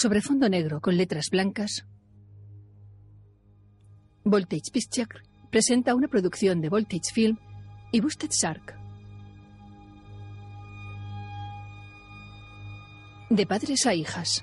[0.00, 1.84] Sobre fondo negro con letras blancas,
[4.24, 5.20] Voltage Picture
[5.50, 7.36] presenta una producción de Voltage Film
[7.92, 8.78] y Busted Shark.
[13.28, 14.42] De padres a hijas.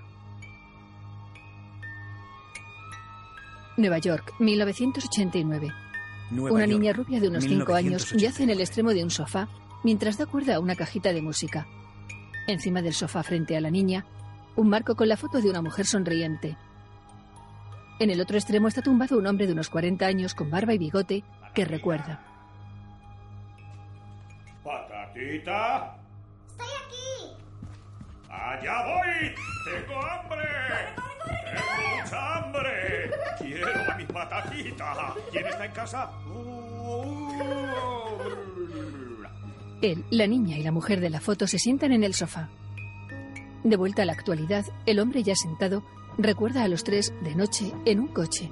[3.77, 5.73] Nueva York, 1989.
[6.29, 8.21] Nueva Una York, niña rubia de unos 5 años 1989.
[8.21, 9.49] yace en el extremo de un sofá
[9.83, 11.65] mientras da cuerda a una cajita de música.
[12.45, 14.05] Encima del sofá frente a la niña,
[14.57, 16.57] un marco con la foto de una mujer sonriente.
[17.99, 20.77] En el otro extremo está tumbado un hombre de unos 40 años con barba y
[20.79, 22.19] bigote que recuerda.
[24.63, 25.95] ¡Patatita!
[26.49, 27.43] ¡Estoy aquí!
[28.29, 29.35] ¡Allá voy!
[29.65, 30.49] ¡Tengo hambre!
[31.25, 33.11] ¡Tengo mucha hambre!
[33.37, 35.13] ¡Quiero a mi patatita!
[35.31, 36.11] ¿Quién está en casa?
[39.83, 42.49] Él, la niña y la mujer de la foto se sientan en el sofá.
[43.67, 45.83] De vuelta a la actualidad, el hombre ya sentado
[46.17, 48.49] recuerda a los tres de noche en un coche.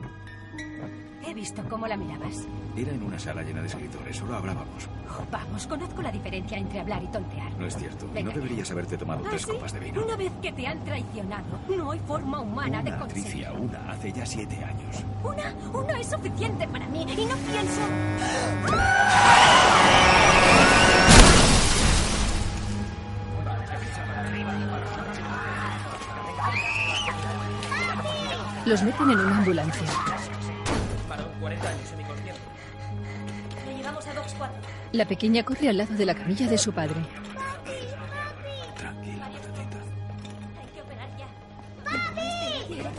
[1.25, 2.45] He visto cómo la mirabas.
[2.75, 4.89] Era en una sala llena de escritores, solo hablábamos.
[5.17, 7.49] Oh, vamos, conozco la diferencia entre hablar y tontear.
[7.57, 8.09] No es cierto.
[8.13, 9.51] Venga, no deberías haberte tomado ¿Ah, tres sí?
[9.53, 10.03] copas de vino.
[10.03, 11.45] Una vez que te han traicionado,
[11.77, 13.31] no hay forma humana de Una, conseguirlo.
[13.31, 15.03] Tricia, una, hace ya siete años.
[15.23, 17.81] Una, una es suficiente para mí y no pienso.
[28.65, 29.87] Los meten en una ambulancia.
[31.07, 32.41] Varón, 40 años, semiconsciente.
[33.67, 34.55] Le llevamos a Docs 4.
[34.93, 36.95] La pequeña corre al lado de la camilla de su padre.
[38.75, 39.77] Tranquila, patatita.
[40.59, 41.27] Hay que operar ya.
[41.83, 42.31] ¡Papi!
[42.67, 42.89] Conmigo.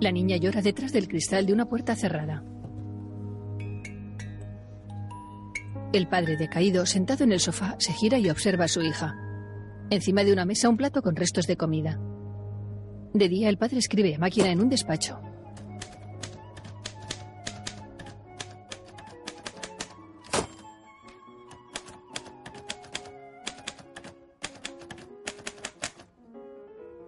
[0.00, 2.44] La niña llora detrás del cristal de una puerta cerrada.
[5.94, 9.16] El padre decaído, sentado en el sofá, se gira y observa a su hija.
[9.88, 12.00] Encima de una mesa un plato con restos de comida.
[13.14, 15.20] De día el padre escribe a máquina en un despacho.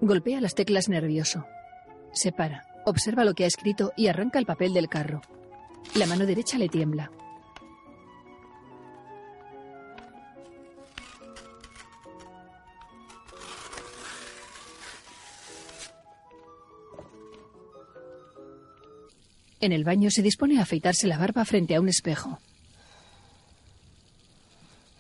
[0.01, 1.45] Golpea las teclas nervioso.
[2.13, 5.21] Se para, observa lo que ha escrito y arranca el papel del carro.
[5.97, 7.11] La mano derecha le tiembla.
[19.61, 22.39] En el baño se dispone a afeitarse la barba frente a un espejo.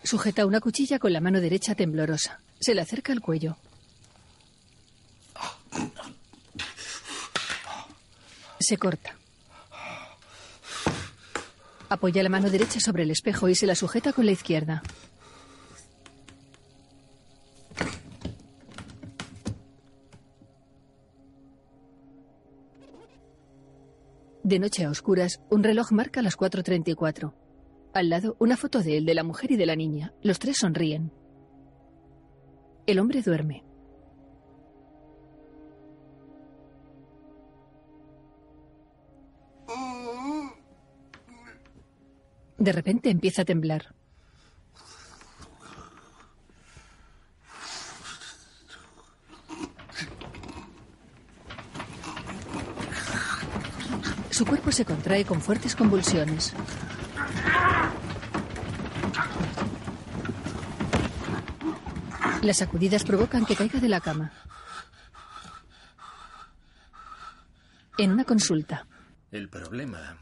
[0.02, 2.41] Sujeta una cuchilla con la mano derecha temblorosa.
[2.60, 3.56] Se le acerca al cuello.
[8.58, 9.16] Se corta.
[11.88, 14.82] Apoya la mano derecha sobre el espejo y se la sujeta con la izquierda.
[24.48, 27.34] De noche a oscuras, un reloj marca las 4.34.
[27.92, 30.14] Al lado, una foto de él, de la mujer y de la niña.
[30.22, 31.12] Los tres sonríen.
[32.86, 33.62] El hombre duerme.
[42.56, 43.97] De repente empieza a temblar.
[54.38, 56.54] Su cuerpo se contrae con fuertes convulsiones.
[62.43, 64.32] Las sacudidas provocan que caiga de la cama.
[67.98, 68.87] En una consulta,
[69.32, 70.19] El problema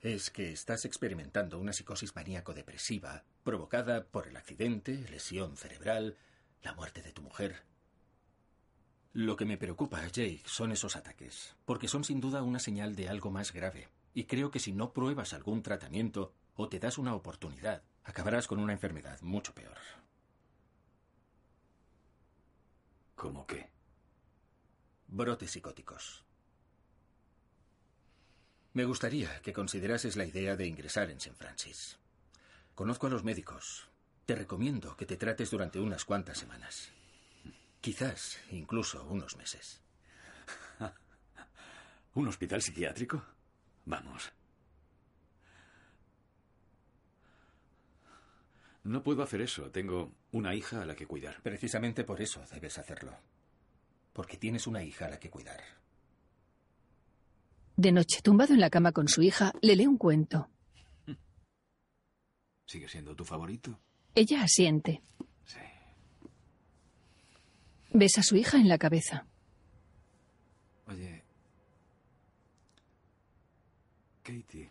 [0.00, 6.16] es que estás experimentando una psicosis maníaco-depresiva provocada por el accidente, lesión cerebral,
[6.64, 7.62] la muerte de tu mujer.
[9.14, 13.10] Lo que me preocupa, Jake, son esos ataques, porque son sin duda una señal de
[13.10, 13.88] algo más grave.
[14.14, 18.58] Y creo que si no pruebas algún tratamiento o te das una oportunidad, acabarás con
[18.58, 19.76] una enfermedad mucho peor.
[23.14, 23.70] ¿Cómo qué?
[25.08, 26.24] Brotes psicóticos.
[28.72, 31.36] Me gustaría que considerases la idea de ingresar en St.
[31.36, 31.98] Francis.
[32.74, 33.90] Conozco a los médicos.
[34.24, 36.90] Te recomiendo que te trates durante unas cuantas semanas.
[37.82, 39.82] Quizás incluso unos meses.
[42.14, 43.22] ¿Un hospital psiquiátrico?
[43.84, 44.32] Vamos.
[48.84, 49.70] No puedo hacer eso.
[49.70, 51.42] Tengo una hija a la que cuidar.
[51.42, 53.12] Precisamente por eso debes hacerlo.
[54.12, 55.60] Porque tienes una hija a la que cuidar.
[57.76, 60.48] de noche, tumbado en la cama con su hija, le lee un cuento.
[62.66, 63.80] ¿Sigue siendo tu favorito?
[64.14, 65.02] Ella asiente.
[67.94, 69.26] Besa a su hija en la cabeza.
[70.86, 71.22] Oye.
[74.22, 74.70] Katie.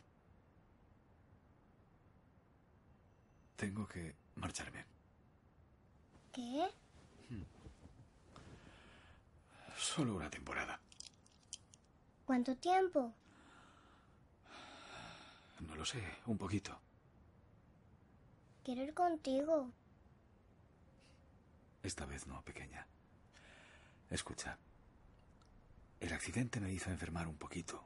[3.56, 4.86] Tengo que marcharme.
[6.32, 6.68] ¿Qué?
[9.78, 10.80] Solo una temporada.
[12.26, 13.14] ¿Cuánto tiempo?
[15.60, 16.80] No lo sé, un poquito.
[18.64, 19.72] Quiero ir contigo.
[21.84, 22.88] Esta vez no, pequeña.
[24.12, 24.58] Escucha.
[26.00, 27.84] El accidente me hizo enfermar un poquito.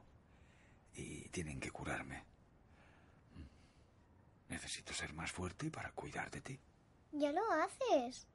[0.94, 2.24] Y tienen que curarme.
[4.48, 6.60] Necesito ser más fuerte para cuidar de ti.
[7.12, 8.26] Ya lo haces.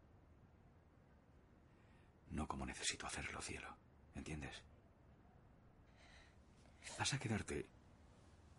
[2.30, 3.76] No como necesito hacerlo, cielo.
[4.16, 4.56] ¿Entiendes?
[6.98, 7.68] Vas a quedarte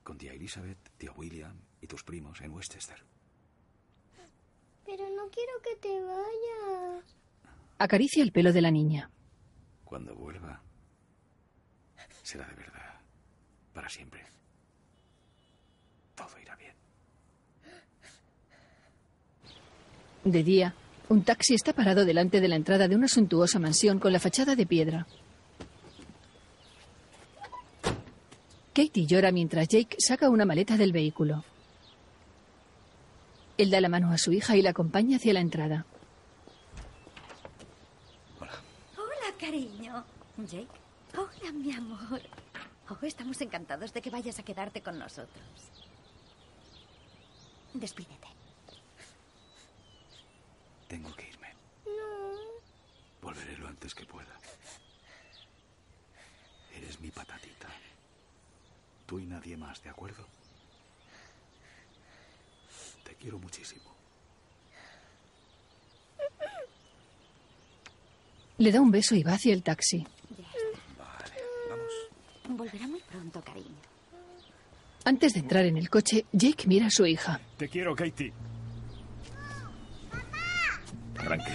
[0.03, 3.03] con tía Elizabeth, tía William y tus primos en Westchester.
[4.85, 7.17] Pero no quiero que te vayas.
[7.79, 9.11] Acaricia el pelo de la niña.
[9.93, 10.59] Cuando vuelva,
[12.23, 12.95] será de verdad.
[13.75, 14.25] Para siempre.
[16.15, 16.73] Todo irá bien.
[20.25, 20.75] De día,
[21.11, 24.57] un taxi está parado delante de la entrada de una suntuosa mansión con la fachada
[24.57, 25.07] de piedra.
[28.73, 31.45] Katie llora mientras Jake saca una maleta del vehículo.
[33.59, 35.85] Él da la mano a su hija y la acompaña hacia la entrada.
[38.41, 40.05] Hola, cariño.
[40.37, 40.79] Jake.
[41.17, 42.23] Hola, mi amor.
[42.89, 45.47] Oh, estamos encantados de que vayas a quedarte con nosotros.
[47.75, 48.29] Despídete.
[50.87, 51.49] Tengo que irme.
[51.87, 52.61] No.
[53.21, 54.37] Volveré lo antes que pueda.
[56.77, 57.69] Eres mi patatita.
[59.07, 60.25] Tú y nadie más, ¿de acuerdo?
[63.03, 64.02] Te quiero muchísimo.
[68.59, 70.07] Le da un beso y va hacia el taxi.
[70.99, 71.35] Vale,
[71.69, 72.59] vamos.
[72.59, 73.77] Volverá muy pronto, cariño.
[75.05, 77.41] Antes de entrar en el coche, Jake mira a su hija.
[77.57, 78.33] Te quiero, Katie.
[81.19, 81.53] Arranque.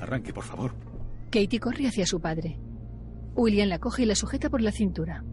[0.00, 0.74] Arranque, por favor.
[1.30, 2.58] Katie corre hacia su padre.
[3.34, 5.24] William la coge y la sujeta por la cintura.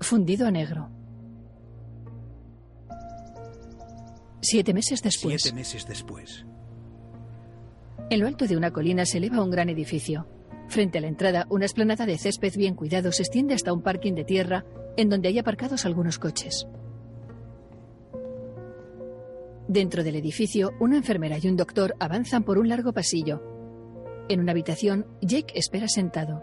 [0.00, 0.90] Fundido a negro.
[4.42, 5.42] Siete meses después.
[5.42, 6.44] Siete meses después.
[8.10, 10.26] En lo alto de una colina se eleva un gran edificio.
[10.66, 14.14] Frente a la entrada, una esplanada de césped bien cuidado se extiende hasta un parking
[14.14, 14.64] de tierra
[14.96, 16.66] en donde hay aparcados algunos coches.
[19.68, 23.40] Dentro del edificio, una enfermera y un doctor avanzan por un largo pasillo.
[24.28, 26.42] En una habitación, Jake espera sentado.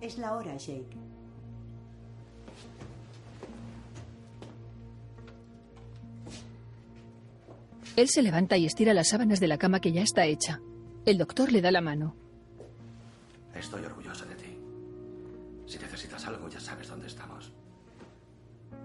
[0.00, 1.03] Es la hora, Jake.
[7.96, 10.60] Él se levanta y estira las sábanas de la cama que ya está hecha.
[11.04, 12.16] El doctor le da la mano.
[13.54, 14.58] Estoy orgulloso de ti.
[15.66, 17.52] Si necesitas algo, ya sabes dónde estamos.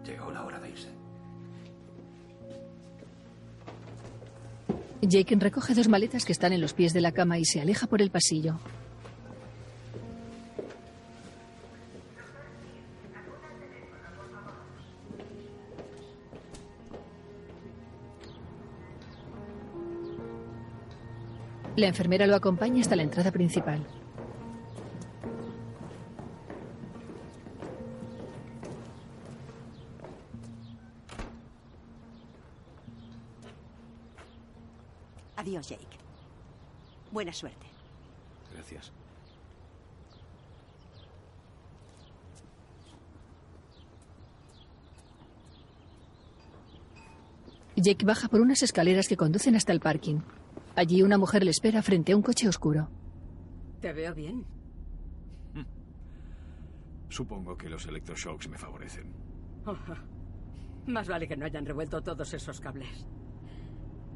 [0.06, 0.90] Llegó la hora de irse.
[5.02, 7.88] Jake recoge dos maletas que están en los pies de la cama y se aleja
[7.88, 8.60] por el pasillo.
[21.80, 23.80] La enfermera lo acompaña hasta la entrada principal.
[35.38, 35.86] Adiós, Jake.
[37.14, 37.66] Buena suerte.
[38.54, 38.92] Gracias.
[47.78, 50.20] Jake baja por unas escaleras que conducen hasta el parking.
[50.80, 52.90] Allí una mujer le espera frente a un coche oscuro.
[53.82, 54.46] Te veo bien.
[57.10, 59.14] Supongo que los electroshocks me favorecen.
[60.88, 63.06] Más vale que no hayan revuelto todos esos cables.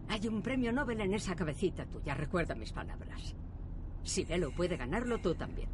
[0.08, 3.36] Hay un premio Nobel en esa cabecita tuya, recuerda mis palabras.
[4.03, 5.67] Si Velo puede ganarlo, tú también.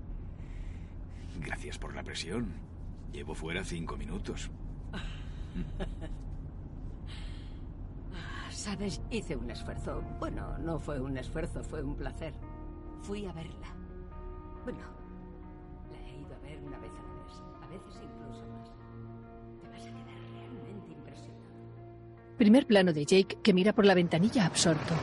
[1.40, 2.52] Gracias por la presión.
[3.14, 4.50] Llevo fuera cinco minutos.
[8.60, 10.04] Sabes, hice un esfuerzo.
[10.20, 12.34] Bueno, no fue un esfuerzo, fue un placer.
[13.04, 13.74] Fui a verla.
[14.66, 14.80] Bueno,
[15.90, 18.70] la he ido a ver una vez al mes, a veces incluso más.
[19.62, 22.38] Te vas a quedar realmente impresionado.
[22.38, 24.94] Primer plano de Jake que mira por la ventanilla absorto.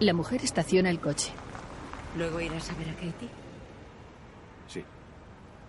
[0.00, 1.32] La mujer estaciona el coche.
[2.18, 3.30] ¿Luego irás a ver a Katie?
[4.66, 4.84] Sí.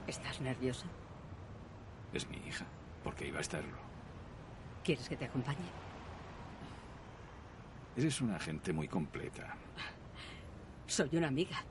[0.08, 0.88] ¿Estás nerviosa?
[2.12, 2.66] Es mi hija.
[3.02, 3.81] ¿Por qué iba a estarlo?
[4.84, 5.58] ¿Quieres que te acompañe?
[7.96, 9.56] Eres una gente muy completa.
[10.88, 11.64] Soy una amiga.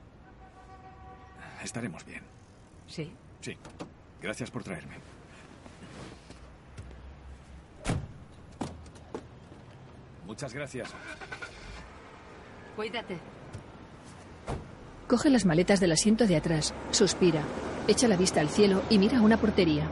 [1.63, 2.23] Estaremos bien.
[2.87, 3.11] ¿Sí?
[3.41, 3.57] Sí.
[4.21, 4.95] Gracias por traerme.
[10.25, 10.89] Muchas gracias.
[12.75, 13.17] Cuídate.
[15.07, 17.41] Coge las maletas del asiento de atrás, suspira,
[17.87, 19.89] echa la vista al cielo y mira a una portería.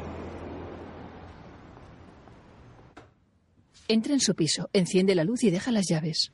[3.91, 6.31] Entra en su piso, enciende la luz y deja las llaves.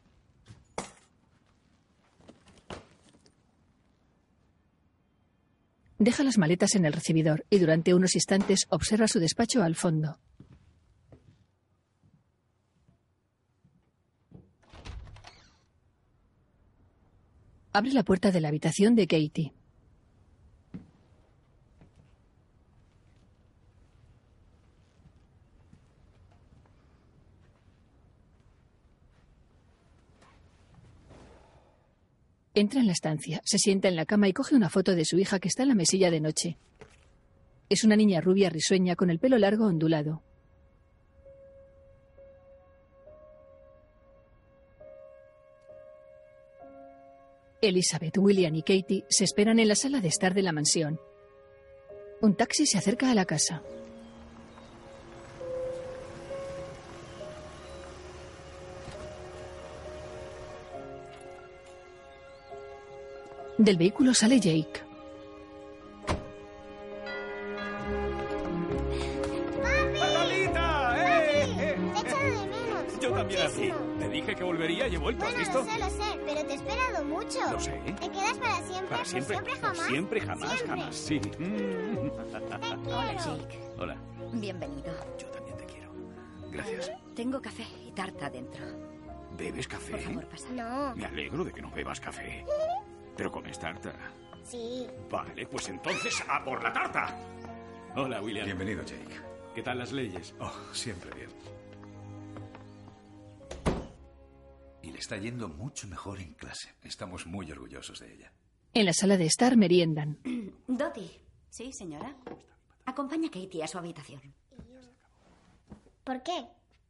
[5.97, 10.19] Deja las maletas en el recibidor y durante unos instantes observa su despacho al fondo.
[17.71, 19.53] Abre la puerta de la habitación de Katie.
[32.57, 35.19] Entra en la estancia, se sienta en la cama y coge una foto de su
[35.19, 36.57] hija que está en la mesilla de noche.
[37.67, 40.23] Es una niña rubia risueña con el pelo largo ondulado.
[47.61, 50.97] Elizabeth, William y Katie se esperan en la sala de estar de la mansión.
[52.21, 53.63] Un taxi se acerca a la casa.
[63.65, 64.81] Del vehículo sale Jake.
[69.63, 70.95] ¡Natalita!
[70.97, 71.43] ¡Eh!
[71.43, 71.77] eh!
[71.93, 72.99] Te he echado de menos.
[72.99, 73.51] Yo también a ti.
[73.61, 73.77] muchísimo.
[73.99, 75.59] Te dije que volvería y he vuelto, ¿has Bueno, visto?
[75.59, 77.39] lo sé, lo sé, pero te he esperado mucho.
[77.51, 77.71] Lo sé.
[77.99, 78.87] ¿Te quedas para siempre?
[78.89, 79.35] Para ¿Por siempre.
[79.35, 79.87] siempre Por jamás?
[79.87, 80.67] Siempre, jamás, Siempre.
[80.67, 80.95] jamás.
[80.95, 81.21] Sí.
[81.39, 82.89] Mm.
[82.89, 83.59] Hola, Jake.
[83.77, 83.97] Hola.
[84.33, 84.93] Bienvenido.
[85.17, 85.91] Yo también te quiero.
[86.51, 86.91] Gracias.
[87.15, 88.63] Tengo café y tarta dentro.
[89.37, 89.97] ¿Bebes Por café?
[89.97, 90.47] favor, pasa.
[90.51, 90.95] No.
[90.95, 92.45] Me alegro de que no bebas café.
[93.15, 93.93] Pero comes tarta.
[94.43, 94.87] Sí.
[95.09, 97.17] Vale, pues entonces a por la tarta.
[97.95, 98.45] Hola, William.
[98.45, 99.15] Bienvenido, Jake.
[99.55, 100.35] ¿Qué tal las leyes?
[100.39, 101.29] Oh, siempre bien.
[104.81, 106.75] Y le está yendo mucho mejor en clase.
[106.83, 108.31] Estamos muy orgullosos de ella.
[108.73, 110.19] En la sala de estar meriendan.
[110.67, 112.13] Dottie, Sí, señora.
[112.85, 114.21] acompaña a Katie a su habitación.
[116.03, 116.45] ¿Por qué?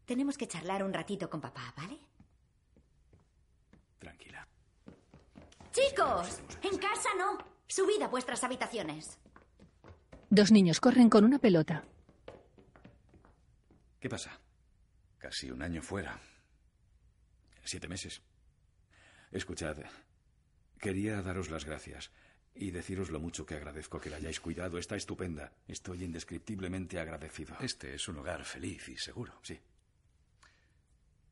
[0.05, 1.97] Tenemos que charlar un ratito con papá, ¿vale?
[3.99, 4.44] Tranquila.
[5.75, 7.37] Chicos, en casa no.
[7.67, 9.19] Subid a vuestras habitaciones.
[10.29, 11.83] Dos niños corren con una pelota.
[13.99, 14.39] ¿Qué pasa?
[15.17, 16.17] Casi un año fuera.
[17.65, 18.21] Siete meses.
[19.33, 19.75] Escuchad,
[20.79, 22.09] quería daros las gracias
[22.53, 24.77] y deciros lo mucho que agradezco que la hayáis cuidado.
[24.77, 25.51] Está estupenda.
[25.67, 27.57] Estoy indescriptiblemente agradecido.
[27.59, 29.41] Este es un hogar feliz y seguro.
[29.43, 29.59] Sí.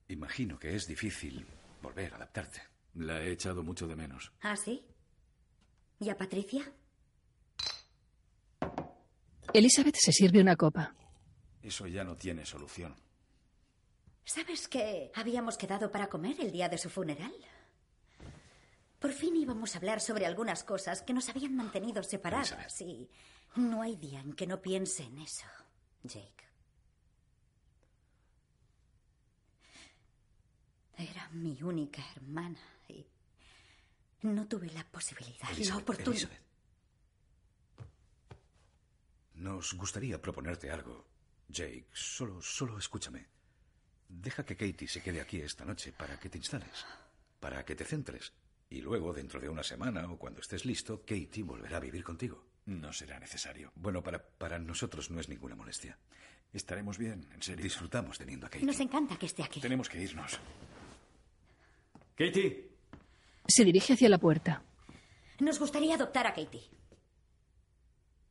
[0.10, 1.48] Imagino que es difícil
[1.82, 2.73] volver a adaptarte.
[2.96, 4.32] La he echado mucho de menos.
[4.42, 4.86] ¿Ah, sí?
[6.00, 6.72] ¿Y a Patricia?
[9.54, 10.96] Elizabeth se sirve una copa.
[11.62, 12.96] Eso ya no tiene solución.
[14.26, 17.34] ¿Sabes que habíamos quedado para comer el día de su funeral?
[19.00, 23.10] Por fin íbamos a hablar sobre algunas cosas que nos habían mantenido separadas y
[23.56, 25.46] no hay día en que no piense en eso,
[26.04, 26.44] Jake.
[30.98, 33.06] Era mi única hermana y
[34.22, 36.30] no tuve la posibilidad, la Elizabeth, oportunidad.
[36.32, 36.44] Elizabeth.
[39.36, 41.06] Nos gustaría proponerte algo.
[41.50, 43.28] Jake, solo, solo escúchame.
[44.08, 46.86] Deja que Katie se quede aquí esta noche para que te instales,
[47.40, 48.34] para que te centres.
[48.70, 52.46] Y luego, dentro de una semana o cuando estés listo, Katie volverá a vivir contigo.
[52.66, 53.72] No será necesario.
[53.76, 55.98] Bueno, para, para nosotros no es ninguna molestia.
[56.54, 57.64] Estaremos bien, en serio.
[57.64, 58.66] Disfrutamos teniendo a Katie.
[58.66, 59.60] Nos encanta que esté aquí.
[59.60, 60.40] Tenemos que irnos.
[62.16, 62.70] Katie.
[63.48, 64.64] Se dirige hacia la puerta.
[65.40, 66.70] Nos gustaría adoptar a Katie.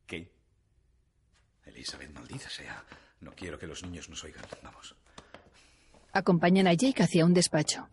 [0.07, 0.31] ¿Qué?
[1.65, 2.83] Elizabeth, maldita sea.
[3.19, 4.43] No quiero que los niños nos oigan.
[4.63, 4.95] Vamos.
[6.11, 7.87] Acompañan a Jake hacia un despacho.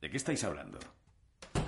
[0.00, 0.78] ¿De qué estáis hablando?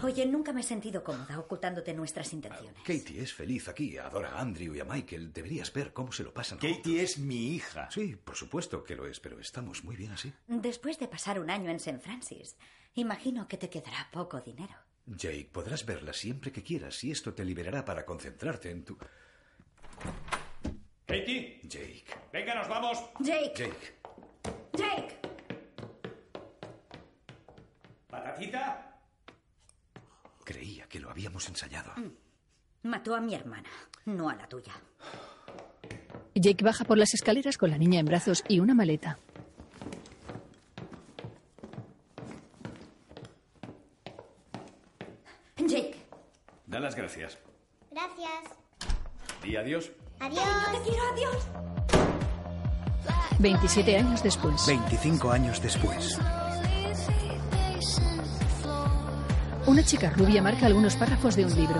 [0.02, 2.80] Oye, nunca me he sentido cómoda ocultándote nuestras intenciones.
[2.82, 5.32] Katie es feliz aquí, adora a Andrew y a Michael.
[5.32, 6.58] Deberías ver cómo se lo pasan.
[6.58, 7.90] Katie es mi hija.
[7.90, 10.32] Sí, por supuesto que lo es, pero estamos muy bien así.
[10.46, 11.98] Después de pasar un año en St.
[11.98, 12.56] Francis,
[12.94, 14.74] imagino que te quedará poco dinero.
[15.06, 18.96] Jake, podrás verla siempre que quieras y esto te liberará para concentrarte en tu...
[21.06, 22.04] Katie, Jake.
[22.32, 22.98] venga, nos vamos.
[23.20, 23.98] Jake, Jake.
[24.74, 25.18] Jake.
[28.08, 28.87] ¿Patatita?
[30.48, 31.92] Creía que lo habíamos ensayado.
[32.82, 33.68] Mató a mi hermana,
[34.06, 34.72] no a la tuya.
[36.34, 39.18] Jake baja por las escaleras con la niña en brazos y una maleta.
[45.58, 45.96] Jake.
[46.66, 47.36] Da las gracias.
[47.90, 48.56] Gracias.
[49.44, 49.92] Y adiós.
[50.18, 50.46] Adiós.
[50.72, 51.46] te quiero, adiós.
[53.38, 54.66] 27 años después.
[54.66, 56.18] 25 años después.
[59.68, 61.76] Una chica rubia marca algunos párrafos de un libro.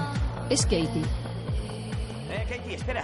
[0.51, 1.03] Es Katie.
[2.31, 3.03] Eh, Katie, espera.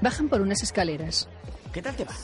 [0.00, 1.28] Bajan por unas escaleras.
[1.72, 2.14] ¿Qué tal te va?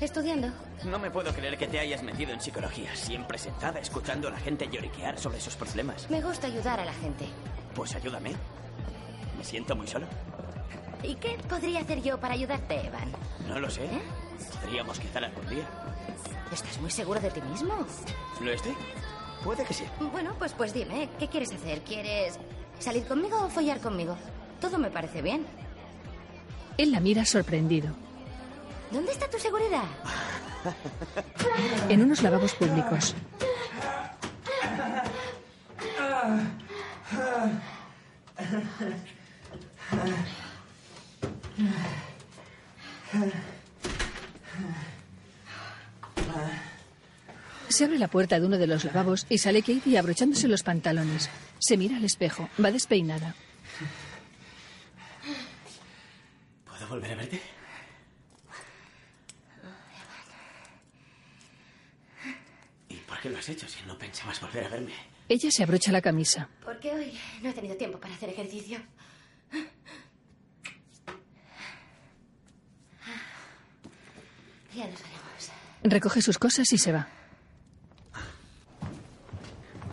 [0.00, 0.52] Estudiando.
[0.84, 4.38] No me puedo creer que te hayas metido en psicología, siempre sentada escuchando a la
[4.38, 6.08] gente lloriquear sobre sus problemas.
[6.08, 7.26] Me gusta ayudar a la gente.
[7.74, 8.30] Pues ayúdame.
[9.36, 10.06] Me siento muy solo.
[11.02, 13.10] ¿Y qué podría hacer yo para ayudarte, Evan?
[13.48, 13.88] No lo sé.
[14.62, 15.64] Podríamos quedar algún día.
[16.52, 17.74] ¿Estás muy seguro de ti mismo?
[18.40, 18.76] ¿Lo estoy?
[19.44, 19.84] Puede que sí.
[20.12, 21.80] Bueno, pues pues dime, ¿qué quieres hacer?
[21.80, 22.38] ¿Quieres
[22.78, 24.16] salir conmigo o follar conmigo?
[24.60, 25.44] Todo me parece bien.
[26.78, 27.94] Él la mira sorprendido.
[28.90, 29.84] ¿Dónde está tu seguridad?
[31.88, 33.14] En unos lavabos públicos.
[47.72, 51.30] Se abre la puerta de uno de los lavabos y sale Katie abrochándose los pantalones.
[51.58, 52.50] Se mira al espejo.
[52.62, 53.34] Va despeinada.
[56.66, 57.40] ¿Puedo volver a verte?
[62.90, 64.92] ¿Y por qué lo has hecho si no pensabas volver a verme?
[65.30, 66.50] Ella se abrocha la camisa.
[66.62, 68.80] Porque hoy no he tenido tiempo para hacer ejercicio.
[74.74, 75.50] Ya nos veremos.
[75.84, 77.21] Recoge sus cosas y se va.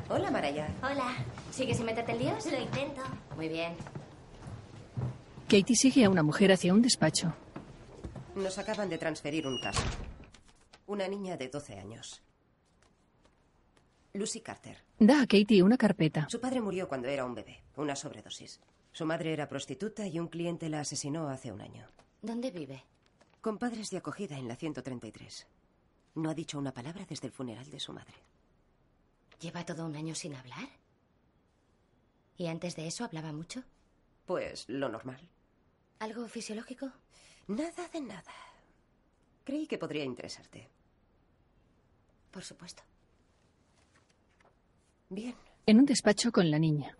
[0.10, 0.68] Hola, Maraya.
[0.82, 1.16] Hola.
[1.52, 2.46] ¿Sigues sin meterte el líos?
[2.52, 3.02] Lo intento.
[3.36, 3.76] Muy bien.
[5.48, 7.34] Katie sigue a una mujer hacia un despacho.
[8.36, 9.84] Nos acaban de transferir un caso.
[10.88, 12.24] Una niña de 12 años.
[14.14, 14.78] Lucy Carter.
[14.98, 16.28] Da a Katie una carpeta.
[16.30, 18.60] Su padre murió cuando era un bebé, una sobredosis.
[18.92, 21.86] Su madre era prostituta y un cliente la asesinó hace un año.
[22.24, 22.84] ¿Dónde vive?
[23.42, 25.48] Con padres de acogida en la 133.
[26.16, 28.16] No ha dicho una palabra desde el funeral de su madre.
[29.40, 30.68] ¿Lleva todo un año sin hablar?
[32.38, 33.64] ¿Y antes de eso hablaba mucho?
[34.26, 35.20] Pues lo normal.
[36.00, 36.92] ¿Algo fisiológico?
[37.48, 38.34] Nada de nada.
[39.44, 40.70] Creí que podría interesarte.
[42.32, 42.84] Por supuesto.
[45.10, 45.36] Bien.
[45.66, 46.96] En un despacho con la niña.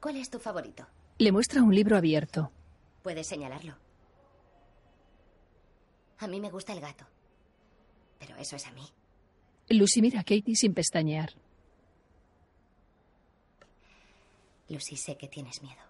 [0.00, 0.86] ¿Cuál es tu favorito?
[1.18, 2.52] Le muestra un libro abierto.
[3.02, 3.74] Puedes señalarlo.
[6.18, 7.06] A mí me gusta el gato.
[8.18, 8.86] Pero eso es a mí.
[9.70, 11.30] Lucy mira a Katie sin pestañear.
[14.68, 15.82] Lucy, sé que tienes miedo.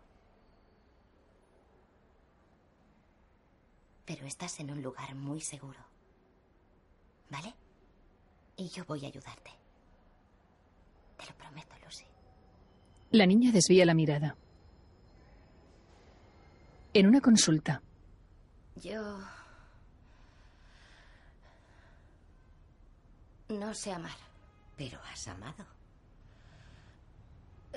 [4.05, 5.79] Pero estás en un lugar muy seguro.
[7.31, 7.55] ¿Vale?
[8.57, 9.51] Y yo voy a ayudarte.
[11.17, 12.05] Te lo prometo, Lucy.
[13.11, 14.37] La niña desvía la mirada.
[16.95, 17.83] En una consulta.
[18.77, 19.19] Yo...
[23.49, 24.17] No sé amar.
[24.77, 25.65] Pero has amado.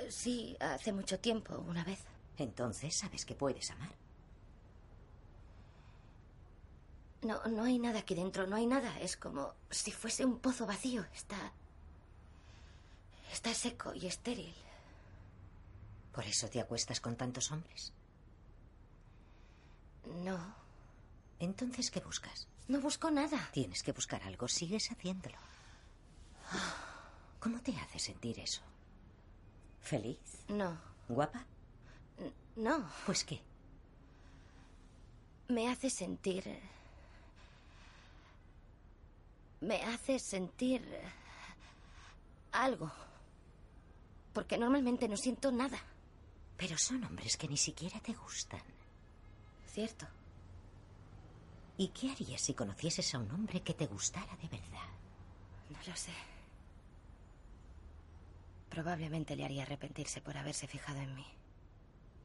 [0.08, 2.04] Sí, hace mucho tiempo, una vez.
[2.38, 3.90] Entonces sabes que puedes amar.
[7.22, 8.98] No, no hay nada aquí dentro, no hay nada.
[9.00, 11.04] Es como si fuese un pozo vacío.
[11.14, 11.52] Está.
[13.32, 14.54] Está seco y estéril.
[16.12, 17.92] ¿Por eso te acuestas con tantos hombres?
[20.24, 20.54] No.
[21.38, 22.48] Entonces, ¿qué buscas?
[22.68, 23.50] No busco nada.
[23.52, 25.38] Tienes que buscar algo, sigues haciéndolo.
[27.40, 28.60] ¿Cómo te hace sentir eso?
[29.80, 30.18] ¿Feliz?
[30.48, 30.78] No.
[31.08, 31.44] ¿Guapa?
[32.18, 32.88] N- No.
[33.06, 33.40] Pues qué.
[35.48, 36.44] Me hace sentir.
[39.60, 40.82] Me hace sentir.
[42.52, 42.90] algo.
[44.32, 45.78] Porque normalmente no siento nada.
[46.56, 48.62] Pero son hombres que ni siquiera te gustan.
[49.72, 50.06] Cierto.
[51.78, 54.88] ¿Y qué harías si conocieses a un hombre que te gustara de verdad?
[55.70, 56.12] No lo sé.
[58.72, 61.26] Probablemente le haría arrepentirse por haberse fijado en mí.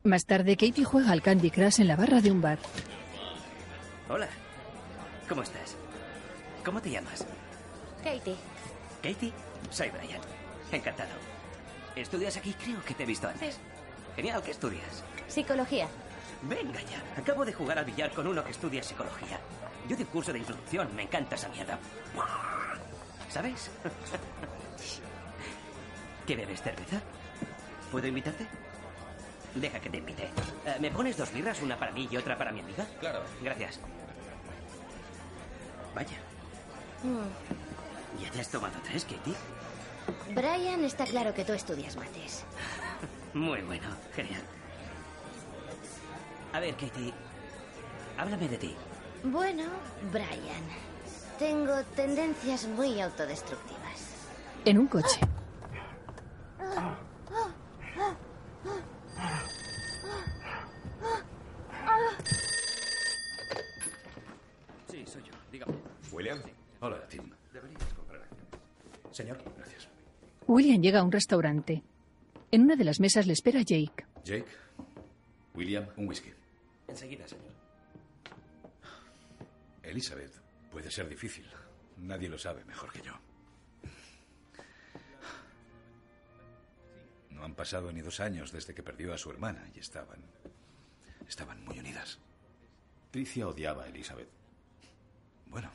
[0.04, 2.58] Más tarde, Katie juega al Candy Crush en la barra de un bar.
[4.08, 4.30] Hola.
[5.28, 5.76] ¿Cómo estás?
[6.64, 7.26] ¿Cómo te llamas?
[8.02, 8.38] Katie.
[9.04, 9.34] Katie.
[9.70, 10.22] Soy Brian.
[10.72, 11.10] Encantado.
[11.98, 12.54] ¿Estudias aquí?
[12.54, 13.60] Creo que te he visto antes.
[14.16, 15.04] Genial, ¿qué estudias?
[15.28, 15.90] Psicología.
[16.44, 17.04] Venga ya.
[17.22, 19.38] Acabo de jugar al billar con uno que estudia psicología.
[19.90, 20.96] Yo di un curso de introducción.
[20.96, 21.78] Me encanta esa mierda.
[23.30, 23.70] ¿Sabes?
[26.28, 27.02] ¿Qué bebes, cerveza?
[27.92, 28.46] ¿Puedo invitarte?
[29.56, 30.24] Deja que te invite.
[30.66, 32.86] Eh, ¿Me pones dos birras, una para mí y otra para mi amiga?
[33.00, 33.24] Claro.
[33.42, 33.80] Gracias.
[35.96, 36.18] Vaya,
[37.04, 38.22] Mm.
[38.24, 39.34] ¿ya te has tomado tres, Katie?
[40.36, 42.44] Brian, está claro que tú estudias mates.
[43.34, 44.42] Muy bueno, genial.
[46.54, 47.14] A ver, Katie,
[48.18, 48.76] háblame de ti.
[49.24, 49.64] Bueno,
[50.12, 50.64] Brian,
[51.40, 54.12] tengo tendencias muy autodestructivas.
[54.66, 55.20] En un coche.
[64.90, 65.34] Sí, soy yo.
[65.52, 65.74] Dígame.
[66.12, 66.40] William.
[66.80, 67.30] Hola, Tim.
[67.54, 68.48] Deberías comprar acciones.
[69.12, 69.38] Señor.
[69.58, 69.88] Gracias.
[70.48, 71.84] William llega a un restaurante.
[72.52, 74.06] En una de las mesas le espera Jake.
[74.24, 74.48] Jake.
[75.54, 76.32] William, un whisky.
[76.88, 77.52] Enseguida, señor.
[79.84, 80.34] Elizabeth,
[80.72, 81.46] puede ser difícil.
[81.98, 83.14] Nadie lo sabe mejor que yo.
[87.38, 90.20] No han pasado ni dos años desde que perdió a su hermana y estaban.
[91.28, 92.18] estaban muy unidas.
[93.12, 94.30] Tricia odiaba a Elizabeth.
[95.46, 95.72] Bueno,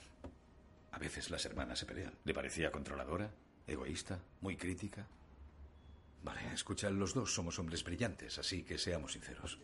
[0.90, 2.12] a veces las hermanas se pelean.
[2.24, 3.30] ¿Le parecía controladora,
[3.66, 5.06] egoísta, muy crítica?
[6.24, 9.58] Vale, escucha, los dos somos hombres brillantes, así que seamos sinceros.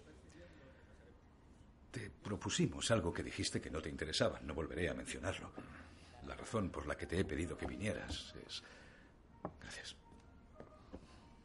[1.91, 4.39] Te propusimos algo que dijiste que no te interesaba.
[4.41, 5.51] No volveré a mencionarlo.
[6.27, 8.63] La razón por la que te he pedido que vinieras es...
[9.61, 9.97] Gracias.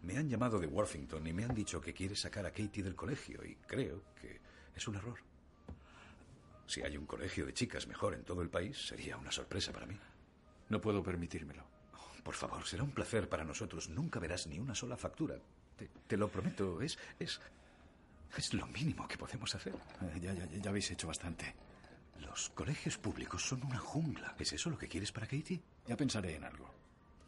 [0.04, 2.96] Me han llamado de Worthington y me han dicho que quieres sacar a Katie del
[2.96, 4.39] colegio y creo que
[4.76, 5.18] es un error.
[6.68, 9.86] Si hay un colegio de chicas mejor en todo el país, sería una sorpresa para
[9.86, 9.98] mí.
[10.70, 11.63] No puedo permitírmelo.
[12.24, 13.89] Por favor, será un placer para nosotros.
[13.89, 15.36] Nunca verás ni una sola factura.
[15.78, 16.82] Te, te lo prometo.
[16.82, 17.39] Es, es,
[18.38, 19.74] es lo mínimo que podemos hacer.
[19.74, 21.54] Eh, ya, ya, ya habéis hecho bastante.
[22.20, 24.36] Los colegios públicos son una jungla.
[24.39, 25.62] ¿Es eso lo que quieres para Katie?
[25.86, 26.83] Ya pensaré en algo.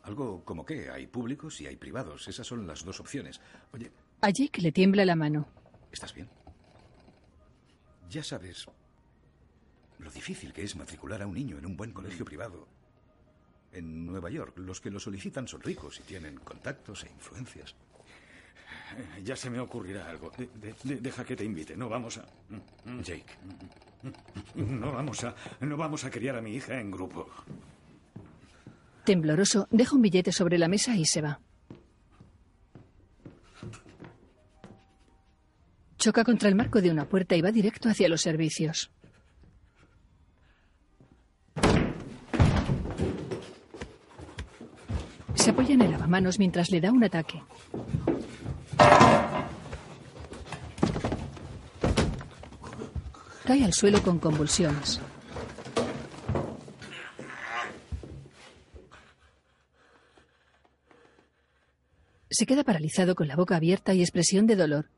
[0.06, 0.90] Algo como qué.
[0.90, 2.28] Hay públicos y hay privados.
[2.28, 3.42] Esas son las dos opciones.
[3.74, 3.92] Oye,
[4.22, 5.48] A Jake le tiembla la mano.
[5.92, 6.30] ¿estás bien?
[8.10, 8.66] Ya sabes
[10.00, 12.68] lo difícil que es matricular a un niño en un buen colegio privado.
[13.72, 17.76] En Nueva York, los que lo solicitan son ricos y tienen contactos e influencias.
[19.24, 20.32] Ya se me ocurrirá algo.
[20.38, 21.76] De- de- de- deja que te invite.
[21.76, 22.26] No vamos a.
[23.02, 23.26] Jake.
[24.56, 25.36] No vamos a.
[25.62, 27.28] No vamos a criar a mi hija en grupo.
[29.06, 31.40] Tembloroso, deja un billete sobre la mesa y se va.
[35.98, 38.92] Choca contra el marco de una puerta y va directo hacia los servicios.
[45.36, 47.44] Se apoya en el lavamanos mientras le da un ataque.
[53.46, 55.00] Cae al suelo con convulsiones.
[62.38, 64.90] Se queda paralizado con la boca abierta y expresión de dolor,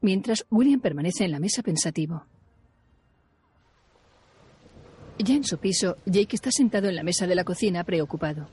[0.00, 2.26] mientras William permanece en la mesa pensativo.
[5.16, 8.48] Ya en su piso, Jake está sentado en la mesa de la cocina preocupado.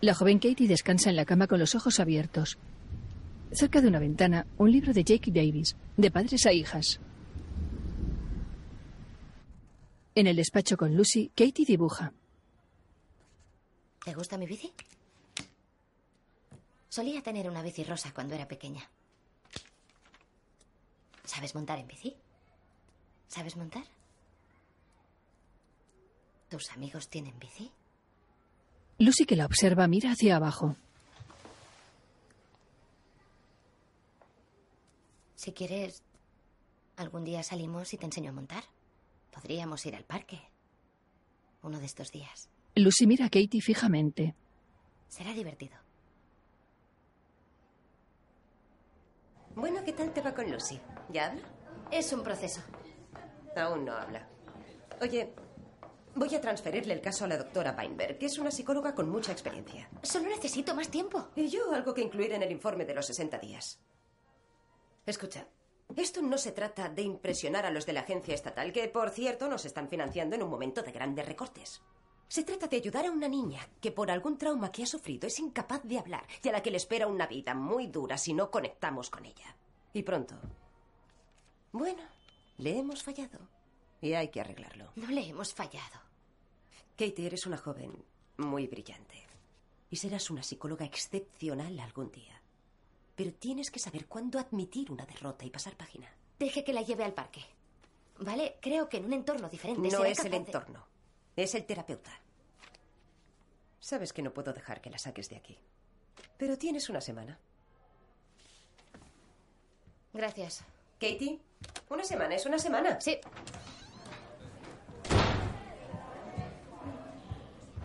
[0.00, 2.56] La joven Katie descansa en la cama con los ojos abiertos.
[3.50, 7.00] Cerca de una ventana, un libro de Jake Davis, de padres a hijas.
[10.18, 12.12] En el despacho con Lucy, Katie dibuja.
[14.04, 14.74] ¿Te gusta mi bici?
[16.88, 18.82] Solía tener una bici rosa cuando era pequeña.
[21.24, 22.16] ¿Sabes montar en bici?
[23.28, 23.84] ¿Sabes montar?
[26.50, 27.70] ¿Tus amigos tienen bici?
[28.98, 30.74] Lucy, que la observa, mira hacia abajo.
[35.36, 36.02] Si quieres,
[36.96, 38.64] algún día salimos y te enseño a montar.
[39.30, 40.40] Podríamos ir al parque.
[41.62, 42.48] Uno de estos días.
[42.74, 44.34] Lucy mira a Katie fijamente.
[45.08, 45.76] Será divertido.
[49.54, 50.80] Bueno, ¿qué tal te va con Lucy?
[51.10, 51.42] ¿Ya habla?
[51.90, 52.60] Es un proceso.
[53.56, 54.28] Aún no habla.
[55.00, 55.32] Oye,
[56.14, 59.32] voy a transferirle el caso a la doctora Weinberg, que es una psicóloga con mucha
[59.32, 59.88] experiencia.
[60.02, 61.28] Solo necesito más tiempo.
[61.34, 63.80] Y yo algo que incluir en el informe de los 60 días.
[65.06, 65.46] Escucha,
[65.96, 69.48] esto no se trata de impresionar a los de la agencia estatal, que por cierto
[69.48, 71.82] nos están financiando en un momento de grandes recortes.
[72.28, 75.38] Se trata de ayudar a una niña que por algún trauma que ha sufrido es
[75.38, 78.50] incapaz de hablar y a la que le espera una vida muy dura si no
[78.50, 79.56] conectamos con ella.
[79.94, 80.34] Y pronto.
[81.72, 82.02] Bueno,
[82.58, 83.38] le hemos fallado
[84.02, 84.92] y hay que arreglarlo.
[84.96, 86.00] No le hemos fallado.
[86.96, 88.04] Katie, eres una joven
[88.36, 89.26] muy brillante
[89.90, 92.37] y serás una psicóloga excepcional algún día.
[93.18, 96.08] Pero tienes que saber cuándo admitir una derrota y pasar página.
[96.38, 97.40] Deje que la lleve al parque.
[98.20, 98.58] ¿Vale?
[98.62, 100.86] Creo que en un entorno diferente No es el de- entorno.
[101.34, 102.12] Es el terapeuta.
[103.80, 105.58] Sabes que no puedo dejar que la saques de aquí.
[106.36, 107.40] Pero tienes una semana.
[110.12, 110.62] Gracias.
[111.00, 111.40] Katie,
[111.90, 113.00] una semana es una semana.
[113.00, 113.18] Sí.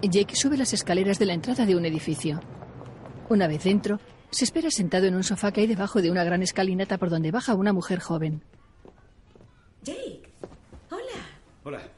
[0.02, 2.39] Jake sube las escaleras de la entrada de un edificio.
[3.30, 4.00] Una vez dentro,
[4.34, 7.32] se espera sentado en un sofá que hay debajo de una gran escalinata por donde
[7.32, 8.43] baja una mujer joven.
[9.84, 10.24] Jake,
[10.89, 11.26] hola.
[11.63, 11.91] Hola,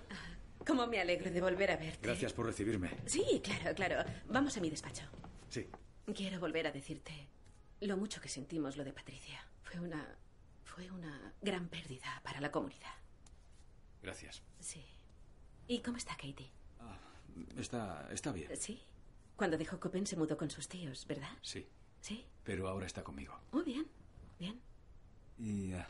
[0.65, 1.99] Cómo me alegro de volver a verte.
[2.01, 2.89] gracias por recibirme.
[3.05, 4.03] Sí, claro, claro.
[4.29, 5.03] Vamos a mi despacho.
[5.49, 5.67] Sí.
[6.15, 7.29] Quiero volver a decirte
[7.81, 9.39] lo mucho que sentimos lo de Patricia.
[9.61, 10.05] Fue una.
[10.63, 12.93] fue una gran pérdida para la comunidad.
[14.01, 14.41] Gracias.
[14.59, 14.83] Sí.
[15.67, 16.51] ¿Y cómo está Katie?
[17.57, 18.49] Está, está bien.
[18.57, 18.81] Sí.
[19.35, 21.29] Cuando dejó Copen se mudó con sus tíos, ¿verdad?
[21.41, 21.67] Sí.
[22.05, 22.23] Sí.
[22.43, 23.33] Pero ahora está conmigo.
[23.51, 23.87] Muy bien.
[24.37, 24.61] Bien.
[25.39, 25.83] Y eh,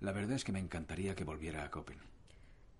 [0.00, 2.00] la verdad es que me encantaría que volviera a Copen.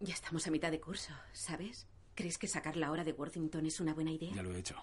[0.00, 1.86] Ya estamos a mitad de curso, ¿sabes?
[2.16, 4.32] ¿Crees que sacar la hora de Worthington es una buena idea?
[4.34, 4.74] Ya lo he hecho.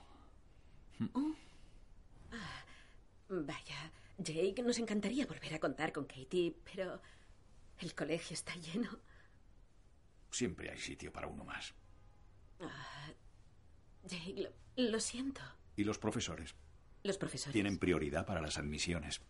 [1.12, 1.36] Oh.
[2.32, 2.64] Ah,
[3.28, 7.02] vaya, Jake, nos encantaría volver a contar con Katie, pero
[7.80, 8.90] el colegio está lleno.
[10.32, 11.74] Siempre hay sitio para uno más.
[12.62, 13.12] Ah,
[14.06, 15.42] Jake, lo, lo siento.
[15.76, 16.56] ¿Y los profesores?
[17.04, 17.54] Los profesores.
[17.54, 19.22] Tienen prioridad para las admisiones.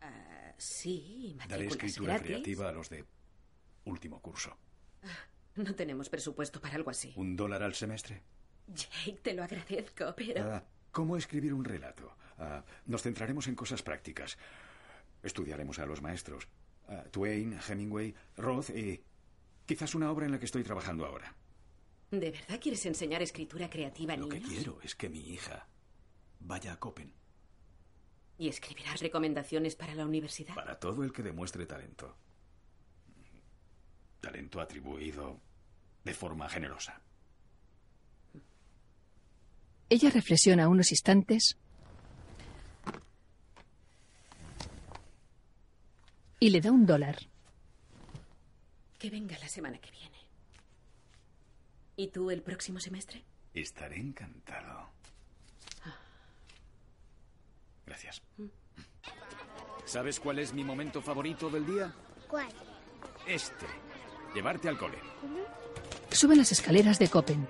[0.00, 2.26] Ah, sí, Daré escritura gratis.
[2.26, 3.04] creativa a los de
[3.84, 4.56] último curso.
[5.56, 7.12] No tenemos presupuesto para algo así.
[7.16, 8.22] ¿Un dólar al semestre?
[8.68, 10.42] Jake, te lo agradezco, pero...
[10.42, 12.16] Ah, ¿Cómo escribir un relato?
[12.38, 14.38] Ah, nos centraremos en cosas prácticas.
[15.22, 16.48] Estudiaremos a los maestros.
[16.88, 19.02] Ah, Twain, Hemingway, Roth y
[19.66, 21.34] quizás una obra en la que estoy trabajando ahora.
[22.10, 25.66] ¿De verdad quieres enseñar escritura creativa a Lo que quiero es que mi hija
[26.44, 27.12] vaya a Copen.
[28.38, 30.54] ¿Y escribirás recomendaciones para la universidad?
[30.54, 32.16] Para todo el que demuestre talento.
[34.20, 35.40] Talento atribuido
[36.04, 37.00] de forma generosa.
[39.88, 41.58] Ella reflexiona unos instantes
[46.40, 47.18] y le da un dólar.
[48.98, 50.16] Que venga la semana que viene.
[51.96, 53.22] ¿Y tú el próximo semestre?
[53.52, 54.90] Estaré encantado.
[57.86, 58.22] Gracias.
[59.84, 61.94] ¿Sabes cuál es mi momento favorito del día?
[62.28, 62.48] ¿Cuál?
[63.26, 63.66] Este.
[64.34, 64.98] Llevarte al cole.
[66.10, 67.46] Suben las escaleras de Copen.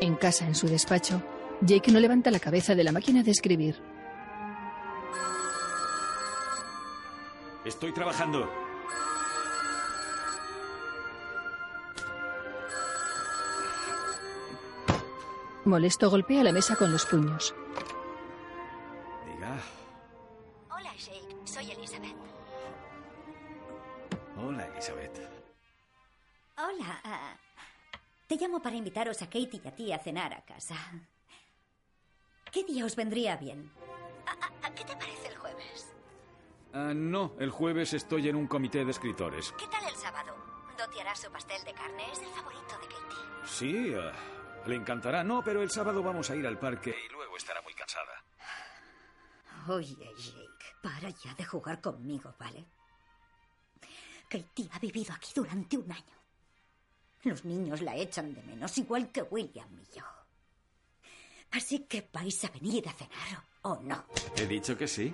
[0.00, 1.22] En casa, en su despacho,
[1.62, 3.80] Jake no levanta la cabeza de la máquina de escribir.
[7.64, 8.65] Estoy trabajando.
[15.66, 17.54] Molesto golpea la mesa con los puños.
[19.26, 19.58] Diga.
[20.70, 21.36] Hola, Jake.
[21.44, 22.14] Soy Elizabeth.
[24.36, 25.18] Hola, Elizabeth.
[26.58, 27.00] Hola.
[27.04, 27.36] ah,
[28.28, 30.76] te llamo para invitaros a Katie y a ti a cenar a casa.
[32.52, 33.70] ¿Qué día os vendría bien?
[34.26, 35.92] ¿A, a- a qué te parece el jueves?
[36.72, 39.52] Ah, no, el jueves estoy en un comité de escritores.
[39.58, 40.34] ¿Qué tal el sábado?
[40.78, 42.04] Dottie hará su pastel de carne.
[42.12, 43.46] Es el favorito de Katie.
[43.46, 44.12] Sí, ah,
[44.66, 45.22] le encantará.
[45.24, 48.24] No, pero el sábado vamos a ir al parque y luego estará muy cansada.
[49.68, 52.64] Oye, Jake, para ya de jugar conmigo, ¿vale?
[54.28, 56.16] Katie ha vivido aquí durante un año.
[57.22, 60.04] Los niños la echan de menos, igual que William y yo.
[61.52, 64.04] Así que vais a venir a cenar, ¿o no?
[64.36, 65.12] He dicho que sí.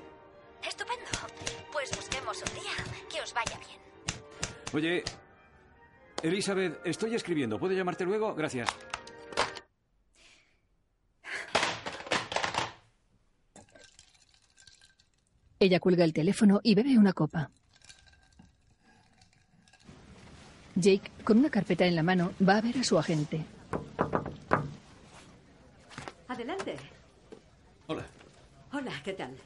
[0.63, 1.05] Estupendo.
[1.73, 2.73] Pues busquemos un día
[3.11, 3.81] que os vaya bien.
[4.75, 5.05] Oye,
[6.23, 7.59] Elizabeth, estoy escribiendo.
[7.59, 8.35] ¿Puedo llamarte luego?
[8.35, 8.69] Gracias.
[15.63, 17.49] Ella cuelga el teléfono y bebe una copa.
[20.75, 23.45] Jake, con una carpeta en la mano, va a ver a su agente.
[26.27, 26.75] Adelante.
[27.87, 28.05] Hola.
[28.73, 29.37] Hola, ¿qué tal?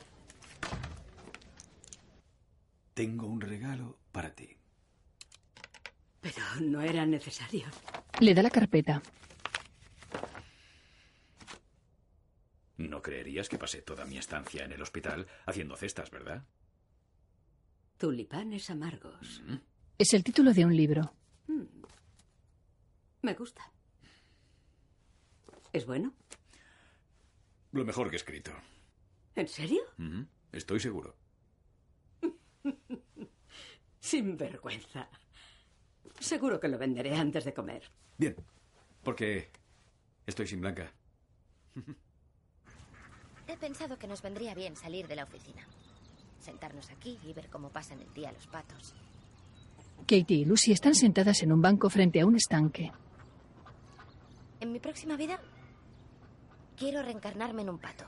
[2.95, 4.57] Tengo un regalo para ti.
[6.23, 7.67] Pero no era necesario.
[8.21, 9.03] Le da la carpeta.
[12.77, 16.45] No creerías que pasé toda mi estancia en el hospital haciendo cestas, ¿verdad?
[17.99, 19.43] Tulipanes amargos.
[19.97, 21.15] Es el título de un libro.
[21.49, 21.63] Mm.
[23.23, 23.73] Me gusta.
[25.73, 26.15] ¿Es bueno?
[27.73, 28.53] Lo mejor que he escrito.
[29.35, 29.83] ¿En serio?
[29.99, 31.17] Ujú, Estoy seguro.
[34.01, 35.09] Sin vergüenza.
[36.21, 37.91] Seguro que lo venderé antes de comer.
[38.17, 38.37] Bien,
[39.03, 39.51] porque
[40.27, 40.93] estoy sin Blanca.
[43.49, 45.67] He pensado que nos vendría bien salir de la oficina.
[46.39, 48.95] sentarnos aquí y ver cómo pasan el día los patos.
[50.07, 52.93] Katie y Lucy están sentadas en un banco frente a un estanque.
[54.61, 55.41] En mi próxima vida
[56.77, 58.05] quiero reencarnarme en un pato.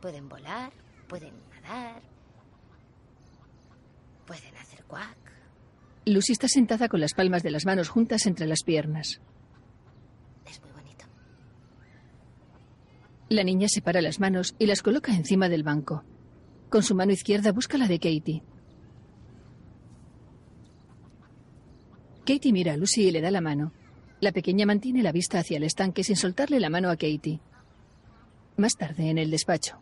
[0.00, 0.72] Pueden volar,
[1.08, 2.02] pueden nadar,
[4.26, 5.16] pueden hacer cuac.
[6.06, 9.20] Lucy está sentada con las palmas de las manos juntas entre las piernas.
[10.46, 11.04] Es muy bonito.
[13.28, 16.04] La niña separa las manos y las coloca encima del banco.
[16.68, 18.42] Con su mano izquierda busca la de Katie.
[22.26, 23.72] Katie mira a Lucy y le da la mano.
[24.20, 27.40] La pequeña mantiene la vista hacia el estanque sin soltarle la mano a Katie.
[28.56, 29.78] Más tarde, en el despacho.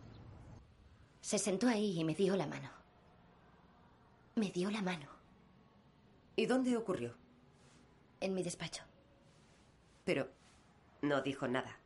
[1.21, 2.69] Se sentó ahí y me dio la mano.
[4.35, 5.07] Me dio la mano.
[6.35, 7.15] ¿Y dónde ocurrió?
[8.19, 8.83] En mi despacho.
[10.03, 10.29] Pero
[11.01, 11.79] no dijo nada.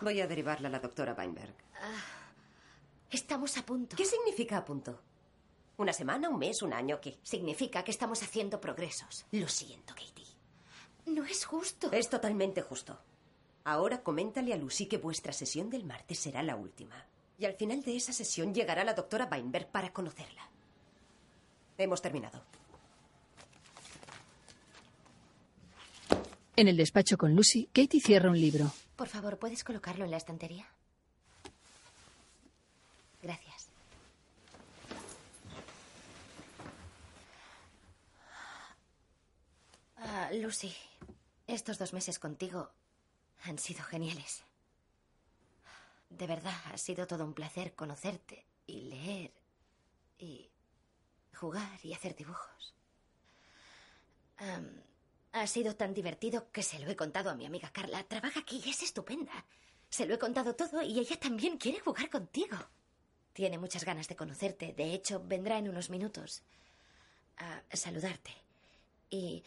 [0.00, 1.54] Voy a derivarla a la doctora Weinberg.
[1.80, 2.32] Ah,
[3.10, 3.96] estamos a punto.
[3.96, 5.00] ¿Qué significa a punto?
[5.76, 7.00] ¿Una semana, un mes, un año?
[7.00, 7.18] ¿Qué?
[7.22, 9.26] Significa que estamos haciendo progresos.
[9.32, 10.26] Lo siento, Katie.
[11.06, 11.90] No es justo.
[11.92, 12.98] Es totalmente justo.
[13.64, 17.06] Ahora coméntale a Lucy que vuestra sesión del martes será la última.
[17.38, 20.48] Y al final de esa sesión llegará la doctora Weinberg para conocerla.
[21.76, 22.42] Hemos terminado.
[26.56, 28.72] En el despacho con Lucy, Katie cierra un libro.
[28.98, 30.66] Por favor, ¿puedes colocarlo en la estantería?
[33.22, 33.68] Gracias.
[39.98, 40.74] Ah, Lucy,
[41.46, 42.72] estos dos meses contigo
[43.44, 44.42] han sido geniales.
[46.10, 49.32] De verdad, ha sido todo un placer conocerte y leer
[50.18, 50.50] y
[51.36, 52.74] jugar y hacer dibujos.
[55.40, 58.02] Ha sido tan divertido que se lo he contado a mi amiga Carla.
[58.04, 59.44] Trabaja aquí y es estupenda.
[59.90, 62.56] Se lo he contado todo y ella también quiere jugar contigo.
[63.32, 64.72] Tiene muchas ganas de conocerte.
[64.72, 66.42] De hecho, vendrá en unos minutos
[67.36, 68.32] a saludarte.
[69.10, 69.42] Y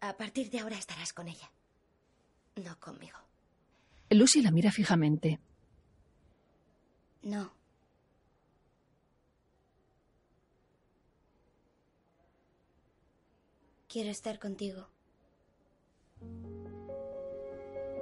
[0.00, 1.50] a partir de ahora estarás con ella.
[2.56, 3.18] No conmigo.
[4.10, 5.38] Lucy la mira fijamente.
[7.22, 7.52] No.
[13.88, 14.91] Quiero estar contigo.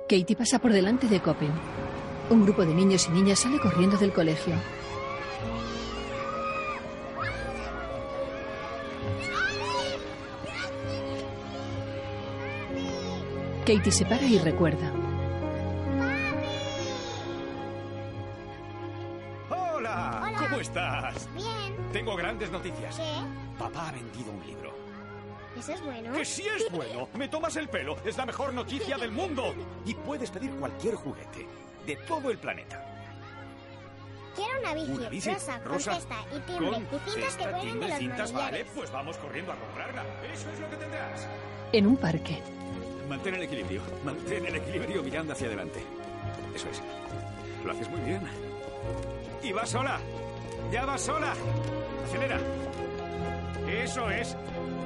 [0.08, 1.52] Katie pasa por delante de Copen.
[2.30, 4.54] Un grupo de niños y niñas sale corriendo del colegio.
[13.64, 14.92] Katie se para y recuerda.
[19.48, 21.28] Hola, ¿cómo estás?
[21.34, 21.92] Bien.
[21.92, 22.96] Tengo grandes noticias.
[22.96, 23.58] ¿Qué?
[23.58, 24.89] Papá ha vendido un libro.
[25.58, 26.12] Eso es bueno.
[26.12, 27.08] ¡Que sí es bueno!
[27.14, 27.96] ¡Me tomas el pelo!
[28.04, 29.54] ¡Es la mejor noticia del mundo!
[29.84, 31.46] Y puedes pedir cualquier juguete
[31.86, 32.86] de todo el planeta.
[34.34, 37.22] Quiero una bici, Una bici rosa, rosa, con cesta y timbre con y cintas que
[37.22, 40.04] cesta, vuelen de timbre, los cintas, vale, pues vamos corriendo a comprarla.
[40.32, 41.28] Eso es lo que tendrás.
[41.72, 42.40] En un parque.
[43.08, 43.82] Mantén el equilibrio.
[44.04, 45.82] Mantén el equilibrio mirando hacia adelante.
[46.54, 46.80] Eso es.
[47.64, 48.22] Lo haces muy bien.
[49.42, 49.98] Y va sola.
[50.70, 51.34] Ya va sola.
[52.06, 52.38] Acelera.
[53.68, 54.36] Eso es.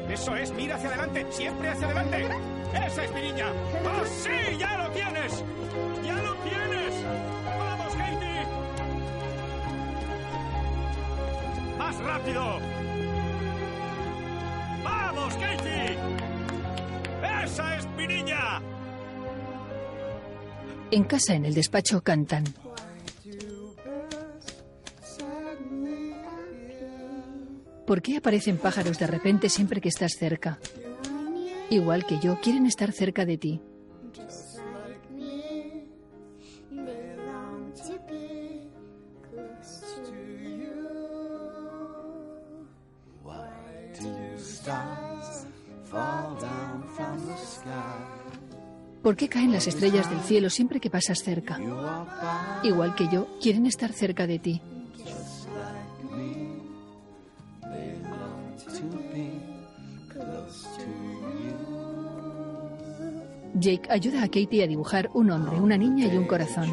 [0.08, 0.52] Eso es.
[0.52, 1.26] Mira hacia adelante.
[1.30, 2.28] Siempre hacia adelante.
[2.86, 3.46] Esa es mi niña.
[3.84, 4.56] ¡Oh, sí!
[4.58, 5.44] ¡Ya lo tienes!
[6.04, 7.04] ¡Ya lo tienes!
[7.58, 8.46] ¡Vamos, Katie!
[11.78, 12.58] ¡Más rápido!
[14.82, 15.98] ¡Vamos, Katie!
[17.44, 18.04] ¡Esa es mi!
[20.90, 22.44] En casa, en el despacho, cantan.
[27.86, 30.58] ¿Por qué aparecen pájaros de repente siempre que estás cerca?
[31.68, 33.60] Igual que yo, quieren estar cerca de ti.
[49.02, 51.60] ¿Por qué caen las estrellas del cielo siempre que pasas cerca?
[52.62, 54.62] Igual que yo, quieren estar cerca de ti.
[63.54, 66.70] Jake ayuda a Katie a dibujar un hombre, una niña y un corazón.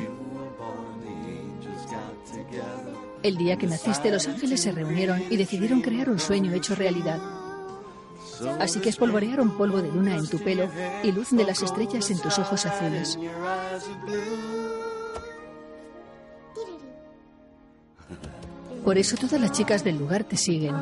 [3.21, 7.19] El día que naciste, los ángeles se reunieron y decidieron crear un sueño hecho realidad.
[8.59, 10.67] Así que espolvorearon polvo de luna en tu pelo
[11.03, 13.19] y luz de las estrellas en tus ojos azules.
[18.83, 20.75] Por eso todas las chicas del lugar te siguen.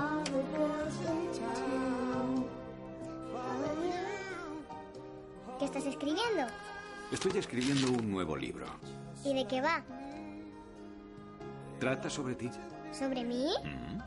[7.40, 8.68] Escribiendo un nuevo libro.
[9.26, 9.84] ¿Y de qué va?
[11.80, 12.50] ¿Trata sobre ti?
[12.92, 13.48] ¿Sobre mí?
[13.64, 14.00] Mm.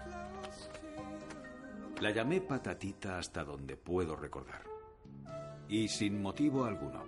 [2.00, 4.62] La llamé patatita hasta donde puedo recordar.
[5.68, 7.04] Y sin motivo alguno.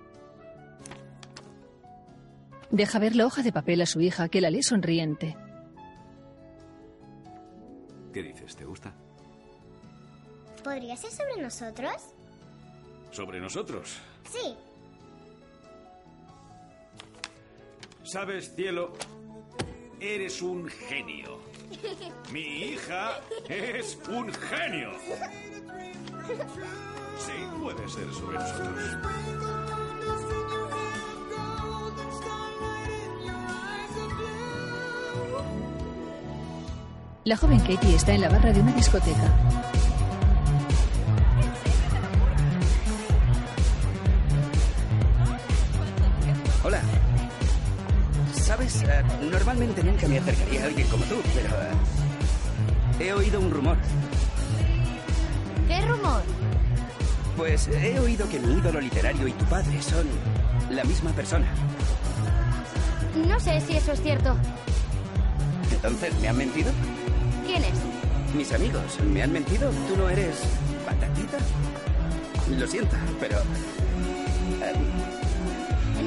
[2.70, 5.36] Deja ver la hoja de papel a su hija, que la lee sonriente.
[8.12, 8.56] ¿Qué dices?
[8.56, 8.94] ¿Te gusta?
[10.62, 11.92] ¿Podría ser sobre nosotros?
[13.10, 13.98] ¿Sobre nosotros?
[14.30, 14.56] Sí.
[18.04, 18.92] Sabes, cielo,
[19.98, 21.40] eres un genio.
[22.30, 24.90] Mi hija es un genio.
[27.18, 28.98] Sí, puede ser sobre nosotros.
[37.24, 39.73] La joven Katie está en la barra de una discoteca.
[48.44, 53.50] Sabes, Eh, normalmente nunca me acercaría a alguien como tú, pero eh, he oído un
[53.50, 53.78] rumor.
[55.66, 56.22] ¿Qué rumor?
[57.38, 60.06] Pues he oído que mi ídolo literario y tu padre son
[60.70, 61.46] la misma persona.
[63.26, 64.36] No sé si eso es cierto.
[65.72, 66.70] Entonces, ¿me han mentido?
[67.46, 67.78] ¿Quién es?
[68.36, 69.70] Mis amigos, ¿me han mentido?
[69.88, 70.36] ¿Tú no eres
[70.84, 71.38] patatita?
[72.58, 73.38] Lo siento, pero...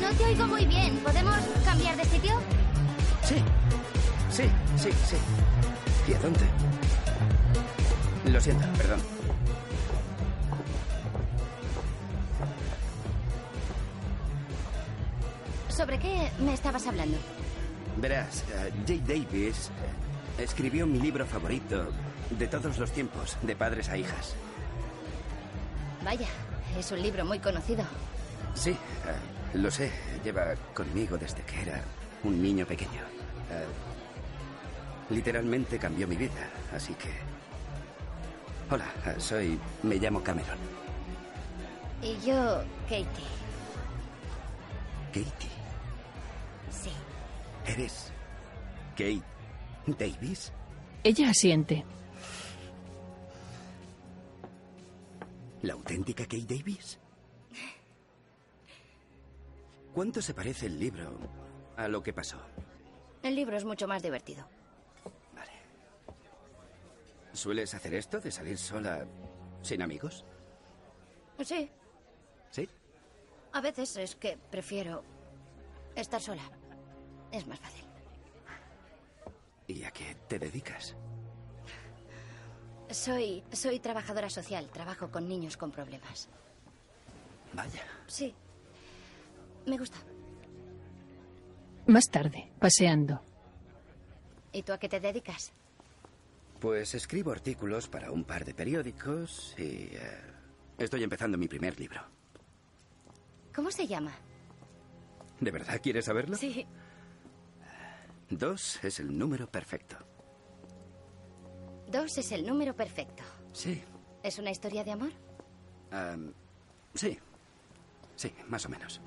[0.07, 0.97] No te oigo muy bien.
[0.99, 1.35] ¿Podemos
[1.65, 2.39] cambiar de sitio?
[3.23, 3.35] sí,
[4.31, 4.43] sí,
[4.77, 5.17] sí, sí.
[6.07, 6.45] ¿Y a dónde?
[8.31, 9.01] Lo siento, perdón.
[15.67, 17.17] ¿Sobre qué me estabas hablando?
[17.97, 19.69] Verás, eh, Jay Davis
[20.37, 21.89] eh, escribió mi libro favorito
[22.29, 24.35] de todos los tiempos, de padres a hijas.
[26.05, 26.27] Vaya,
[26.79, 27.83] es un libro muy conocido.
[28.55, 29.91] Sí, eh, lo sé.
[30.23, 31.81] Lleva conmigo desde que era
[32.23, 33.01] un niño pequeño.
[33.51, 37.09] Eh, literalmente cambió mi vida, así que...
[38.69, 38.85] Hola,
[39.17, 39.59] soy...
[39.83, 40.57] Me llamo Cameron.
[42.01, 43.05] Y yo, Katie.
[45.07, 45.49] Katie.
[46.69, 46.91] Sí.
[47.65, 48.11] ¿Eres
[48.91, 49.23] Kate
[49.97, 50.51] Davis?
[51.03, 51.85] Ella asiente.
[55.61, 56.99] ¿La auténtica Kate Davis?
[59.97, 61.17] ¿Cuánto se parece el libro
[61.75, 62.37] a lo que pasó?
[63.23, 64.47] El libro es mucho más divertido.
[67.33, 69.07] ¿Sueles hacer esto de salir sola
[69.63, 70.23] sin amigos?
[71.43, 71.71] Sí,
[72.51, 72.69] ¿Sí?
[73.53, 75.03] a veces es que prefiero
[75.95, 76.43] estar sola.
[77.31, 77.85] Es más fácil.
[79.65, 80.95] ¿Y a qué te dedicas?
[82.91, 84.69] Soy, soy trabajadora social.
[84.69, 86.29] Trabajo con niños con problemas.
[87.53, 87.81] Vaya.
[88.05, 88.35] Sí.
[89.67, 89.97] Me gusta.
[91.87, 93.21] Más tarde, paseando.
[94.51, 95.53] ¿Y tú a qué te dedicas?
[96.59, 99.99] Pues escribo artículos para un par de periódicos y eh,
[100.77, 102.01] estoy empezando mi primer libro.
[103.53, 104.13] ¿Cómo se llama?
[105.39, 106.35] ¿De verdad quieres saberlo?
[106.35, 106.65] Sí.
[108.29, 109.97] Dos es el número perfecto.
[111.87, 113.23] Dos es el número perfecto.
[113.53, 113.81] Sí.
[114.23, 115.11] ¿Es una historia de amor?
[115.91, 116.33] Am,
[116.93, 117.17] sí.
[118.15, 118.99] Sí, más o menos.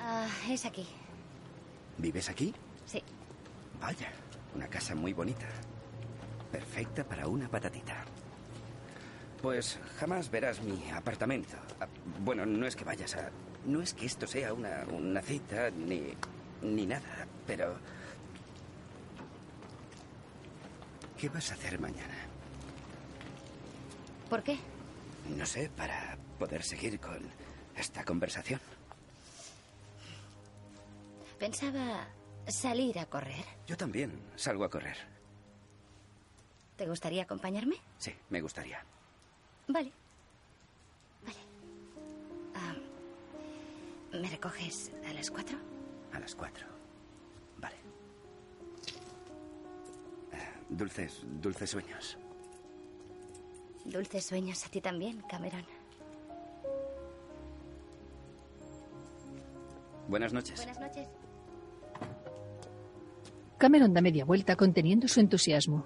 [0.00, 0.86] Ah, es aquí.
[1.98, 2.54] ¿Vives aquí?
[2.86, 3.02] Sí.
[3.80, 4.10] Vaya,
[4.54, 5.46] una casa muy bonita.
[6.52, 8.04] Perfecta para una patatita.
[9.42, 11.56] Pues jamás verás mi apartamento.
[11.80, 11.86] Ah,
[12.20, 13.30] Bueno, no es que vayas a...
[13.66, 16.14] No es que esto sea una, una cita ni,
[16.62, 17.76] ni nada, pero...
[21.18, 22.14] ¿Qué vas a hacer mañana?
[24.30, 24.58] ¿Por qué?
[25.36, 27.18] No sé, para poder seguir con
[27.76, 28.60] esta conversación.
[31.38, 32.08] Pensaba
[32.46, 33.44] salir a correr.
[33.66, 34.96] Yo también salgo a correr.
[36.76, 37.76] ¿Te gustaría acompañarme?
[37.98, 38.84] Sí, me gustaría.
[39.66, 39.92] Vale.
[41.24, 41.38] Vale.
[42.54, 42.74] Ah,
[44.16, 45.58] ¿Me recoges a las cuatro?
[46.12, 46.66] A las cuatro.
[47.58, 47.76] Vale.
[50.32, 52.16] Eh, Dulces, dulces sueños.
[53.84, 55.64] Dulces sueños a ti también, Cameron.
[60.08, 60.56] Buenas noches.
[60.56, 61.08] Buenas noches.
[63.58, 65.84] Cameron da media vuelta conteniendo su entusiasmo.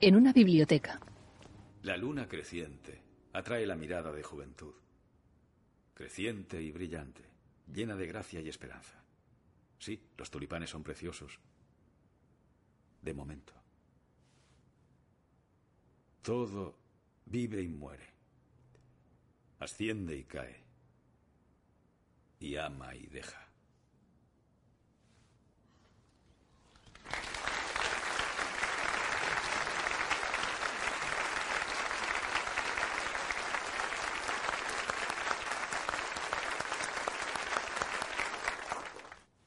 [0.00, 0.98] En una biblioteca.
[1.82, 3.02] La luna creciente
[3.34, 4.72] atrae la mirada de juventud.
[5.92, 7.22] Creciente y brillante,
[7.70, 9.04] llena de gracia y esperanza.
[9.78, 11.38] Sí, los tulipanes son preciosos.
[13.02, 13.52] De momento.
[16.22, 16.76] Todo
[17.26, 18.08] vive y muere.
[19.58, 20.64] Asciende y cae.
[22.40, 23.49] y ama y deja.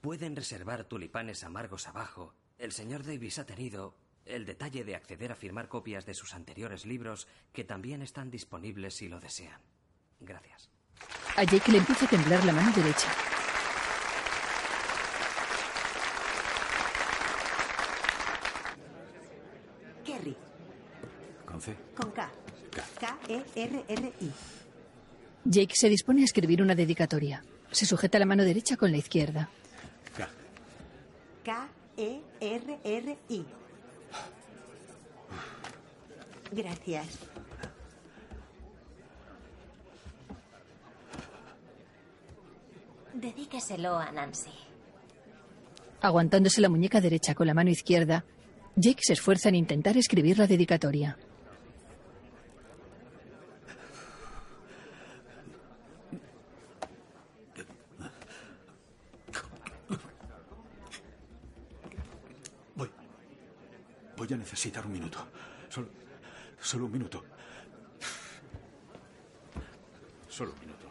[0.04, 2.36] Pueden reservar tulipanes amargos abajo.
[2.58, 3.96] El señor Davis ha tenido
[4.26, 8.96] el detalle de acceder a firmar copias de sus anteriores libros que también están disponibles
[8.96, 9.62] si lo desean.
[10.20, 10.70] Gracias.
[11.38, 13.08] A Jake le empieza a temblar la mano derecha.
[20.04, 20.36] Kerry,
[21.46, 21.78] Con C.
[21.96, 22.30] con K.
[22.76, 24.32] E K-E-R-R-I.
[25.46, 27.42] Jake se dispone a escribir una dedicatoria.
[27.72, 29.50] Se sujeta la mano derecha con la izquierda.
[31.44, 33.46] K-E-R-R-I.
[36.52, 37.20] Gracias.
[43.14, 44.52] Dedíqueselo a Nancy.
[46.02, 48.26] Aguantándose la muñeca derecha con la mano izquierda,
[48.76, 51.18] Jake se esfuerza en intentar escribir la dedicatoria.
[64.18, 65.18] Voy a necesitar un minuto.
[65.70, 65.90] Solo,
[66.62, 67.24] solo un minuto.
[70.30, 70.86] Solo un minuto.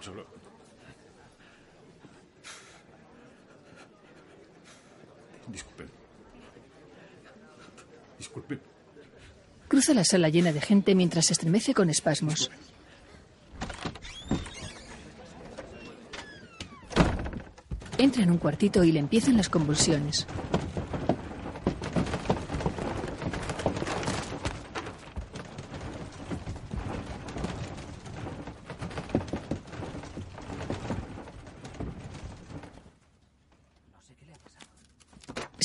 [0.00, 0.26] Solo.
[5.48, 5.88] Disculpen.
[8.18, 8.60] Disculpen.
[9.66, 12.50] Cruza la sala llena de gente mientras se estremece con espasmos.
[17.98, 20.26] Entra en un cuartito y le empiezan las convulsiones.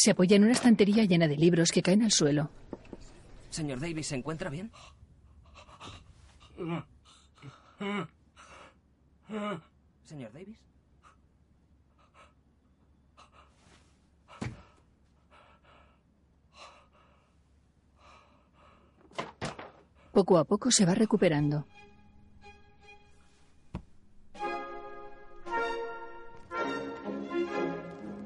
[0.04, 2.50] Se apoya en una estantería llena de libros que caen al suelo.
[3.50, 4.70] Señor Davis, ¿se encuentra bien?
[10.04, 10.58] Señor Davis.
[20.12, 21.66] Poco a poco se va recuperando.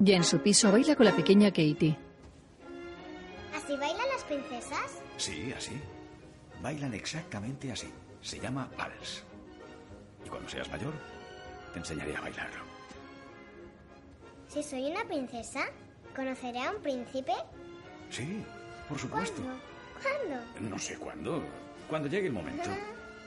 [0.08, 1.94] Ya en su piso baila con la pequeña Katie.
[3.54, 5.02] ¿Así bailan las princesas?
[5.18, 5.78] Sí, así.
[6.62, 7.92] Bailan exactamente así.
[8.22, 9.22] Se llama vals.
[10.24, 10.94] Y cuando seas mayor,
[11.74, 12.64] te enseñaré a bailarlo.
[14.48, 15.66] Si soy una princesa,
[16.16, 17.34] ¿conoceré a un príncipe?
[18.08, 18.42] Sí,
[18.88, 19.42] por supuesto.
[19.42, 20.70] ¿Cuándo?
[20.70, 21.42] No sé cuándo.
[21.86, 22.70] Cuando llegue el momento.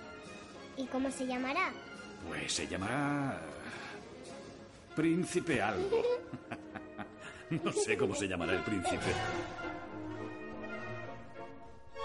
[0.77, 1.69] ¿Y cómo se llamará?
[2.27, 3.39] Pues se llamará...
[4.95, 6.01] Príncipe algo.
[7.63, 9.11] No sé cómo se llamará el príncipe.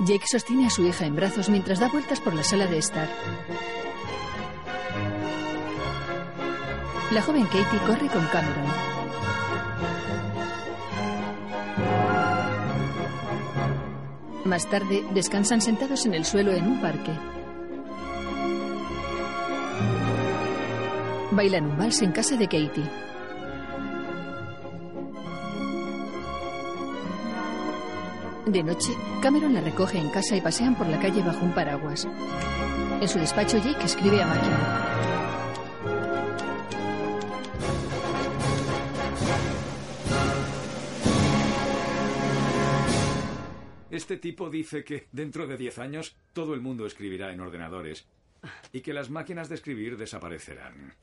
[0.01, 3.09] Jake sostiene a su hija en brazos mientras da vueltas por la sala de estar.
[7.13, 8.67] La joven Katie corre con Cameron.
[14.45, 17.13] Más tarde, descansan sentados en el suelo en un parque.
[21.31, 23.06] Bailan un vals en casa de Katie.
[28.47, 32.07] De noche, Cameron la recoge en casa y pasean por la calle bajo un paraguas.
[33.01, 34.87] En su despacho, Jake escribe a máquina.
[43.91, 48.07] Este tipo dice que dentro de 10 años todo el mundo escribirá en ordenadores
[48.73, 50.95] y que las máquinas de escribir desaparecerán.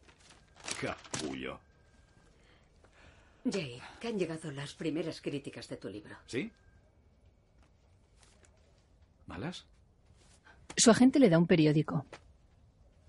[0.80, 1.60] Capullo.
[3.44, 6.16] Jake, que han llegado las primeras críticas de tu libro.
[6.26, 6.50] ¿Sí?
[9.28, 9.66] ¿Malas?
[10.76, 12.06] Su agente le da un periódico.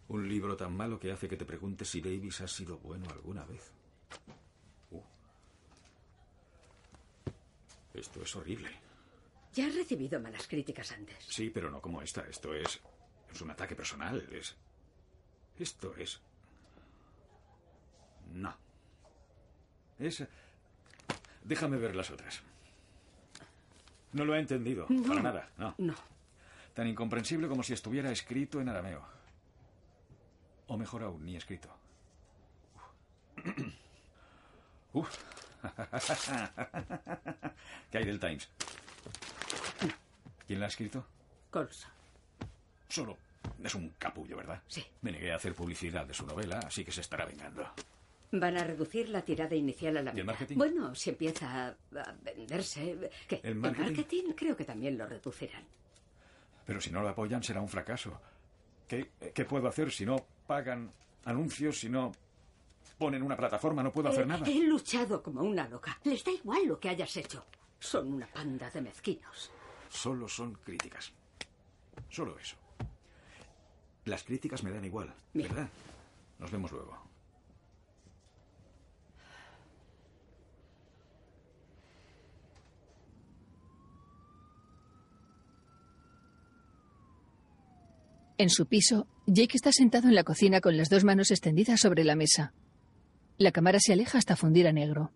[0.08, 3.44] Un libro tan malo que hace que te preguntes si Davis ha sido bueno alguna
[3.44, 3.72] vez.
[4.90, 5.00] Uh.
[7.94, 8.70] Esto es horrible.
[9.54, 11.16] Ya has recibido malas críticas antes.
[11.28, 12.22] Sí, pero no como esta.
[12.28, 12.80] Esto es.
[13.32, 14.20] Es un ataque personal.
[14.30, 14.54] Es.
[15.58, 16.20] Esto es.
[18.32, 18.54] No.
[19.98, 20.24] Es.
[21.44, 22.42] Déjame ver las otras.
[24.14, 24.86] No lo he entendido.
[24.88, 25.08] No.
[25.08, 25.48] Para nada.
[25.58, 25.74] No.
[25.78, 25.94] No.
[26.72, 29.04] Tan incomprensible como si estuviera escrito en arameo.
[30.68, 31.68] O mejor aún, ni escrito.
[34.92, 35.08] Uf.
[37.90, 38.48] ¿Qué hay del Times?
[40.46, 41.04] ¿Quién la ha escrito?
[41.50, 41.90] Colson.
[42.88, 43.16] Solo
[43.62, 44.62] Es un capullo, ¿verdad?
[44.68, 44.84] Sí.
[45.02, 47.66] Me negué a hacer publicidad de su novela, así que se estará vengando.
[48.36, 50.26] Van a reducir la tirada inicial a la ¿Y el mitad.
[50.26, 50.56] marketing?
[50.56, 51.68] Bueno, si empieza a,
[52.00, 53.10] a venderse.
[53.28, 53.40] ¿Qué?
[53.44, 54.32] ¿El marketing?
[54.36, 55.62] creo que también lo reducirán.
[56.66, 58.20] Pero si no lo apoyan, será un fracaso.
[58.88, 60.16] ¿Qué, qué puedo hacer si no
[60.46, 60.90] pagan
[61.24, 62.12] anuncios, si no
[62.98, 63.82] ponen una plataforma?
[63.82, 64.46] No puedo hacer He- nada.
[64.48, 65.98] He luchado como una loca.
[66.04, 67.44] Les da igual lo que hayas hecho.
[67.78, 69.50] Son una panda de mezquinos.
[69.90, 71.12] Solo son críticas.
[72.08, 72.56] Solo eso.
[74.06, 75.68] Las críticas me dan igual, ¿verdad?
[76.38, 76.98] Nos vemos luego.
[88.38, 92.04] En su piso, Jake está sentado en la cocina con las dos manos extendidas sobre
[92.04, 92.52] la mesa.
[93.38, 95.12] La cámara se aleja hasta fundir a negro.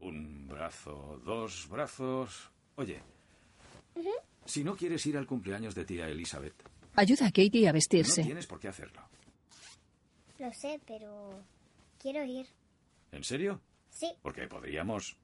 [0.00, 2.50] Un brazo, dos brazos.
[2.76, 3.02] Oye,
[4.46, 6.54] si no quieres ir al cumpleaños de tía Elizabeth,
[6.94, 8.22] Ayuda a Katie a no vestirse.
[8.24, 9.02] tienes por qué hacerlo.
[10.38, 11.42] Lo sé, pero
[11.98, 12.46] quiero ir.
[13.12, 13.60] ¿En serio?
[13.90, 15.16] Sí, Porque podríamos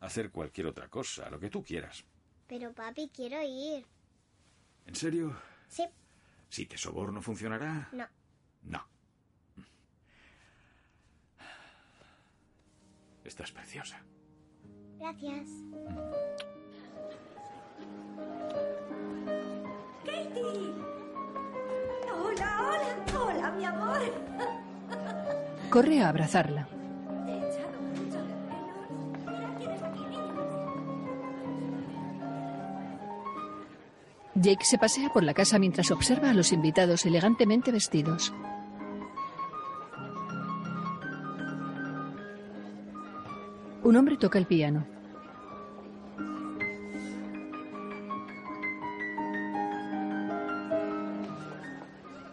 [0.00, 2.04] hacer cualquier otra cosa, lo que tú quieras.
[2.56, 3.84] Pero papi, quiero ir.
[4.86, 5.36] ¿En serio?
[5.66, 5.82] Sí,
[6.48, 7.88] Si te soborno, ¿funcionará?
[7.90, 8.06] no.
[8.62, 8.86] No.
[13.24, 14.00] Estás preciosa.
[15.00, 15.48] Gracias.
[20.04, 20.74] ¡Katie!
[22.12, 24.00] Hola, hola, hola, mi amor.
[25.70, 26.68] Corre a abrazarla.
[34.44, 38.30] Jake se pasea por la casa mientras observa a los invitados elegantemente vestidos.
[43.82, 44.86] Un hombre toca el piano.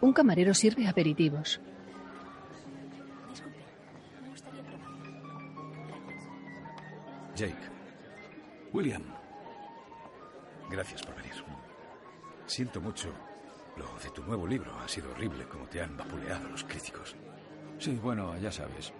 [0.02, 1.62] Un camarero sirve aperitivos.
[7.34, 7.56] Jake,
[8.74, 9.02] William.
[10.68, 11.51] gracias por venir.
[12.52, 13.08] Siento mucho
[13.78, 14.78] lo de tu nuevo libro.
[14.78, 17.16] Ha sido horrible como te han vapuleado los críticos.
[17.78, 18.92] Sí, bueno, ya sabes.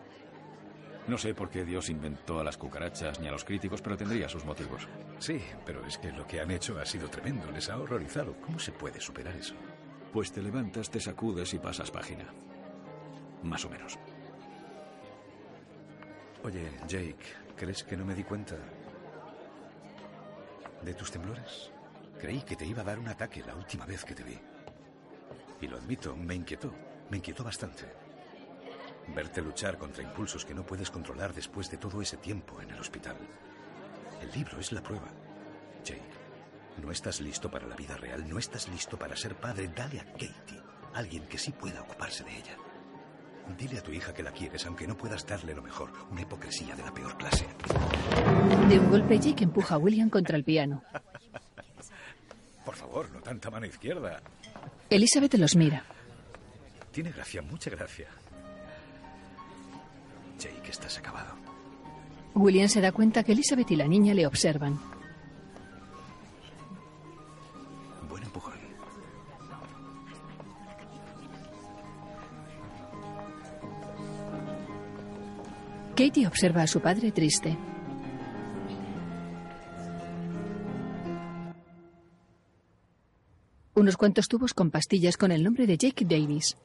[1.07, 4.27] No sé por qué Dios inventó a las cucarachas ni a los críticos, pero tendría
[4.27, 4.89] sus motivos.
[5.19, 7.51] Sí, pero es que lo que han hecho ha sido tremendo.
[7.51, 8.35] Les ha horrorizado.
[8.41, 9.55] ¿Cómo se puede superar eso?
[10.15, 12.25] Pues te levantas, te sacudes y pasas página.
[13.43, 13.99] Más o menos.
[16.43, 18.57] Oye, Jake, ¿crees que no me di cuenta
[20.81, 21.71] de tus temblores?
[22.23, 24.39] Creí que te iba a dar un ataque la última vez que te vi.
[25.61, 26.73] Y lo admito, me inquietó.
[27.11, 27.83] Me inquietó bastante.
[29.09, 32.79] Verte luchar contra impulsos que no puedes controlar después de todo ese tiempo en el
[32.79, 33.17] hospital.
[34.21, 35.09] El libro es la prueba.
[35.83, 36.01] Jake,
[36.81, 39.67] no estás listo para la vida real, no estás listo para ser padre.
[39.75, 40.63] Dale a Katie,
[40.95, 42.57] alguien que sí pueda ocuparse de ella.
[43.59, 45.91] Dile a tu hija que la quieres, aunque no puedas darle lo mejor.
[46.13, 47.49] Una hipocresía de la peor clase.
[48.69, 50.85] De un golpe, Jake empuja a William contra el piano.
[52.65, 54.21] Por favor, no tanta mano izquierda.
[54.89, 55.85] Elizabeth los mira.
[56.93, 58.07] Tiene gracia, mucha gracia.
[60.39, 61.35] Jake, estás acabado.
[62.35, 64.79] William se da cuenta que Elizabeth y la niña le observan.
[68.09, 68.55] Buen empujón.
[75.97, 77.57] Katie observa a su padre triste.
[83.83, 86.57] Unos cuantos tubos con pastillas con el nombre de Jake Davis.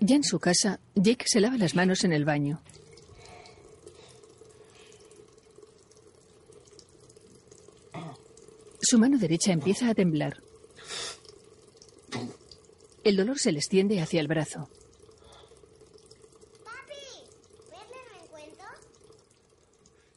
[0.00, 2.60] Ya en su casa, Jake se lava las manos en el baño.
[8.82, 10.42] Su mano derecha empieza a temblar.
[13.04, 14.68] El dolor se le extiende hacia el brazo.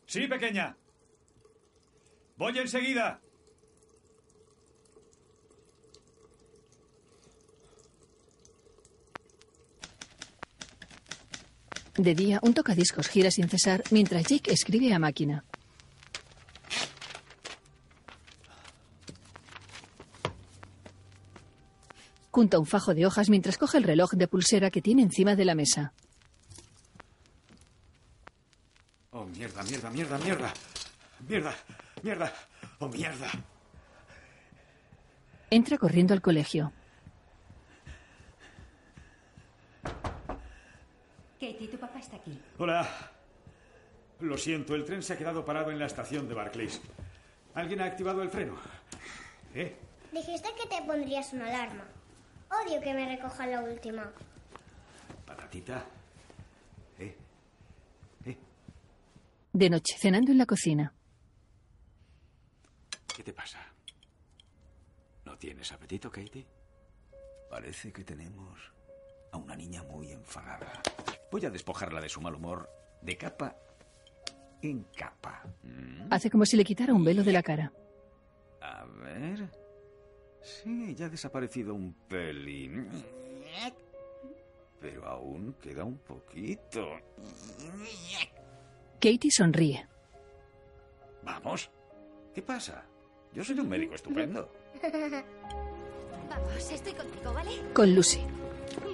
[0.05, 0.75] Sí, pequeña.
[2.35, 3.21] Voy enseguida.
[11.97, 15.45] De día, un tocadiscos gira sin cesar mientras Jake escribe a máquina.
[22.31, 25.45] Junta un fajo de hojas mientras coge el reloj de pulsera que tiene encima de
[25.45, 25.93] la mesa.
[29.11, 30.53] Oh, mierda, mierda, mierda, mierda.
[31.29, 31.55] Mierda,
[32.03, 32.33] mierda.
[32.79, 33.31] Oh, mierda.
[35.49, 36.73] Entra corriendo al colegio.
[41.39, 42.39] Katie, tu papá está aquí.
[42.57, 42.87] Hola.
[44.21, 46.81] Lo siento, el tren se ha quedado parado en la estación de Barclays.
[47.53, 48.55] ¿Alguien ha activado el freno?
[49.53, 49.75] ¿Eh?
[50.11, 51.85] Dijiste que te pondrías una alarma.
[52.49, 54.11] Odio que me recoja la última.
[55.25, 55.85] Patatita.
[56.99, 57.15] ¿Eh?
[59.51, 60.93] De noche, cenando en la cocina.
[63.15, 63.59] ¿Qué te pasa?
[65.25, 66.45] ¿No tienes apetito, Katie?
[67.49, 68.74] Parece que tenemos
[69.35, 70.81] a una niña muy enfadada.
[71.31, 72.69] Voy a despojarla de su mal humor
[73.01, 73.55] de capa
[74.61, 75.43] en capa.
[75.63, 76.07] Mm.
[76.09, 77.71] Hace como si le quitara un velo de la cara.
[78.61, 79.49] A ver.
[80.41, 82.87] Sí, ya ha desaparecido un pelín.
[84.79, 86.87] Pero aún queda un poquito.
[88.99, 89.87] Katie sonríe.
[91.23, 91.69] Vamos.
[92.33, 92.85] ¿Qué pasa?
[93.33, 94.51] Yo soy un médico estupendo.
[96.29, 97.51] Vamos, estoy contigo, ¿vale?
[97.73, 98.21] Con Lucy.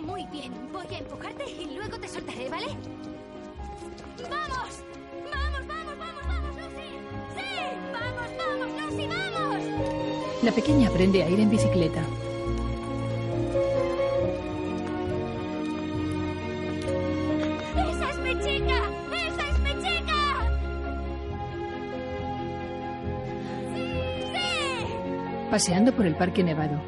[0.02, 2.68] Muy bien, voy a empujarte y luego te soltaré, ¿vale?
[4.24, 4.84] ¡Vamos!
[5.34, 6.90] ¡Vamos, vamos, vamos, vamos, Lucy!
[7.36, 7.50] ¡Sí!
[7.92, 10.44] ¡Vamos, vamos, Lucy, vamos!
[10.44, 12.02] La pequeña aprende a ir en bicicleta.
[17.78, 18.80] ¡Esa es mi chica!
[19.12, 20.20] ¡Esa es mi chica!
[25.50, 26.82] Paseando por el parque nevado.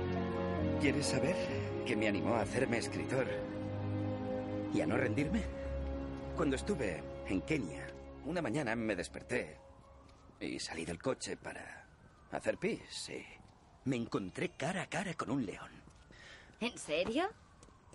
[0.81, 1.36] ¿Quieres saber
[1.86, 3.27] qué me animó a hacerme escritor
[4.73, 5.43] y a no rendirme?
[6.36, 7.88] Cuando estuve en Kenia,
[8.25, 9.57] una mañana me desperté
[10.39, 11.86] y salí del coche para
[12.31, 13.23] hacer pis y
[13.89, 15.69] me encontré cara a cara con un león.
[16.59, 17.29] ¿En serio?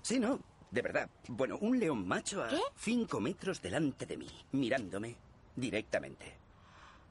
[0.02, 0.38] Sí, no,
[0.70, 1.08] de verdad.
[1.28, 5.16] Bueno, un león macho a cinco metros delante de mí, mirándome
[5.56, 6.36] directamente.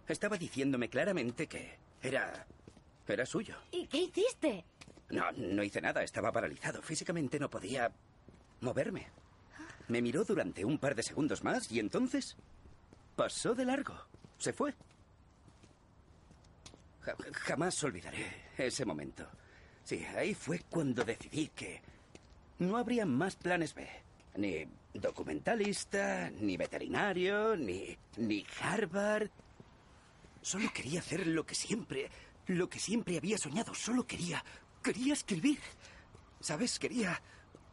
[0.07, 2.45] Estaba diciéndome claramente que era...
[3.07, 3.55] era suyo.
[3.71, 4.63] ¿Y qué hiciste?
[5.09, 6.81] No, no hice nada, estaba paralizado.
[6.81, 7.91] Físicamente no podía
[8.61, 9.07] moverme.
[9.87, 12.35] Me miró durante un par de segundos más y entonces
[13.15, 13.95] pasó de largo.
[14.37, 14.73] Se fue.
[17.01, 18.25] Ja- jamás olvidaré
[18.57, 19.25] ese momento.
[19.83, 21.81] Sí, ahí fue cuando decidí que
[22.59, 23.87] no habría más planes B.
[24.35, 29.29] Ni documentalista, ni veterinario, ni, ni Harvard.
[30.41, 32.09] Solo quería hacer lo que siempre,
[32.47, 33.73] lo que siempre había soñado.
[33.73, 34.43] Solo quería,
[34.87, 35.59] quería escribir.
[36.39, 36.79] ¿Sabes?
[36.79, 37.21] Quería,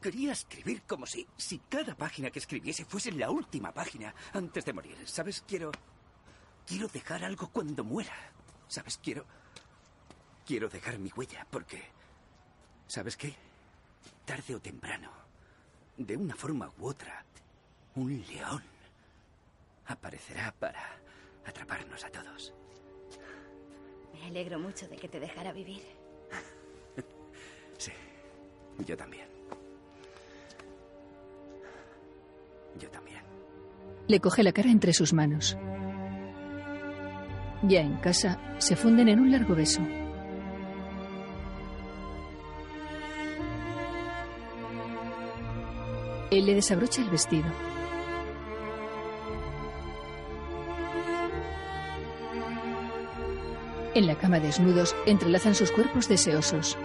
[0.01, 4.73] quería escribir como si, si cada página que escribiese fuese la última página antes de
[4.73, 4.97] morir.
[5.07, 5.45] ¿Sabes?
[5.47, 5.71] Quiero,
[6.67, 8.17] quiero dejar algo cuando muera.
[8.67, 8.99] ¿Sabes?
[8.99, 9.25] Quiero,
[10.45, 11.85] quiero dejar mi huella porque,
[12.89, 13.33] ¿sabes qué?
[14.25, 15.13] Tarde o temprano,
[15.97, 17.25] de una forma u otra,
[17.95, 18.65] un león
[19.87, 20.99] aparecerá para
[21.47, 22.53] atraparnos a todos.
[24.15, 26.04] Me alegro mucho de que te dejara vivir.
[27.85, 27.93] Sí,
[28.87, 29.27] yo también.
[32.81, 33.21] Yo también.
[34.09, 35.59] Le coge la cara entre sus manos.
[37.63, 39.83] Ya en casa, se funden en un largo beso.
[46.31, 47.45] Él le desabrocha el vestido.
[53.95, 56.79] En la cama desnudos, entrelazan sus cuerpos deseosos.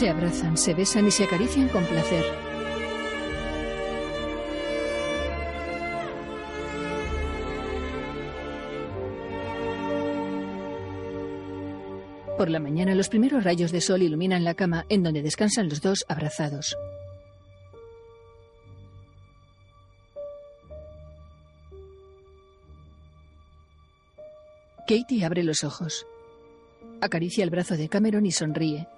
[0.00, 2.24] Se abrazan, se besan y se acarician con placer.
[12.38, 15.82] Por la mañana los primeros rayos de sol iluminan la cama en donde descansan los
[15.82, 16.74] dos abrazados.
[24.88, 26.06] Katie abre los ojos.
[27.02, 28.88] Acaricia el brazo de Cameron y sonríe.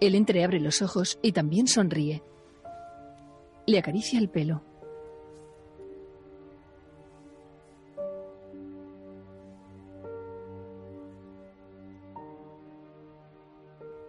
[0.00, 2.22] Él entreabre los ojos y también sonríe.
[3.66, 4.62] Le acaricia el pelo.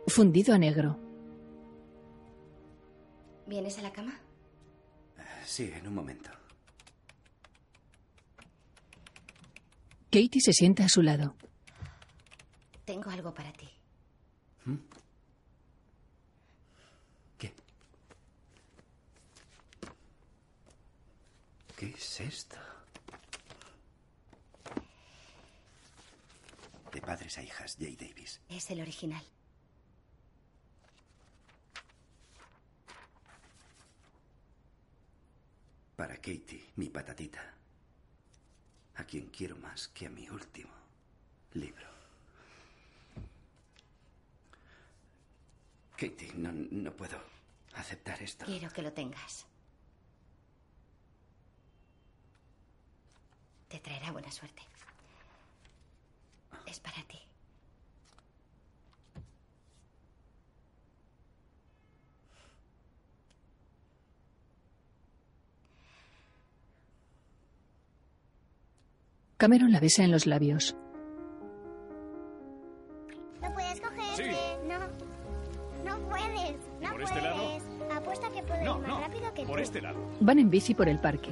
[0.07, 0.97] Fundido a negro.
[3.45, 4.19] ¿Vienes a la cama?
[5.45, 6.29] Sí, en un momento.
[10.09, 11.35] Katie se sienta a su lado.
[12.85, 13.69] Tengo algo para ti.
[21.77, 22.57] ¿Qué es esto?
[26.91, 28.41] De padres a hijas, Jay Davis.
[28.49, 29.23] Es el original.
[35.95, 37.53] Para Katie, mi patatita.
[38.95, 40.73] A quien quiero más que a mi último
[41.53, 41.87] libro.
[45.91, 47.21] Katie, no, no puedo
[47.75, 48.45] aceptar esto.
[48.45, 49.45] Quiero que lo tengas.
[53.79, 54.61] Traerá buena suerte.
[56.65, 57.19] Es para ti.
[69.37, 70.75] Cameron la besa en los labios.
[73.41, 74.15] ¿Lo puedes coger?
[74.15, 74.31] Sí.
[74.67, 74.79] No.
[75.85, 76.55] No puedes.
[76.81, 77.09] No ¿Por puedes.
[77.11, 77.43] este lado?
[77.95, 78.99] Apuesta que puedo No, ir más no.
[78.99, 79.47] rápido que tú.
[79.47, 79.99] Por este lado.
[80.19, 81.29] Van en bici por el parque.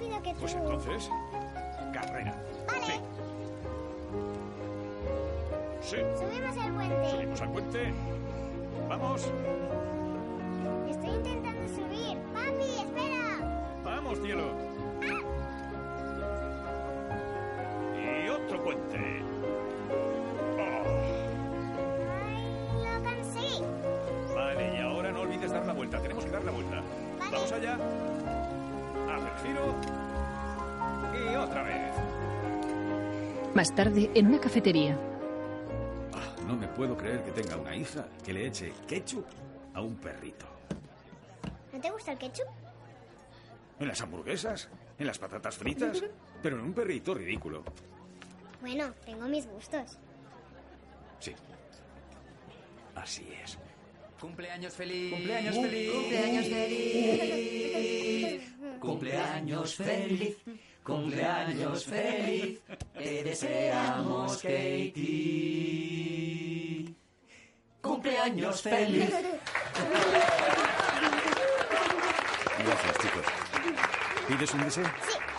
[0.00, 0.40] Rápido que tú.
[0.40, 1.10] Pues entonces,
[1.92, 2.34] carrera.
[2.66, 3.00] Vale.
[5.82, 5.96] Sí.
[6.16, 7.10] Subimos el puente.
[7.10, 7.92] Subimos al puente.
[8.88, 9.30] Vamos.
[10.88, 12.18] Estoy intentando subir.
[12.32, 13.68] Papi, espera.
[13.84, 14.52] Vamos, cielo.
[17.96, 19.22] Y otro puente.
[22.82, 23.62] Lo conseguí.
[24.34, 26.00] Vale, y ahora no olvides dar la vuelta.
[26.00, 26.82] Tenemos que dar la vuelta.
[27.18, 27.78] Vamos allá.
[29.42, 29.74] Giro.
[31.14, 31.92] Y otra vez.
[33.54, 34.96] Más tarde, en una cafetería.
[36.12, 39.26] Ah, no me puedo creer que tenga una hija que le eche ketchup
[39.74, 40.46] a un perrito.
[41.72, 42.46] ¿No te gusta el ketchup?
[43.78, 44.68] ¿En las hamburguesas?
[44.98, 46.02] ¿En las patatas fritas?
[46.42, 47.64] Pero en un perrito ridículo.
[48.60, 49.98] Bueno, tengo mis gustos.
[51.18, 51.34] Sí.
[52.94, 53.58] Así es.
[54.20, 55.12] Cumpleaños feliz.
[55.12, 55.92] Cumpleaños feliz.
[55.92, 58.42] Cumpleaños feliz.
[58.80, 60.36] Cumpleaños feliz.
[60.82, 62.60] Cumpleaños feliz.
[62.92, 65.00] Te deseamos, Katie.
[67.80, 69.10] Cumpleaños feliz.
[72.58, 73.24] Gracias, chicos.
[74.28, 74.84] ¿Pides un deseo?
[74.84, 75.29] Sí.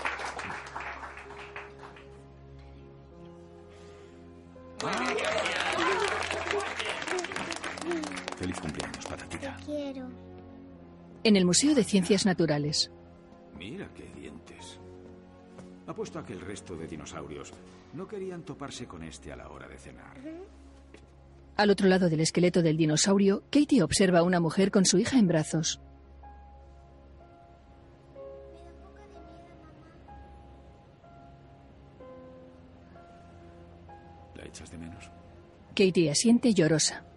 [9.92, 10.10] Quiero.
[11.26, 12.89] En el Museo de Ciencias Naturales.
[13.58, 14.80] Mira qué dientes.
[15.86, 17.52] Apuesto a que el resto de dinosaurios
[17.94, 20.18] no querían toparse con este a la hora de cenar.
[21.58, 25.20] Al otro lado del esqueleto del dinosaurio, Katie observa a una mujer con su hija
[25.20, 25.82] en brazos.
[34.36, 35.12] ¿La echas de menos?
[35.76, 37.11] Katie asiente llorosa.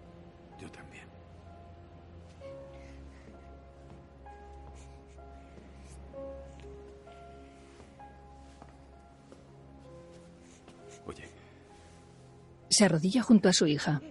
[12.75, 14.03] Se arrodilla junto a su hija.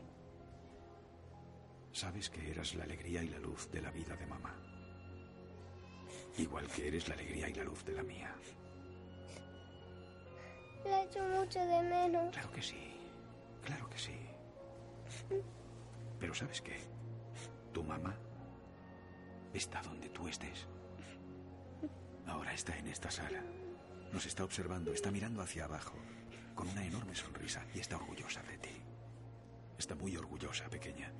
[1.92, 4.56] sabes que eras la alegría y la luz de la vida de mamá.
[6.38, 8.34] Igual que eres la alegría y la luz de la mía.
[10.86, 12.32] La echo mucho de menos.
[12.32, 12.94] Claro que sí.
[13.66, 14.16] Claro que sí.
[16.22, 16.80] Pero ¿sabes qué?
[17.74, 18.16] Tu mamá
[19.54, 20.68] está donde tú estés.
[22.28, 23.44] Ahora está en esta sala.
[24.14, 25.96] Nos está observando, está mirando hacia abajo,
[26.54, 28.82] con una enorme sonrisa y está orgullosa de ti.
[29.78, 31.12] Está muy orgullosa, pequeña.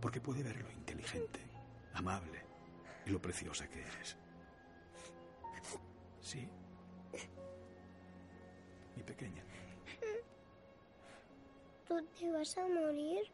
[0.00, 1.40] Porque puede ver lo inteligente,
[1.94, 2.44] amable
[3.06, 4.16] y lo preciosa que eres.
[6.20, 6.48] Sí.
[8.96, 9.44] Mi pequeña.
[11.86, 13.30] ¿Tú te vas a morir?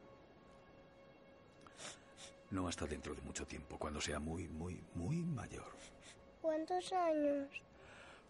[2.51, 5.71] No hasta dentro de mucho tiempo, cuando sea muy, muy, muy mayor.
[6.41, 7.49] ¿Cuántos años?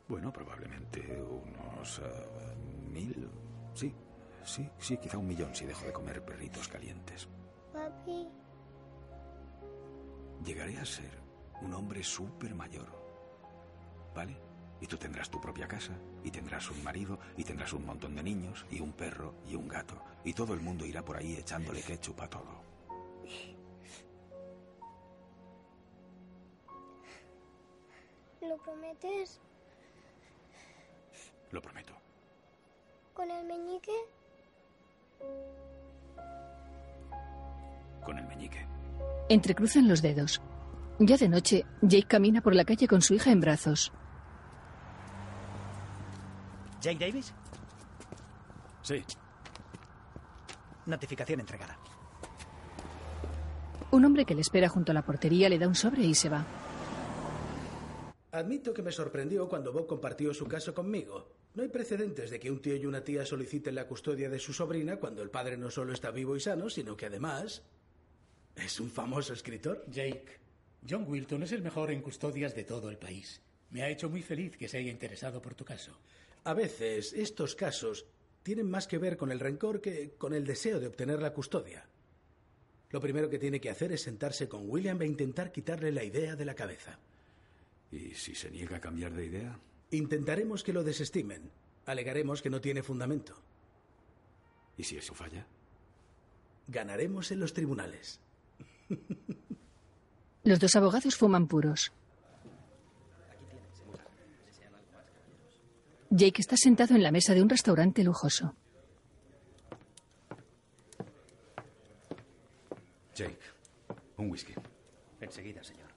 [0.09, 2.56] Bueno, probablemente unos eh,
[2.90, 3.30] mil.
[3.74, 3.94] Sí,
[4.42, 7.28] sí, sí, quizá un millón si dejo de comer perritos calientes.
[7.72, 8.28] Papi,
[10.44, 11.11] Llegaré a ser
[11.61, 12.88] un hombre súper mayor.
[14.14, 14.36] ¿Vale?
[14.80, 15.92] Y tú tendrás tu propia casa,
[16.22, 19.68] y tendrás un marido, y tendrás un montón de niños, y un perro, y un
[19.68, 20.00] gato.
[20.24, 22.68] Y todo el mundo irá por ahí echándole ketchup a todo.
[28.48, 29.40] ¿lo prometes?
[31.51, 31.92] Lo prometo.
[33.14, 33.92] ¿Con el meñique?
[38.05, 38.66] Con el meñique.
[39.28, 40.40] Entrecruzan los dedos.
[40.99, 43.92] Ya de noche, Jake camina por la calle con su hija en brazos.
[46.80, 47.34] ¿Jake Davis?
[48.82, 49.05] Sí.
[50.86, 51.78] Notificación entregada.
[53.90, 56.28] Un hombre que le espera junto a la portería le da un sobre y se
[56.28, 56.44] va.
[58.32, 61.38] Admito que me sorprendió cuando Bob compartió su caso conmigo.
[61.59, 64.52] No hay precedentes de que un tío y una tía soliciten la custodia de su
[64.52, 67.64] sobrina cuando el padre no solo está vivo y sano, sino que además
[68.54, 69.84] es un famoso escritor.
[69.90, 70.38] Jake,
[70.88, 73.42] John Wilton es el mejor en custodias de todo el país.
[73.70, 75.98] Me ha hecho muy feliz que se haya interesado por tu caso.
[76.44, 78.06] A veces estos casos
[78.44, 81.88] tienen más que ver con el rencor que con el deseo de obtener la custodia.
[82.90, 86.36] Lo primero que tiene que hacer es sentarse con William e intentar quitarle la idea
[86.36, 87.00] de la cabeza.
[87.90, 89.59] ¿Y si se niega a cambiar de idea?
[89.91, 91.51] Intentaremos que lo desestimen.
[91.86, 93.34] Alegaremos que no tiene fundamento.
[94.76, 95.47] ¿Y si eso falla?
[96.66, 98.20] Ganaremos en los tribunales.
[100.45, 101.93] Los dos abogados fuman puros.
[106.11, 108.55] Jake está sentado en la mesa de un restaurante lujoso.
[113.14, 113.39] Jake,
[114.16, 114.55] un whisky.
[115.20, 115.89] Enseguida, señor.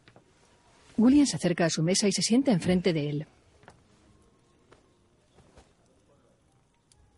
[0.97, 3.27] William se acerca a su mesa y se sienta enfrente de él.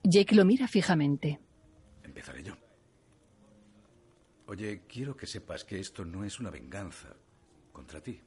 [0.04, 1.40] Jake lo mira fijamente.
[2.04, 2.58] Empezaré yo.
[4.48, 7.16] Oye, quiero que sepas que esto no es una venganza
[7.72, 8.22] contra ti.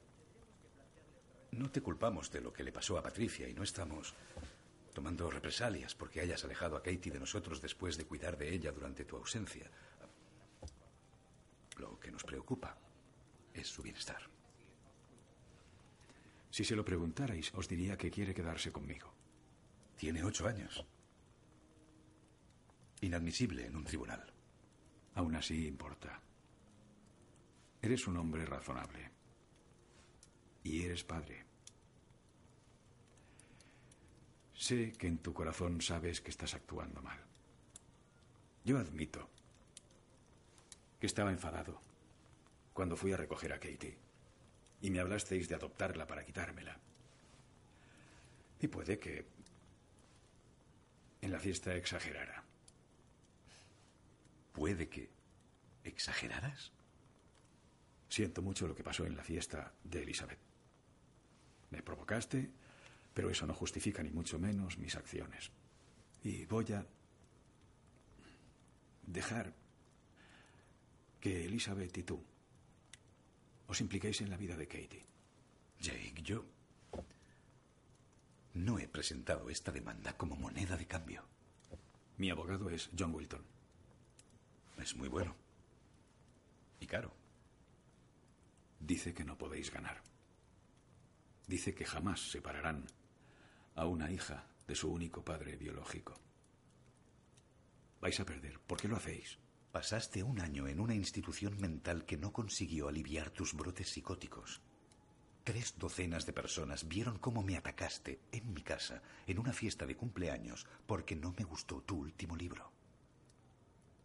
[1.53, 4.15] No te culpamos de lo que le pasó a Patricia y no estamos
[4.95, 9.05] tomando represalias porque hayas alejado a Katie de nosotros después de cuidar de ella durante
[9.05, 9.71] tu ausencia.
[11.77, 12.79] Lo que nos preocupa
[13.53, 14.23] es su bienestar.
[16.51, 19.13] Si se lo preguntarais, os diría que quiere quedarse conmigo.
[19.99, 20.87] Tiene ocho años.
[23.07, 24.21] Inadmisible en un tribunal.
[25.15, 26.21] Aún así importa.
[27.81, 29.13] Eres un hombre razonable.
[30.65, 31.45] Y eres padre.
[34.55, 37.21] Sé que en tu corazón sabes que estás actuando mal.
[38.65, 39.29] Yo admito
[40.99, 41.81] que estaba enfadado
[42.73, 43.97] cuando fui a recoger a Katie
[44.83, 46.77] y me hablasteis de adoptarla para quitármela.
[48.59, 49.25] Y puede que
[51.21, 52.46] en la fiesta exagerara.
[54.57, 55.11] ¿Puede que
[55.85, 56.73] exageraras?
[58.09, 60.39] Siento mucho lo que pasó en la fiesta de Elizabeth.
[61.71, 62.51] Me provocaste,
[63.13, 65.51] pero eso no justifica ni mucho menos mis acciones.
[66.25, 66.87] Y voy a
[69.07, 69.53] dejar
[71.21, 72.25] que Elizabeth y tú
[73.67, 75.05] os impliquéis en la vida de Katie.
[75.83, 76.47] Jake, yo
[78.55, 81.27] no he presentado esta demanda como moneda de cambio.
[82.17, 83.56] Mi abogado es John Wilton.
[84.79, 85.35] Es muy bueno.
[86.81, 87.13] Y caro.
[88.79, 90.03] Dice que no podéis ganar.
[91.47, 92.87] Dice que jamás separarán
[93.75, 96.15] a una hija de su único padre biológico.
[98.01, 98.59] Vais a perder.
[98.61, 99.39] ¿Por qué lo hacéis?
[99.73, 104.61] Pasaste un año en una institución mental que no consiguió aliviar tus brotes psicóticos.
[105.45, 109.97] Tres docenas de personas vieron cómo me atacaste en mi casa, en una fiesta de
[109.97, 112.76] cumpleaños, porque no me gustó tu último libro.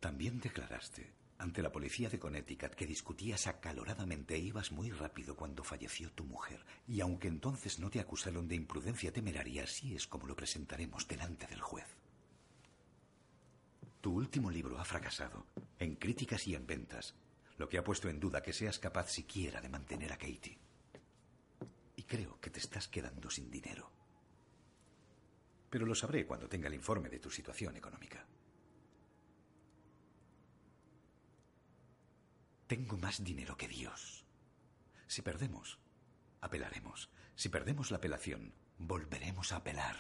[0.01, 5.63] También declaraste ante la policía de Connecticut que discutías acaloradamente e ibas muy rápido cuando
[5.63, 6.65] falleció tu mujer.
[6.87, 11.47] Y aunque entonces no te acusaron de imprudencia temeraria, así es como lo presentaremos delante
[11.47, 11.85] del juez.
[14.01, 15.45] Tu último libro ha fracasado,
[15.77, 17.15] en críticas y en ventas,
[17.57, 20.57] lo que ha puesto en duda que seas capaz siquiera de mantener a Katie.
[21.95, 23.91] Y creo que te estás quedando sin dinero.
[25.69, 28.25] Pero lo sabré cuando tenga el informe de tu situación económica.
[32.71, 34.23] Tengo más dinero que Dios.
[35.05, 35.77] Si perdemos,
[36.39, 37.09] apelaremos.
[37.35, 39.97] Si perdemos la apelación, volveremos a apelar.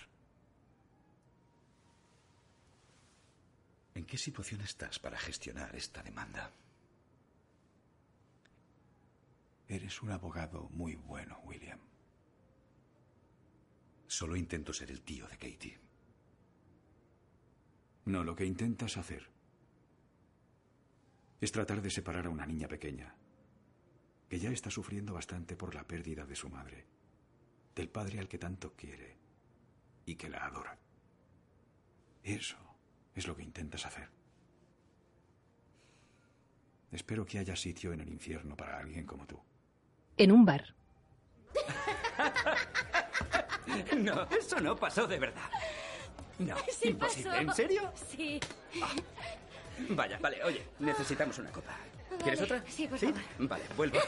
[3.93, 6.53] ¿En qué situación estás para gestionar esta demanda?
[9.67, 11.81] Eres un abogado muy bueno, William.
[14.07, 15.77] Solo intento ser el tío de Katie.
[18.05, 19.30] No, lo que intentas hacer
[21.41, 23.13] es tratar de separar a una niña pequeña,
[24.29, 26.85] que ya está sufriendo bastante por la pérdida de su madre,
[27.75, 29.17] del padre al que tanto quiere
[30.05, 30.77] y que la adora.
[32.23, 32.57] Eso
[33.15, 34.09] es lo que intentas hacer.
[36.91, 39.39] Espero que haya sitio en el infierno para alguien como tú.
[40.17, 40.73] En un bar.
[43.97, 45.49] No, eso no pasó de verdad.
[46.39, 47.29] No, Sí imposible.
[47.29, 47.41] pasó.
[47.41, 47.93] ¿En serio?
[48.09, 48.39] Sí.
[49.89, 51.75] Vaya, vale, oye, necesitamos una copa.
[52.23, 52.71] ¿Quieres Vale, otra?
[52.71, 53.15] sí, por favor.
[53.39, 53.99] Vale, vuelvo.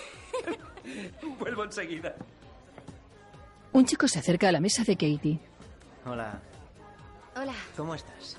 [1.40, 2.16] vuelvo enseguida.
[3.72, 5.40] Un chico se acerca a la mesa de Katie.
[6.06, 6.40] Hola,
[7.36, 8.38] Hola, ¿cómo estás?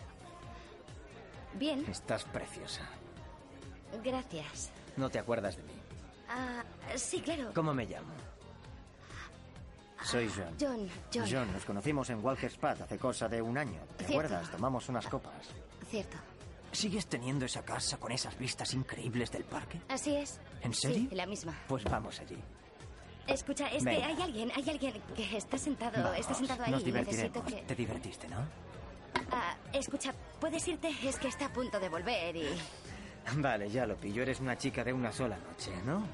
[1.55, 2.82] bien, Estás preciosa.
[4.05, 4.70] gracias.
[4.97, 5.72] No te acuerdas de mí.
[6.28, 6.62] Ah,
[6.95, 7.51] sí, claro.
[7.55, 8.12] ¿Cómo me llamo?
[10.05, 10.55] Soy John.
[10.61, 11.53] John, John.
[11.53, 13.80] nos conocimos en Walker's Path hace cosa de un año.
[13.97, 14.12] ¿Te Cierto.
[14.26, 14.51] acuerdas?
[14.51, 15.49] Tomamos unas copas.
[15.91, 16.16] Cierto.
[16.74, 19.80] ¿Sigues teniendo esa casa con esas vistas increíbles del parque?
[19.88, 20.40] Así es.
[20.62, 21.06] ¿En serio?
[21.08, 21.56] Sí, la misma.
[21.68, 22.36] Pues vamos allí.
[23.26, 24.06] Escucha, es que Venga.
[24.08, 26.72] hay alguien, hay alguien que está sentado, Vamos, está sentado ahí.
[26.72, 27.52] Nos y necesito divertiremos.
[27.62, 27.66] que...
[27.68, 28.36] Te divertiste, ¿no?
[29.30, 30.90] Ah, escucha, ¿puedes irte?
[31.04, 32.48] Es que está a punto de volver y...
[33.36, 34.22] Vale, ya lo pillo.
[34.22, 36.04] Eres una chica de una sola noche, ¿no?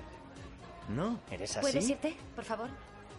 [0.90, 1.20] ¿No?
[1.30, 1.62] ¿Eres así?
[1.62, 2.68] ¿Puedes irte, por favor?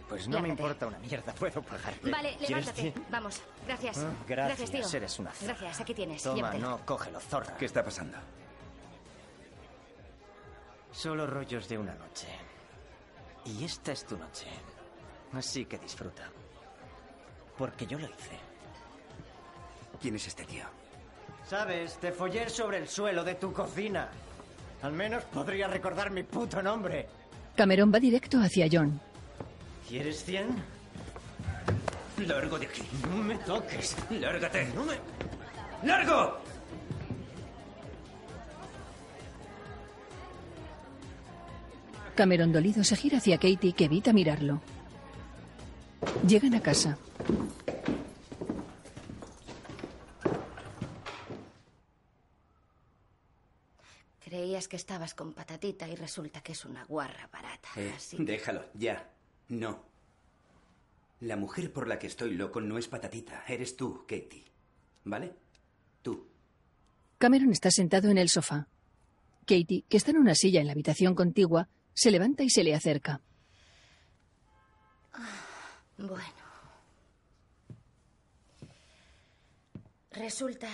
[0.08, 2.10] Pues no me importa una mierda, puedo pagarte.
[2.10, 2.94] Vale, ¿Quieres levántate.
[3.10, 3.40] Vamos.
[3.66, 3.98] Gracias.
[3.98, 4.86] Ah, gracias, tío.
[4.94, 5.54] eres una zorra.
[5.54, 6.22] Gracias, aquí tienes.
[6.22, 6.70] Toma, llévatelo.
[6.70, 7.56] no, cógelo, zorra.
[7.56, 8.18] ¿Qué está pasando?
[10.90, 12.28] Solo rollos de una noche.
[13.46, 14.46] Y esta es tu noche.
[15.32, 16.28] Así que disfruta.
[17.56, 18.38] Porque yo lo hice.
[20.00, 20.64] ¿Quién es este tío?
[21.48, 21.96] ¿Sabes?
[21.98, 24.10] Te follé sobre el suelo de tu cocina.
[24.82, 27.08] Al menos podría recordar mi puto nombre.
[27.56, 29.00] Cameron va directo hacia John.
[29.88, 30.48] ¿Quieres 100?
[32.26, 32.82] Largo de aquí.
[33.08, 33.96] No me toques.
[34.10, 34.66] Lárgate.
[34.74, 34.94] No me...
[35.86, 36.38] ¡Largo!
[42.14, 44.60] Cameron dolido se gira hacia Katie que evita mirarlo.
[46.26, 46.98] Llegan a casa.
[54.24, 57.68] Creías que estabas con patatita y resulta que es una guarra barata.
[57.76, 59.11] Eh, Así déjalo, ya.
[59.48, 59.84] No.
[61.20, 64.44] La mujer por la que estoy loco no es patatita, eres tú, Katie.
[65.04, 65.32] ¿Vale?
[66.02, 66.26] Tú.
[67.18, 68.66] Cameron está sentado en el sofá.
[69.46, 72.74] Katie, que está en una silla en la habitación contigua, se levanta y se le
[72.74, 73.20] acerca.
[75.98, 76.42] Bueno.
[80.10, 80.68] Resulta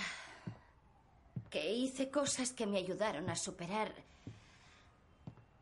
[1.49, 3.93] que hice cosas que me ayudaron a superar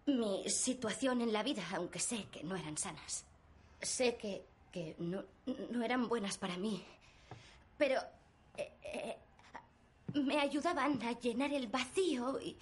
[0.08, 3.26] mi situación en la vida, aunque sé que no eran sanas.
[3.82, 5.24] Sé que, que no,
[5.70, 6.84] no eran buenas para mí,
[7.78, 8.00] pero
[8.58, 9.18] eh, eh,
[10.14, 12.58] me ayudaban a llenar el vacío y,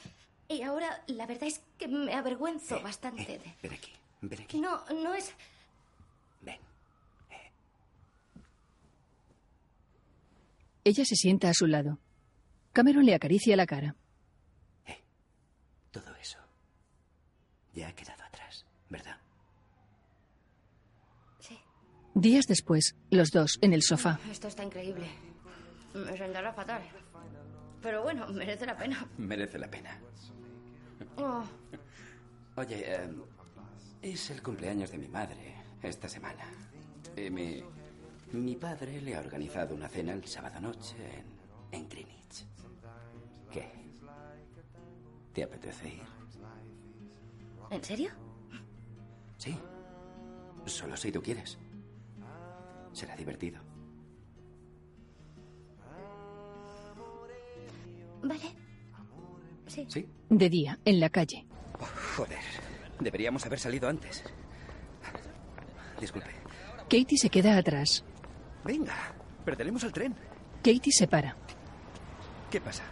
[0.49, 3.55] y ahora la verdad es que me avergüenzo bastante de...
[3.61, 3.91] Ven aquí,
[4.21, 4.59] ven aquí.
[4.59, 5.31] No, no es...
[6.41, 6.59] Ven.
[10.83, 11.99] Ella se sienta a su lado.
[12.73, 13.95] Cameron le acaricia la cara.
[15.91, 16.39] Todo eso
[17.75, 19.17] ya ha quedado atrás, ¿verdad?
[22.17, 24.19] Días después, los dos en el sofá.
[24.31, 25.05] Esto está increíble.
[25.93, 26.81] Me sentará fatal.
[27.81, 29.05] Pero bueno, merece la pena.
[29.17, 29.99] Merece la pena.
[31.17, 31.43] Oh,
[32.55, 33.09] Oye, eh,
[34.01, 36.45] es el cumpleaños de mi madre esta semana.
[37.17, 37.61] Y mi,
[38.31, 41.25] mi padre le ha organizado una cena el sábado noche en,
[41.79, 42.45] en Greenwich.
[43.51, 43.69] ¿Qué?
[45.33, 46.03] ¿Te apetece ir?
[47.71, 48.11] ¿En serio?
[49.37, 49.57] Sí.
[50.65, 51.57] Solo si tú quieres.
[52.93, 53.59] Será divertido.
[58.23, 58.55] Vale.
[59.67, 59.85] Sí.
[59.89, 60.07] ¿Sí?
[60.29, 61.45] De día, en la calle.
[62.15, 62.39] Joder.
[62.99, 64.23] Deberíamos haber salido antes.
[65.99, 66.29] Disculpe.
[66.89, 68.03] Katie se queda atrás.
[68.63, 69.13] Venga,
[69.43, 70.15] perderemos el tren.
[70.63, 71.35] Katie se para.
[72.49, 72.83] ¿Qué pasa?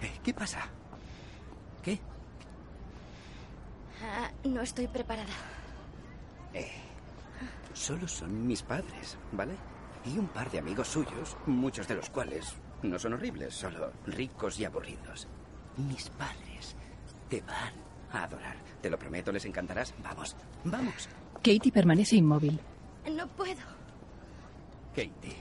[0.00, 0.60] Eh, ¿Qué pasa?
[1.82, 2.00] ¿Qué?
[4.02, 5.32] Ah, no estoy preparada.
[6.52, 6.70] Eh,
[7.72, 9.54] solo son mis padres, ¿vale?
[10.04, 14.58] Y un par de amigos suyos, muchos de los cuales no son horribles, solo ricos
[14.58, 15.28] y aburridos.
[15.76, 16.76] Mis padres
[17.28, 17.72] te van
[18.10, 18.56] a adorar.
[18.80, 19.94] Te lo prometo, les encantarás.
[20.02, 21.08] Vamos, vamos.
[21.36, 22.58] Katie permanece inmóvil.
[23.10, 23.62] No puedo.
[24.90, 25.36] Katie.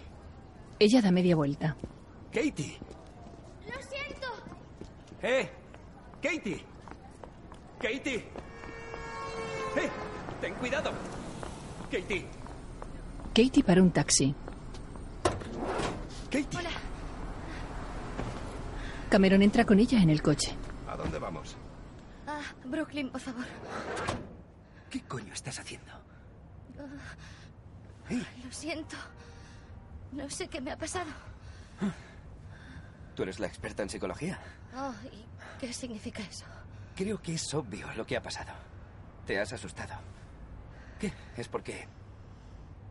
[0.80, 1.76] Ella da media vuelta.
[2.32, 2.78] Katie.
[3.66, 4.28] ¡Lo siento!
[5.22, 5.50] ¡Eh!
[6.22, 6.64] ¡Katie!
[7.80, 8.26] ¡Katie!
[9.76, 9.90] ¡Eh!
[10.42, 10.92] ¡Ten cuidado!
[11.92, 12.26] ¡Katie!
[13.34, 14.34] Katie para un taxi.
[16.30, 16.60] ¡Katie!
[16.60, 16.70] Hola.
[19.10, 20.56] Cameron entra con ella en el coche.
[20.88, 21.56] ¿A dónde vamos?
[22.28, 23.46] Ah, Brooklyn, por favor.
[24.90, 25.92] ¿Qué coño estás haciendo?
[26.80, 28.96] Ah, Lo siento.
[30.12, 31.10] No sé qué me ha pasado.
[33.16, 34.40] ¿Tú eres la experta en psicología?
[34.76, 35.26] Oh, ¿y
[35.60, 36.46] qué significa eso?
[36.96, 38.52] Creo que es obvio lo que ha pasado.
[39.32, 39.94] Te has asustado.
[41.00, 41.14] ¿Qué?
[41.38, 41.88] ¿Es porque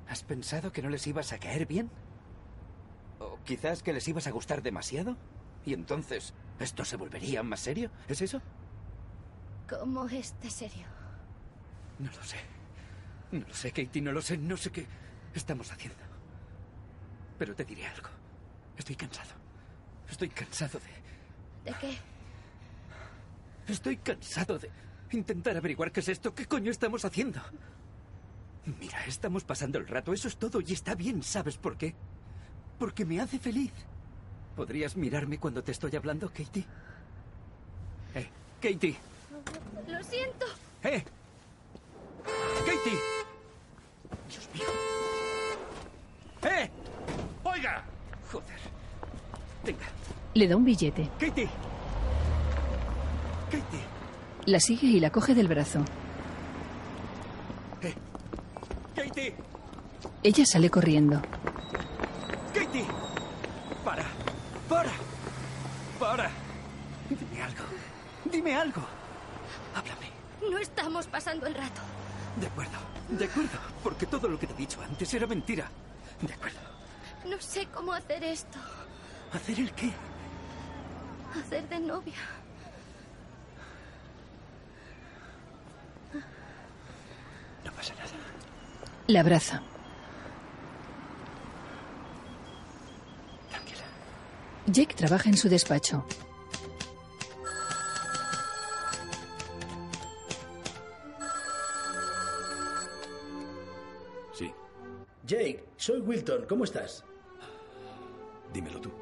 [0.08, 1.90] has pensado que no les ibas a caer bien?
[3.18, 5.18] ¿O quizás que les ibas a gustar demasiado?
[5.66, 7.90] ¿Y entonces esto se volvería más serio?
[8.08, 8.40] ¿Es eso?
[9.68, 10.86] ¿Cómo es de serio?
[11.98, 12.38] No lo sé.
[13.32, 14.38] No lo sé, Katie, no lo sé.
[14.38, 14.86] No sé qué
[15.34, 16.02] estamos haciendo.
[17.38, 18.08] Pero te diré algo.
[18.78, 19.34] Estoy cansado.
[20.08, 21.70] Estoy cansado de...
[21.70, 21.98] ¿De qué?
[23.70, 24.70] Estoy cansado de
[25.16, 26.34] intentar averiguar qué es esto.
[26.34, 27.40] ¿Qué coño estamos haciendo?
[28.78, 30.12] Mira, estamos pasando el rato.
[30.12, 31.22] Eso es todo y está bien.
[31.22, 31.94] ¿Sabes por qué?
[32.78, 33.72] Porque me hace feliz.
[34.56, 36.64] ¿Podrías mirarme cuando te estoy hablando, Katie?
[38.14, 38.28] Eh,
[38.60, 38.96] Katie.
[39.88, 40.46] Lo siento.
[40.82, 41.02] ¡Eh!
[42.66, 42.98] ¡Katie!
[44.28, 44.64] Dios mío.
[46.42, 46.70] ¡Eh!
[47.44, 47.84] ¡Oiga!
[48.30, 48.58] Joder.
[49.64, 49.86] Venga,
[50.34, 51.08] Le da un billete.
[51.18, 51.48] Katie.
[53.50, 53.99] Katie.
[54.46, 55.80] La sigue y la coge del brazo.
[57.82, 57.94] Eh,
[58.94, 59.34] Katie.
[60.22, 61.20] Ella sale corriendo.
[62.54, 62.86] Katie.
[63.84, 64.04] Para.
[64.68, 64.90] Para.
[65.98, 66.30] Para.
[67.08, 67.64] Dime algo.
[68.24, 68.82] Dime algo.
[69.74, 70.10] Háblame.
[70.50, 71.80] No estamos pasando el rato.
[72.40, 72.78] De acuerdo.
[73.08, 73.58] De acuerdo.
[73.82, 75.68] Porque todo lo que te he dicho antes era mentira.
[76.22, 76.58] De acuerdo.
[77.26, 78.58] No sé cómo hacer esto.
[79.32, 79.90] ¿Hacer el qué?
[81.38, 82.14] Hacer de novia.
[87.64, 88.10] No pasa nada.
[89.10, 89.60] La abraza.
[93.48, 93.82] Tranquila.
[94.66, 96.04] Jake trabaja en su despacho.
[104.32, 104.52] Sí,
[105.26, 106.46] Jake, soy Wilton.
[106.48, 107.04] ¿Cómo estás?
[108.52, 108.92] dímelo tú.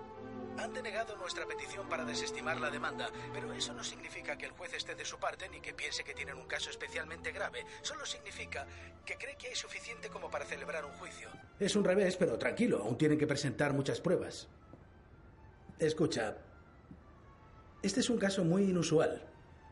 [1.29, 5.05] Nuestra petición para desestimar la demanda, pero eso no significa que el juez esté de
[5.05, 7.67] su parte ni que piense que tienen un caso especialmente grave.
[7.83, 8.67] Solo significa
[9.05, 11.29] que cree que hay suficiente como para celebrar un juicio.
[11.61, 14.49] Es un revés, pero tranquilo, aún tienen que presentar muchas pruebas.
[15.79, 16.39] Escucha,
[17.83, 19.23] este es un caso muy inusual.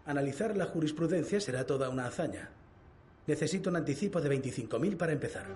[0.04, 2.50] Analizar la jurisprudencia será toda una hazaña.
[3.26, 5.46] Necesito un anticipo de 25.000 para empezar.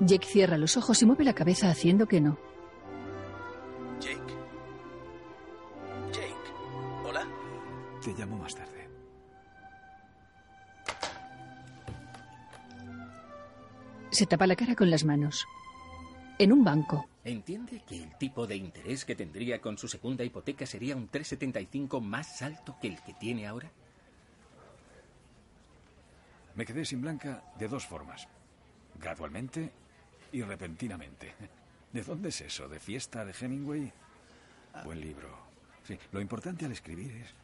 [0.00, 2.38] Jake cierra los ojos y mueve la cabeza haciendo que no.
[3.98, 4.33] Jake.
[8.04, 8.86] Te llamo más tarde.
[14.10, 15.46] Se tapa la cara con las manos.
[16.38, 20.66] En un banco, ¿Entiende que el tipo de interés que tendría con su segunda hipoteca
[20.66, 23.70] sería un 3,75 más alto que el que tiene ahora?
[26.54, 28.28] Me quedé sin Blanca de dos formas.
[29.00, 29.72] Gradualmente
[30.32, 31.32] y repentinamente.
[31.90, 32.68] ¿De dónde es eso?
[32.68, 33.90] ¿De fiesta de Hemingway?
[34.84, 35.34] Buen libro.
[35.84, 37.34] Sí, lo importante al escribir es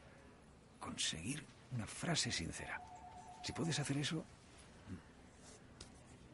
[0.80, 2.82] conseguir una frase sincera.
[3.44, 4.24] Si puedes hacer eso,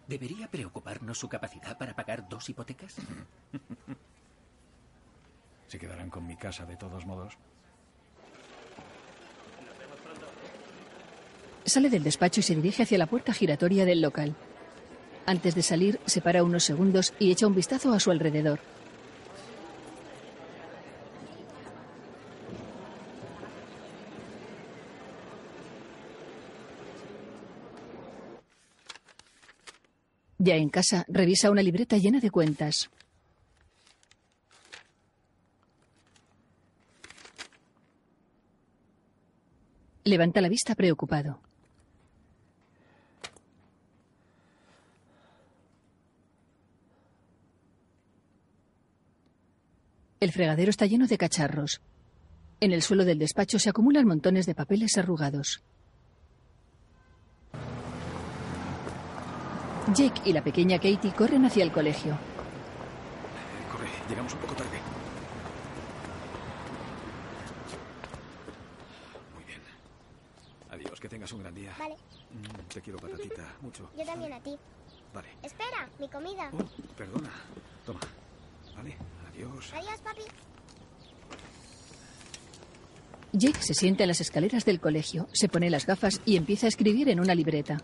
[0.06, 2.94] ¿Debería preocuparnos su capacidad para pagar dos hipotecas?
[5.66, 7.36] se quedarán con mi casa de todos modos.
[11.66, 14.34] sale del despacho y se dirige hacia la puerta giratoria del local.
[15.26, 18.60] Antes de salir, se para unos segundos y echa un vistazo a su alrededor.
[30.46, 32.88] Ya en casa, revisa una libreta llena de cuentas.
[40.04, 41.40] Levanta la vista preocupado.
[50.20, 51.80] El fregadero está lleno de cacharros.
[52.60, 55.64] En el suelo del despacho se acumulan montones de papeles arrugados.
[59.94, 62.18] Jake y la pequeña Katie corren hacia el colegio.
[63.70, 64.80] Corre, llegamos un poco tarde.
[69.34, 69.60] Muy bien.
[70.70, 71.72] Adiós, que tengas un gran día.
[71.78, 71.94] Vale.
[71.94, 73.88] Mm, te quiero, patatita, mucho.
[73.96, 74.56] Yo también a ti.
[75.14, 75.28] Vale.
[75.42, 76.50] Espera, mi comida.
[76.52, 76.64] Oh,
[76.96, 77.30] perdona.
[77.84, 78.00] Toma.
[78.76, 78.96] Vale,
[79.30, 79.72] adiós.
[79.72, 80.22] Adiós, papi.
[83.32, 86.68] Jake se sienta en las escaleras del colegio, se pone las gafas y empieza a
[86.70, 87.78] escribir en una libreta.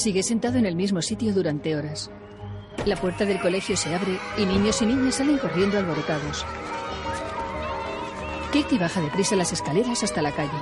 [0.00, 2.10] Sigue sentado en el mismo sitio durante horas.
[2.86, 6.46] La puerta del colegio se abre y niños y niñas salen corriendo alborotados.
[8.50, 10.58] Katie baja deprisa las escaleras hasta la calle.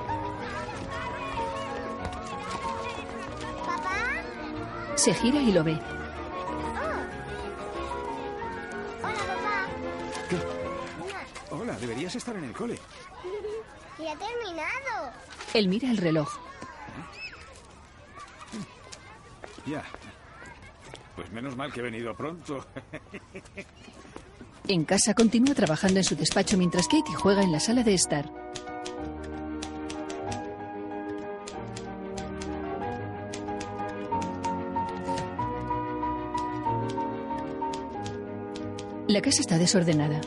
[4.97, 5.78] Se gira y lo ve.
[11.52, 12.77] Hola, deberías estar en el cole.
[14.01, 15.12] Ya he terminado.
[15.55, 16.48] Él mira el reloj.
[21.16, 22.65] Pues menos mal que he venido pronto.
[24.69, 28.31] En casa continúa trabajando en su despacho mientras Katie juega en la sala de estar.
[39.09, 40.20] La casa está desordenada.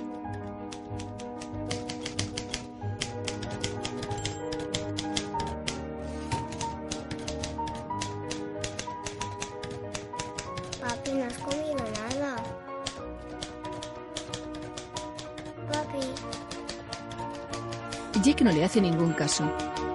[18.41, 19.43] No le hace ningún caso.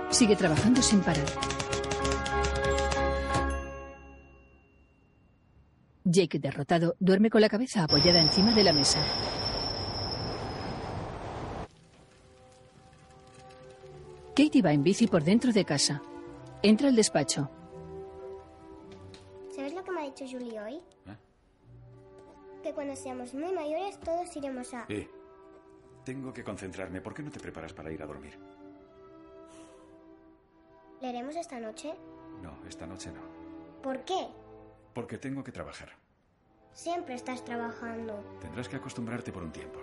[0.08, 1.26] Sigue trabajando sin parar.
[6.04, 9.00] Jake, derrotado, duerme con la cabeza apoyada encima de la mesa.
[14.36, 16.00] Katie va en bici por dentro de casa.
[16.62, 17.50] Entra al despacho.
[19.56, 20.80] ¿Sabes lo que me ha dicho Julie hoy?
[22.62, 24.86] Que cuando seamos muy mayores todos iremos a...
[24.88, 25.08] Eh,
[26.06, 27.00] tengo que concentrarme.
[27.00, 28.38] ¿Por qué no te preparas para ir a dormir?
[31.02, 31.94] ¿Leeremos esta noche?
[32.42, 33.20] No, esta noche no.
[33.82, 34.28] ¿Por qué?
[34.94, 35.90] Porque tengo que trabajar.
[36.72, 38.38] Siempre estás trabajando.
[38.40, 39.80] Tendrás que acostumbrarte por un tiempo.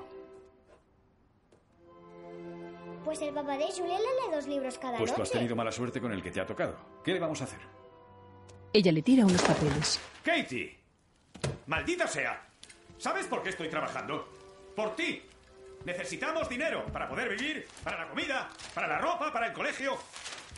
[3.03, 5.15] Pues el papá de Julie lee dos libros cada Pues noche.
[5.17, 6.77] tú has tenido mala suerte con el que te ha tocado.
[7.03, 7.59] ¿Qué le vamos a hacer?
[8.71, 9.99] Ella le tira unos papeles.
[10.23, 10.79] Katie,
[11.67, 12.47] maldita sea.
[12.97, 14.25] ¿Sabes por qué estoy trabajando?
[14.73, 15.21] Por ti.
[15.85, 19.97] Necesitamos dinero para poder vivir, para la comida, para la ropa, para el colegio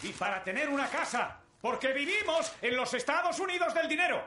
[0.04, 1.40] y para tener una casa.
[1.62, 4.24] Porque vivimos en los Estados Unidos del dinero.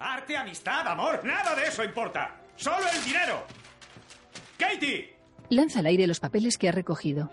[0.00, 2.40] Arte, amistad, amor, nada de eso importa.
[2.56, 3.46] Solo el dinero.
[4.58, 5.16] Katie.
[5.50, 7.30] Lanza al aire los papeles que ha recogido.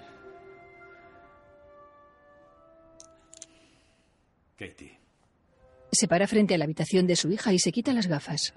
[4.58, 5.00] Katie,
[5.92, 8.54] Se para frente a la habitación de su hija y se quita las gafas.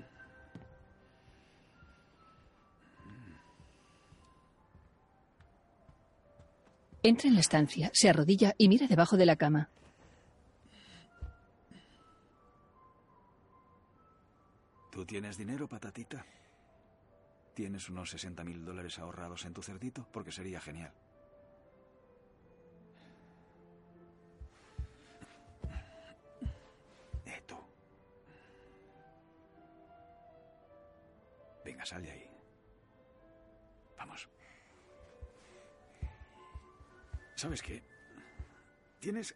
[7.03, 9.71] Entra en la estancia, se arrodilla y mira debajo de la cama.
[15.01, 16.27] ¿tú tienes dinero, patatita?
[17.55, 20.07] ¿Tienes unos 60 mil dólares ahorrados en tu cerdito?
[20.13, 20.93] Porque sería genial.
[27.25, 27.43] Eh.
[31.65, 32.30] Venga, sal de ahí.
[37.41, 37.83] ¿Sabes qué?
[38.99, 39.35] Tienes...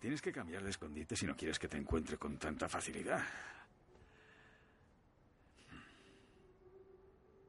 [0.00, 3.22] Tienes que cambiar de escondite si no quieres que te encuentre con tanta facilidad.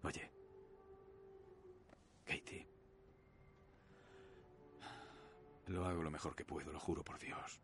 [0.03, 0.31] Oye.
[2.23, 2.67] Katie.
[5.65, 7.59] Lo hago lo mejor que puedo, lo juro por Dios.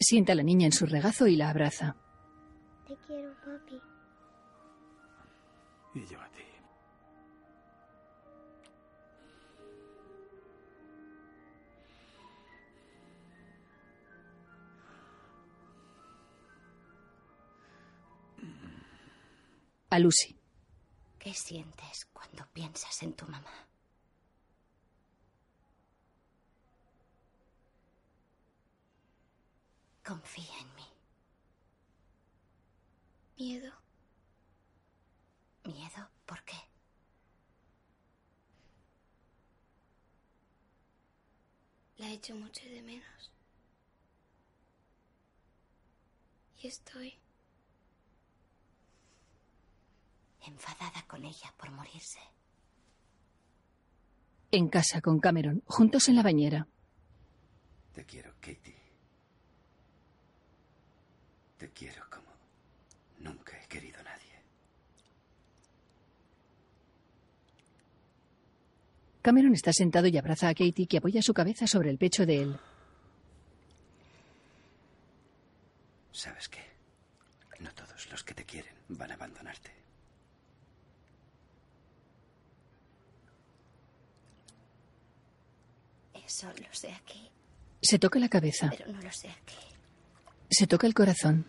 [0.00, 1.96] Sienta a la niña en su regazo y la abraza.
[2.86, 3.97] Te quiero, papi.
[5.98, 6.44] Y yo a ti.
[19.90, 20.38] A Lucy.
[21.18, 23.50] ¿Qué sientes cuando piensas en tu mamá?
[30.04, 30.86] Confía en mí.
[33.36, 33.87] Miedo.
[35.68, 36.08] ¿Miedo?
[36.24, 36.56] ¿Por qué?
[41.98, 43.32] La echo mucho de menos.
[46.62, 47.18] Y estoy...
[50.40, 52.20] Enfadada con ella por morirse.
[54.50, 56.66] En casa con Cameron, juntos en la bañera.
[57.92, 58.74] Te quiero, Katie.
[61.58, 62.32] Te quiero como
[63.18, 64.28] nunca he querido a nadie.
[69.28, 72.40] Cameron está sentado y abraza a Katie que apoya su cabeza sobre el pecho de
[72.40, 72.56] él.
[76.12, 76.62] ¿Sabes qué?
[77.60, 79.70] No todos los que te quieren van a abandonarte.
[86.26, 87.28] Eso lo sé aquí,
[87.82, 88.70] Se toca la cabeza.
[88.70, 89.58] pero no lo sé aquí.
[90.50, 91.44] Se toca el corazón.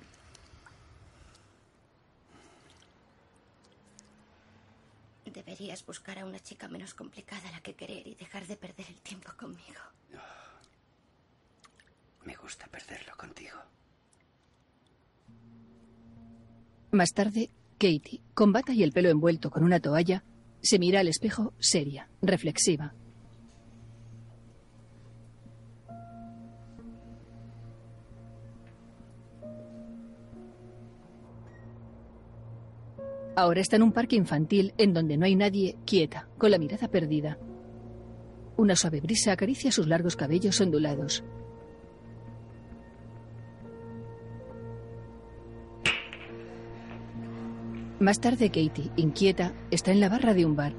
[5.34, 8.88] Deberías buscar a una chica menos complicada a la que querer y dejar de perder
[8.90, 9.82] el tiempo conmigo.
[12.26, 13.58] Me gusta perderlo contigo.
[16.92, 20.24] Más tarde, Katie, con bata y el pelo envuelto con una toalla,
[20.62, 22.94] se mira al espejo seria, reflexiva.
[33.40, 36.90] Ahora está en un parque infantil en donde no hay nadie, quieta, con la mirada
[36.90, 37.38] perdida.
[38.58, 41.24] Una suave brisa acaricia sus largos cabellos ondulados.
[48.02, 50.74] Más tarde, Katie, inquieta, está en la barra de un bar.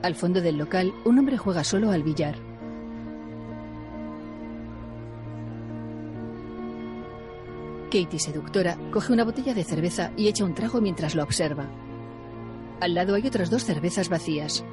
[0.00, 2.36] Al fondo del local, un hombre juega solo al billar.
[7.86, 11.66] Katie, seductora, coge una botella de cerveza y echa un trago mientras lo observa.
[12.80, 14.64] Al lado hay otras dos cervezas vacías.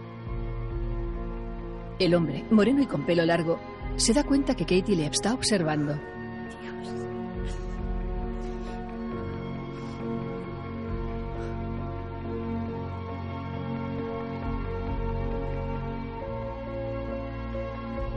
[1.99, 3.59] El hombre, moreno y con pelo largo,
[3.97, 5.97] se da cuenta que Katie le está observando.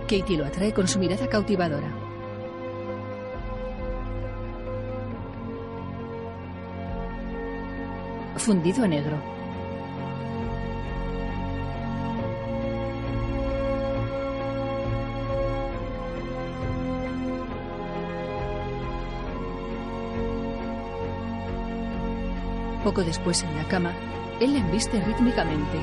[0.08, 2.05] Katie lo atrae con su mirada cautivadora.
[8.46, 9.16] Fundido a negro.
[22.84, 23.90] Poco después en la cama,
[24.38, 25.78] él la embiste rítmicamente.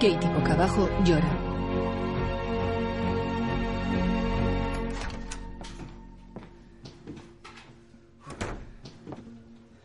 [0.00, 1.51] Katie boca abajo llora.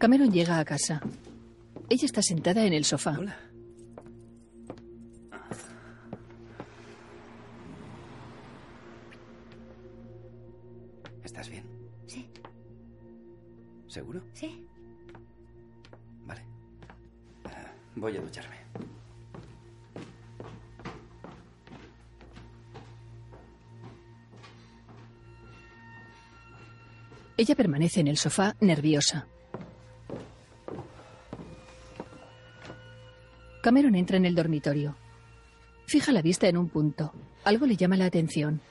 [0.07, 1.01] Cameron llega a casa.
[1.89, 3.19] Ella está sentada en el sofá.
[11.25, 11.65] ¿Estás bien?
[12.05, 12.25] Sí.
[13.89, 14.21] ¿Seguro?
[14.31, 14.65] Sí.
[16.25, 16.41] Vale.
[17.43, 18.55] Ah, voy a ducharme.
[27.35, 29.27] Ella permanece en el sofá nerviosa.
[33.67, 34.95] Cameron entra en el dormitorio.
[35.87, 37.11] Fija la vista en un punto.
[37.43, 38.61] Algo le llama la atención.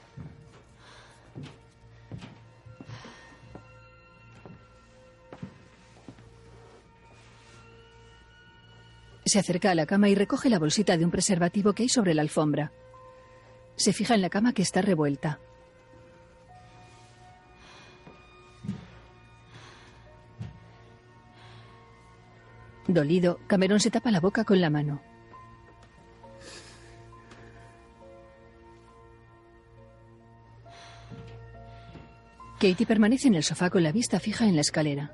[9.23, 12.15] Se acerca a la cama y recoge la bolsita de un preservativo que hay sobre
[12.15, 12.71] la alfombra.
[13.75, 15.39] Se fija en la cama que está revuelta.
[22.87, 25.01] Dolido, Cameron se tapa la boca con la mano.
[32.59, 35.11] Katie permanece en el sofá con la vista fija en la escalera.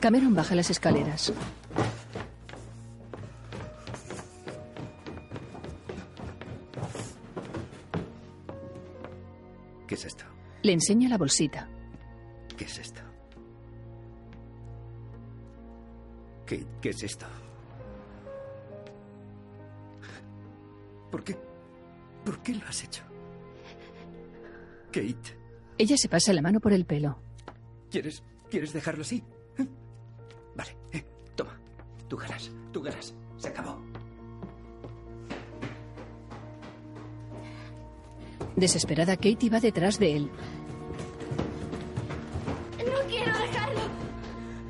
[0.00, 1.32] Cameron baja las escaleras.
[10.68, 11.66] Le enseña la bolsita.
[12.54, 13.00] ¿Qué es esto?
[16.44, 17.24] ¿Qué, qué es esto?
[21.10, 21.38] ¿Por qué?
[22.22, 23.02] ¿Por qué lo has hecho?
[24.92, 25.38] Kate,
[25.78, 27.18] Ella se pasa la mano por el pelo.
[27.90, 29.24] ¿quieres, ¿quieres dejarlo así?
[29.56, 29.66] ¿Eh?
[30.54, 31.02] Vale, eh,
[31.34, 31.58] toma.
[32.10, 33.14] Tú ganas, tú ganas.
[33.38, 33.80] Se acabó.
[38.54, 40.30] Desesperada, Katie va detrás de él.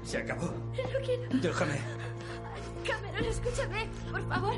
[0.09, 0.47] Se acabó.
[0.47, 1.22] No quiero.
[1.39, 1.78] Déjame.
[2.82, 4.55] Cameron, escúchame, por favor.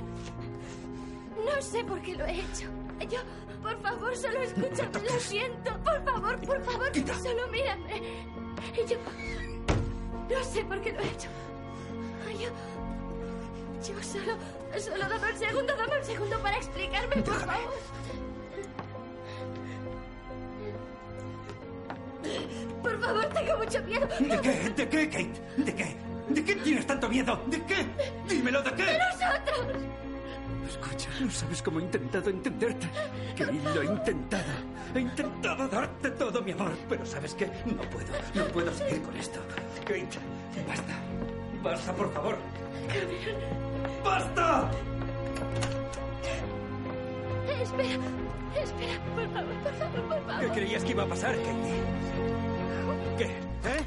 [1.45, 2.69] No sé por qué lo he hecho.
[3.11, 3.19] Yo,
[3.61, 5.09] por favor, solo escúchame.
[5.13, 5.77] Lo siento.
[5.83, 6.93] Por favor, por favor.
[7.21, 8.01] Solo mírame.
[8.89, 8.97] Yo.
[10.31, 11.29] No sé por qué lo he hecho.
[12.39, 12.51] Yo.
[13.89, 14.37] Yo solo.
[14.79, 17.75] Solo dame un segundo, dame un segundo para explicarme, por favor.
[23.11, 24.07] Favor, tengo mucho miedo.
[24.07, 24.71] ¿De qué?
[24.77, 25.41] ¿De qué, Kate?
[25.57, 25.97] ¿De qué?
[26.29, 27.41] ¿De qué tienes tanto miedo?
[27.47, 27.87] ¿De qué?
[28.29, 28.85] Dímelo, ¿de qué?
[28.85, 29.83] ¡De nosotros!
[30.69, 32.89] Escucha, no sabes cómo he intentado entenderte.
[33.37, 34.45] Kate, lo he intentado.
[34.95, 37.47] He intentado darte todo mi amor, pero ¿sabes qué?
[37.67, 39.41] No puedo, no puedo seguir con esto.
[39.85, 40.19] Kate,
[40.69, 40.95] basta.
[41.63, 42.37] Basta, por favor.
[44.05, 44.71] ¡Basta!
[47.61, 47.89] Espera,
[48.57, 50.41] espera, por favor, por favor, por favor.
[50.41, 52.40] ¿Qué creías que iba a pasar, Katie?
[53.19, 53.25] ¿Qué?
[53.25, 53.85] ¿Eh?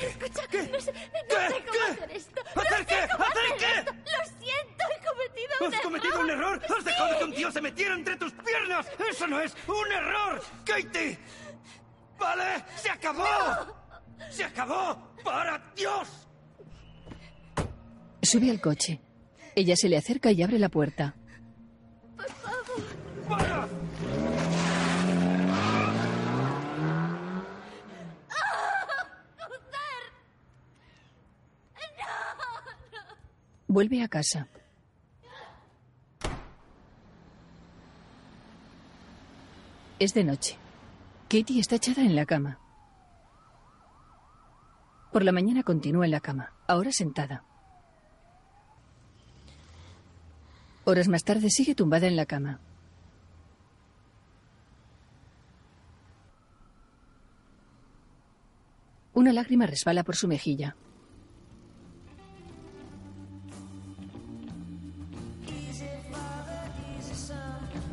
[0.00, 0.42] Escucha,
[0.72, 2.40] no sé, no sé cómo hacer esto.
[2.56, 2.94] ¿Hacer no qué?
[2.94, 3.78] sé cómo ¿Hacer hacer qué?
[3.78, 3.92] esto.
[3.92, 5.82] Lo siento, he cometido un ¿Has error.
[5.82, 6.62] cometido un error?
[6.78, 8.86] ¿Has dejado que un tío se metiera entre tus piernas?
[9.10, 10.42] ¡Eso no es un error!
[10.64, 11.18] ¡Katie!
[12.18, 12.64] ¿Vale?
[12.76, 13.24] ¡Se acabó!
[14.30, 15.14] ¡Se acabó!
[15.22, 16.08] ¡Para Dios!
[18.22, 19.00] Sube al coche.
[19.54, 21.14] Ella se le acerca y abre la puerta.
[22.16, 23.28] Por favor.
[23.28, 23.68] ¡Para!
[33.72, 34.48] Vuelve a casa.
[39.98, 40.58] Es de noche.
[41.30, 42.58] Katie está echada en la cama.
[45.10, 47.44] Por la mañana continúa en la cama, ahora sentada.
[50.84, 52.60] Horas más tarde sigue tumbada en la cama.
[59.14, 60.76] Una lágrima resbala por su mejilla.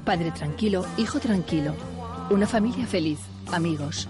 [0.10, 1.76] Padre tranquilo, hijo tranquilo.
[2.32, 3.20] Una familia feliz,
[3.52, 4.08] amigos.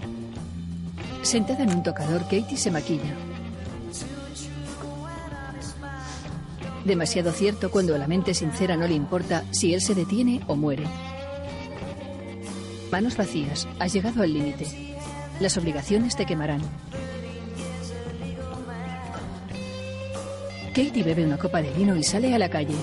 [1.20, 3.14] Sentada en un tocador, Katie se maquilla.
[6.86, 10.56] Demasiado cierto cuando a la mente sincera no le importa si él se detiene o
[10.56, 10.84] muere.
[12.90, 14.96] Manos vacías, has llegado al límite.
[15.38, 16.62] Las obligaciones te quemarán.
[20.68, 22.76] Katie bebe una copa de vino y sale a la calle.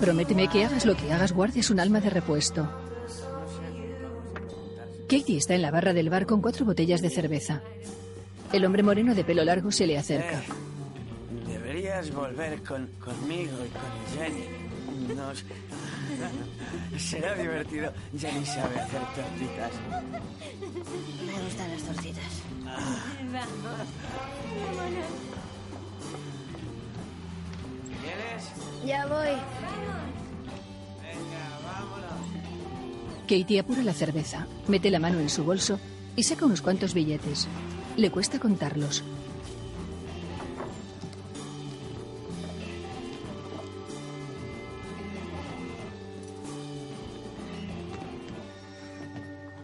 [0.00, 2.68] Prométeme que hagas lo que hagas, guardes un alma de repuesto.
[5.08, 7.62] Katie está en la barra del bar con cuatro botellas de cerveza.
[8.52, 10.40] El hombre moreno de pelo largo se le acerca.
[10.40, 10.44] Eh,
[11.46, 13.82] deberías volver con, conmigo y con
[14.18, 14.44] Jenny.
[15.14, 15.44] Nos...
[16.98, 17.92] Será divertido.
[18.18, 19.72] Jenny sabe hacer tortitas.
[21.24, 22.42] Me gustan las tortitas.
[28.06, 28.44] ¿Quieres?
[28.84, 29.34] Ya voy.
[31.02, 33.26] Venga, vámonos.
[33.26, 35.80] Katie apura la cerveza, mete la mano en su bolso
[36.14, 37.48] y saca unos cuantos billetes.
[37.96, 39.02] Le cuesta contarlos.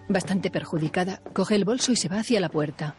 [0.09, 2.97] Bastante perjudicada, coge el bolso y se va hacia la puerta.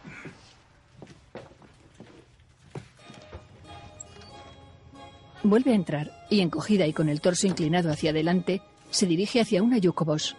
[5.43, 9.61] Vuelve a entrar y, encogida y con el torso inclinado hacia adelante, se dirige hacia
[9.61, 10.37] una Yukobos.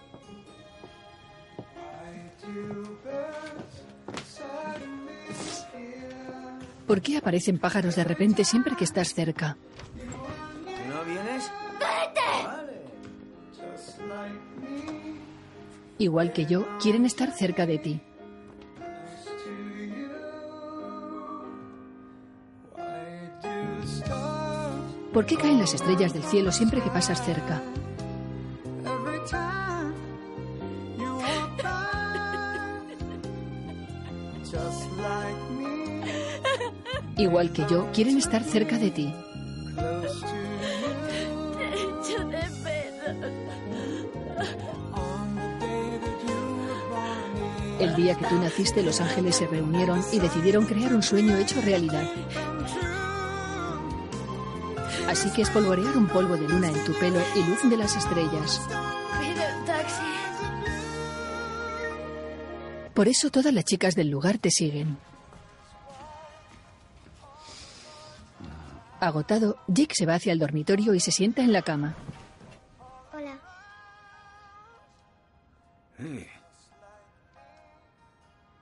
[6.87, 9.57] ¿Por qué aparecen pájaros de repente siempre que estás cerca?
[10.89, 11.51] ¿No vienes?
[15.99, 18.01] Igual que yo, quieren estar cerca de ti.
[25.15, 27.63] ¿Por qué caen las estrellas del cielo siempre que pasas cerca?
[37.17, 39.15] Igual que yo, quieren estar cerca de ti.
[47.79, 51.61] El día que tú naciste, los ángeles se reunieron y decidieron crear un sueño hecho
[51.61, 52.11] realidad.
[55.15, 58.61] Así que espolvorear un polvo de luna en tu pelo y luz de las estrellas.
[59.21, 60.03] Pido un taxi.
[62.93, 64.99] Por eso todas las chicas del lugar te siguen.
[68.99, 71.95] Agotado, Jake se va hacia el dormitorio y se sienta en la cama.
[73.13, 73.39] Hola.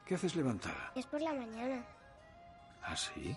[0.05, 0.93] ¿Qué haces levantada?
[0.95, 1.83] Es por la mañana.
[2.83, 3.35] ¿Ah, sí?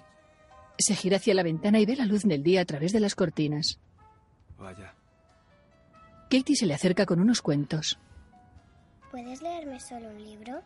[0.77, 3.15] Se gira hacia la ventana y ve la luz del día a través de las
[3.15, 3.80] cortinas.
[4.57, 4.93] Vaya.
[6.30, 7.97] Katie se le acerca con unos cuentos.
[9.11, 10.61] ¿Puedes leerme solo un libro?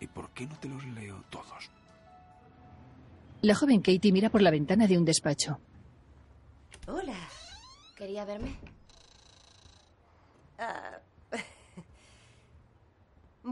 [0.00, 1.70] ¿Y por qué no te los leo todos?
[3.42, 5.60] La joven Katie mira por la ventana de un despacho.
[6.86, 7.16] Hola.
[7.96, 8.56] ¿Quería verme?
[10.58, 10.98] Ah,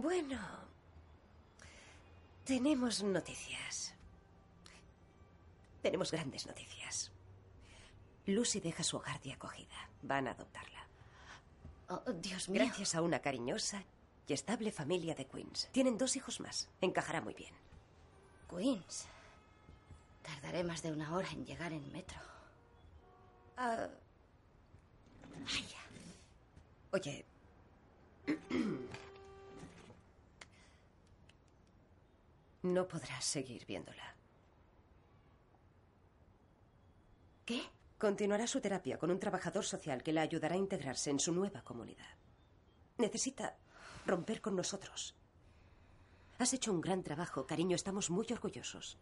[0.01, 0.39] bueno,
[2.45, 3.95] tenemos noticias.
[5.83, 7.13] Tenemos grandes noticias.
[8.27, 9.89] Lucy deja su hogar de acogida.
[10.03, 10.87] Van a adoptarla.
[11.89, 12.63] Oh, Dios mío.
[12.65, 13.85] Gracias a una cariñosa
[14.27, 15.69] y estable familia de Queens.
[15.73, 16.69] Tienen dos hijos más.
[16.81, 17.55] Encajará muy bien.
[18.51, 19.07] Queens.
[20.23, 22.21] Tardaré más de una hora en llegar en metro.
[23.57, 23.91] Vaya.
[26.93, 27.25] Oye.
[32.75, 34.15] No podrás seguir viéndola.
[37.45, 37.63] ¿Qué?
[37.99, 41.63] Continuará su terapia con un trabajador social que la ayudará a integrarse en su nueva
[41.63, 42.17] comunidad.
[42.99, 43.57] Necesita
[44.07, 45.15] romper con nosotros.
[46.39, 47.75] Has hecho un gran trabajo, cariño.
[47.75, 48.99] Estamos muy orgullosos.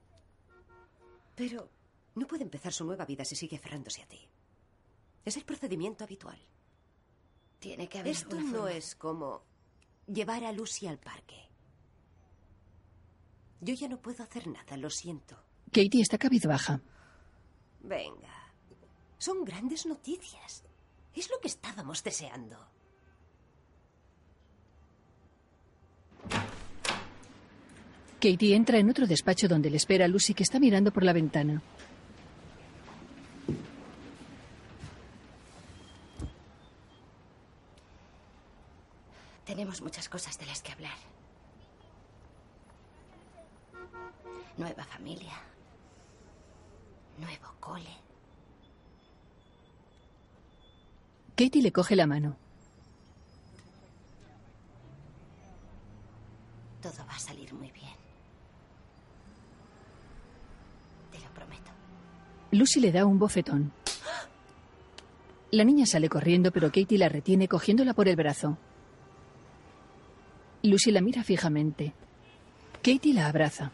[1.35, 1.69] Pero
[2.15, 4.27] no puede empezar su nueva vida si sigue aferrándose a ti.
[5.25, 6.39] Es el procedimiento habitual.
[7.59, 8.73] Tiene que haber Esto no forma.
[8.73, 9.43] es como
[10.07, 11.45] llevar a Lucy al parque.
[13.61, 15.37] Yo ya no puedo hacer nada, lo siento.
[15.73, 16.81] Katie está cabizbaja.
[17.81, 18.53] Venga.
[19.19, 20.65] Son grandes noticias.
[21.15, 22.57] Es lo que estábamos deseando.
[28.20, 31.62] Katie entra en otro despacho donde le espera Lucy que está mirando por la ventana.
[39.45, 41.16] Tenemos muchas cosas de las que hablar.
[44.57, 45.35] Nueva familia.
[47.19, 47.97] Nuevo cole.
[51.35, 52.37] Katie le coge la mano.
[56.81, 57.95] Todo va a salir muy bien.
[61.12, 61.70] Te lo prometo.
[62.53, 63.73] Lucy le da un bofetón.
[65.51, 68.57] La niña sale corriendo, pero Katie la retiene cogiéndola por el brazo.
[70.62, 71.93] Lucy la mira fijamente.
[72.83, 73.73] Katie la abraza.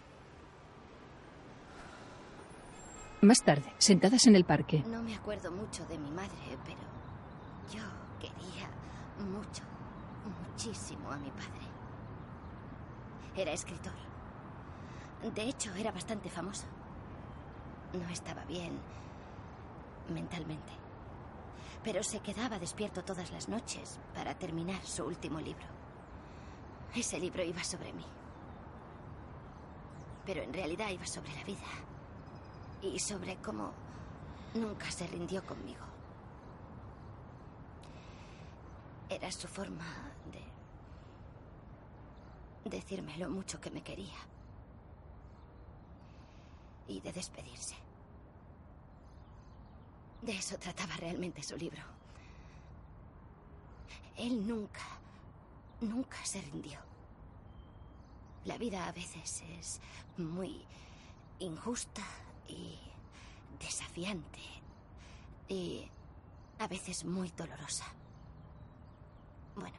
[3.22, 6.80] Más tarde, sentadas en el parque, No me acuerdo mucho de mi madre, pero
[7.72, 7.84] yo
[8.18, 8.68] quería
[9.30, 9.62] mucho,
[10.48, 11.68] muchísimo a mi padre.
[13.36, 13.92] Era escritor.
[15.32, 16.66] De hecho, era bastante famoso.
[17.92, 18.76] No estaba bien
[20.12, 20.72] mentalmente.
[21.84, 25.66] Pero se quedaba despierto todas las noches para terminar su último libro.
[26.92, 28.04] Ese libro iba sobre mí.
[30.26, 31.91] Pero en realidad iba sobre la vida.
[32.82, 33.72] Y sobre cómo
[34.54, 35.84] nunca se rindió conmigo.
[39.09, 39.84] Era su forma
[42.64, 44.18] de decirme lo mucho que me quería.
[46.88, 47.76] Y de despedirse.
[50.20, 51.82] De eso trataba realmente su libro.
[54.16, 54.82] Él nunca,
[55.80, 56.78] nunca se rindió.
[58.44, 59.80] La vida a veces es
[60.16, 60.64] muy
[61.38, 62.02] injusta
[62.48, 62.78] y
[63.59, 64.40] desafiante
[65.48, 65.89] y
[66.59, 67.86] a veces muy dolorosa.
[69.55, 69.77] Bueno,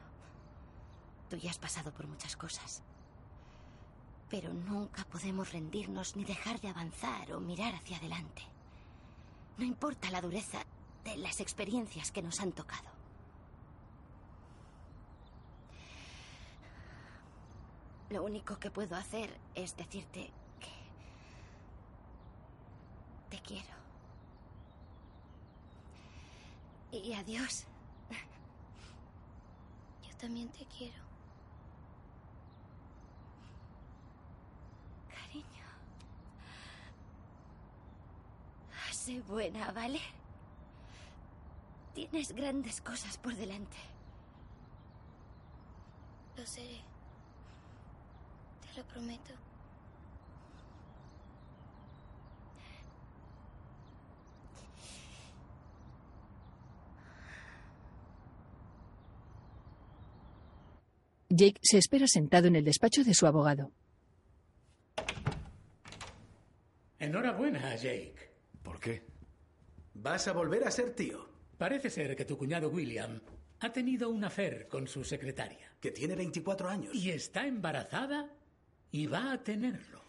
[1.28, 2.82] tú ya has pasado por muchas cosas,
[4.28, 8.42] pero nunca podemos rendirnos ni dejar de avanzar o mirar hacia adelante.
[9.56, 10.64] No importa la dureza
[11.04, 12.90] de las experiencias que nos han tocado.
[18.10, 20.30] Lo único que puedo hacer es decirte
[23.34, 23.74] te quiero.
[26.92, 27.66] Y adiós.
[30.08, 31.02] Yo también te quiero.
[35.08, 35.66] Cariño.
[38.92, 40.00] Sé buena, ¿vale?
[41.94, 43.76] Tienes grandes cosas por delante.
[46.36, 46.80] Lo seré.
[48.62, 49.34] Te lo prometo.
[61.36, 63.72] Jake se espera sentado en el despacho de su abogado.
[67.00, 68.14] Enhorabuena, Jake.
[68.62, 69.02] ¿Por qué?
[69.94, 71.28] Vas a volver a ser tío.
[71.58, 73.20] Parece ser que tu cuñado William
[73.58, 75.72] ha tenido un affair con su secretaria.
[75.80, 76.94] Que tiene 24 años.
[76.94, 78.30] Y está embarazada
[78.92, 80.02] y va a tenerlo.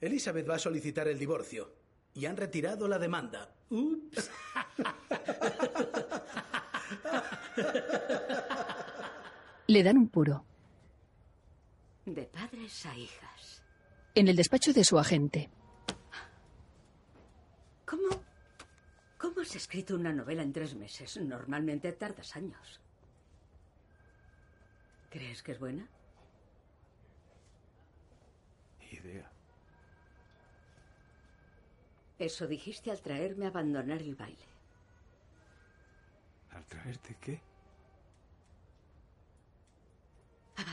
[0.00, 1.72] Elizabeth va a solicitar el divorcio.
[2.14, 3.54] Y han retirado la demanda.
[3.70, 4.28] Ups.
[9.68, 10.44] Le dan un puro.
[12.06, 13.62] De padres a hijas.
[14.14, 15.50] En el despacho de su agente.
[17.86, 18.22] ¿Cómo?
[19.18, 21.16] ¿Cómo has escrito una novela en tres meses?
[21.16, 22.80] Normalmente tardas años.
[25.10, 25.88] ¿Crees que es buena?
[28.90, 29.30] Idea.
[32.18, 34.46] Eso dijiste al traerme a abandonar el baile.
[36.50, 37.40] ¿Al traerte qué?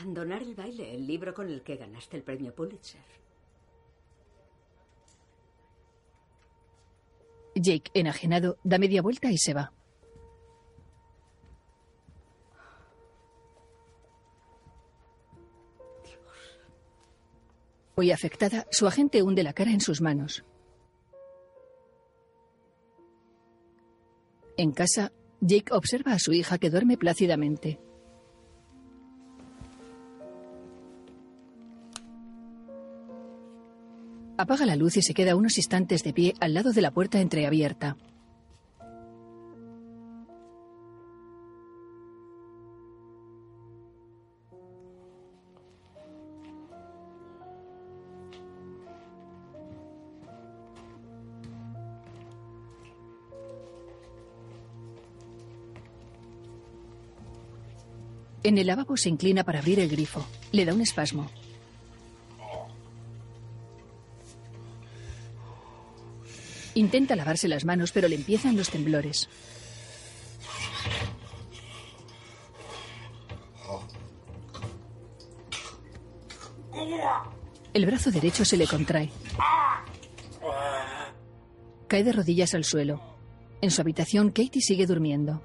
[0.02, 3.00] Abandonar el baile, el libro con el que ganaste el premio Pulitzer.
[7.54, 9.72] Jake, enajenado, da media vuelta y se va.
[17.94, 20.44] Hoy afectada, su agente hunde la cara en sus manos.
[24.56, 27.78] En casa, Jake observa a su hija que duerme plácidamente.
[34.42, 37.20] Apaga la luz y se queda unos instantes de pie al lado de la puerta
[37.20, 37.96] entreabierta.
[58.42, 60.26] En el lavabo se inclina para abrir el grifo.
[60.50, 61.30] Le da un espasmo.
[66.74, 69.28] Intenta lavarse las manos, pero le empiezan los temblores.
[77.74, 79.10] El brazo derecho se le contrae.
[81.88, 83.00] Cae de rodillas al suelo.
[83.60, 85.42] En su habitación, Katie sigue durmiendo.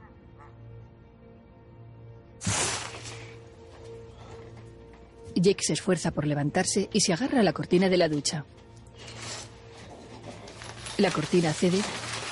[5.35, 8.45] Jake se esfuerza por levantarse y se agarra a la cortina de la ducha.
[10.97, 11.79] La cortina cede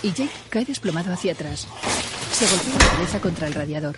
[0.01, 1.67] y Jake cae desplomado hacia atrás.
[2.31, 3.97] Se golpea la cabeza contra el radiador.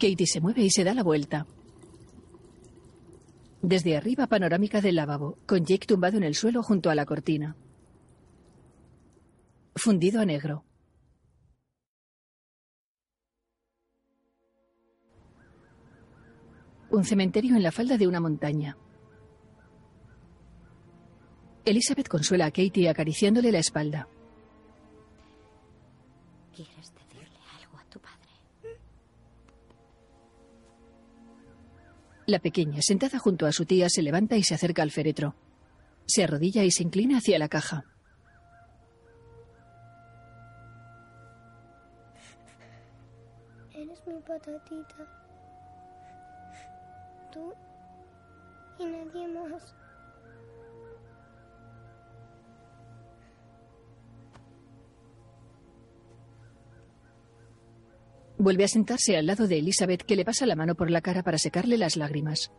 [0.00, 1.46] Katie se mueve y se da la vuelta.
[3.62, 7.56] Desde arriba, panorámica del lavabo, con Jake tumbado en el suelo junto a la cortina.
[9.74, 10.67] Fundido a negro.
[16.90, 18.76] Un cementerio en la falda de una montaña.
[21.64, 24.08] Elizabeth consuela a Katie acariciándole la espalda.
[26.54, 28.78] ¿Quieres decirle algo a tu padre?
[32.26, 35.34] La pequeña, sentada junto a su tía, se levanta y se acerca al féretro.
[36.06, 37.84] Se arrodilla y se inclina hacia la caja.
[43.74, 45.17] Eres mi patatita.
[48.78, 49.74] Y nadie más.
[58.38, 61.24] Vuelve a sentarse al lado de Elizabeth, que le pasa la mano por la cara
[61.24, 62.52] para secarle las lágrimas.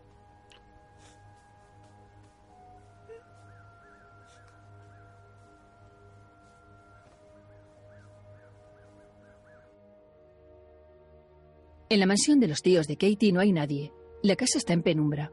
[11.91, 13.91] En la mansión de los tíos de Katie no hay nadie.
[14.21, 15.31] La casa está en penumbra.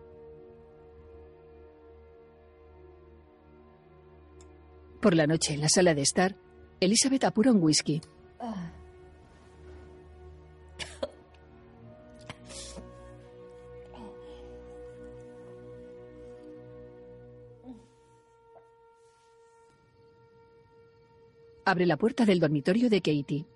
[5.00, 6.36] Por la noche, en la sala de estar,
[6.78, 8.00] Elizabeth apura un whisky.
[21.64, 23.46] Abre la puerta del dormitorio de Katie.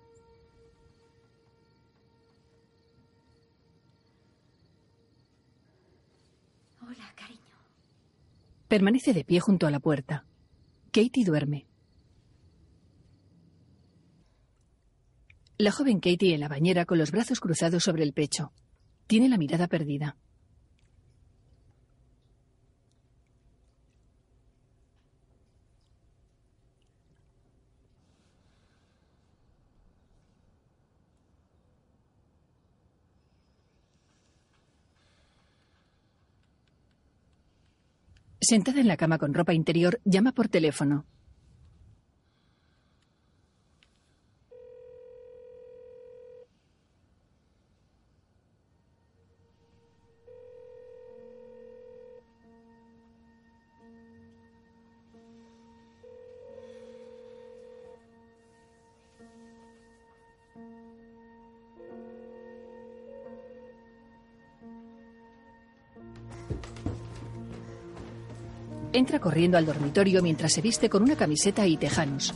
[8.71, 10.23] Permanece de pie junto a la puerta.
[10.93, 11.67] Katie duerme.
[15.57, 18.53] La joven Katie en la bañera con los brazos cruzados sobre el pecho.
[19.07, 20.15] Tiene la mirada perdida.
[38.51, 41.05] Sentada en la cama con ropa interior, llama por teléfono.
[69.19, 72.33] Corriendo al dormitorio mientras se viste con una camiseta y tejanos.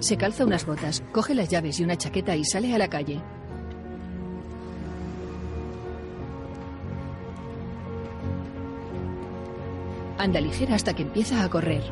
[0.00, 3.20] Se calza unas botas, coge las llaves y una chaqueta y sale a la calle.
[10.16, 11.82] Anda ligera hasta que empieza a correr.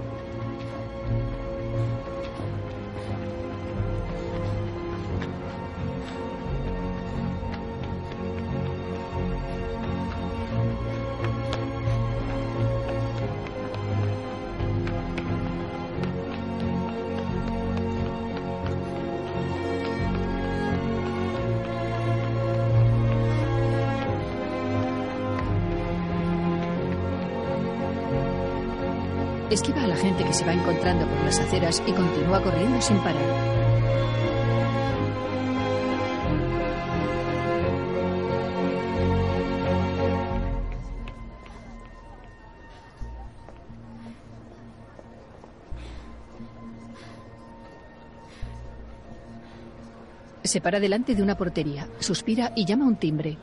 [29.67, 32.99] Esquiva a la gente que se va encontrando por las aceras y continúa corriendo sin
[32.99, 33.17] parar.
[50.45, 53.37] Se para delante de una portería, suspira y llama un timbre.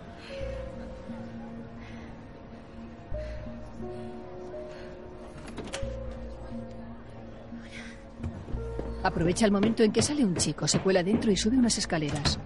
[9.24, 12.38] Aprovecha el momento en que sale un chico, se cuela dentro y sube unas escaleras.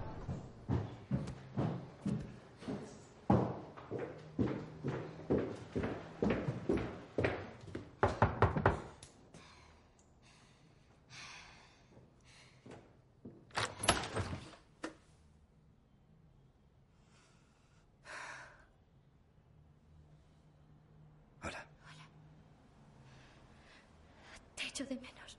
[24.68, 25.38] echo de menos.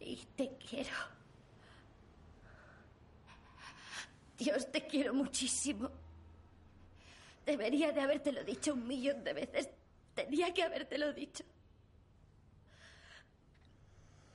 [0.00, 0.90] Y te quiero.
[4.42, 5.88] Dios, te quiero muchísimo.
[7.46, 9.68] Debería de habértelo dicho un millón de veces.
[10.16, 11.44] Tenía que habértelo dicho.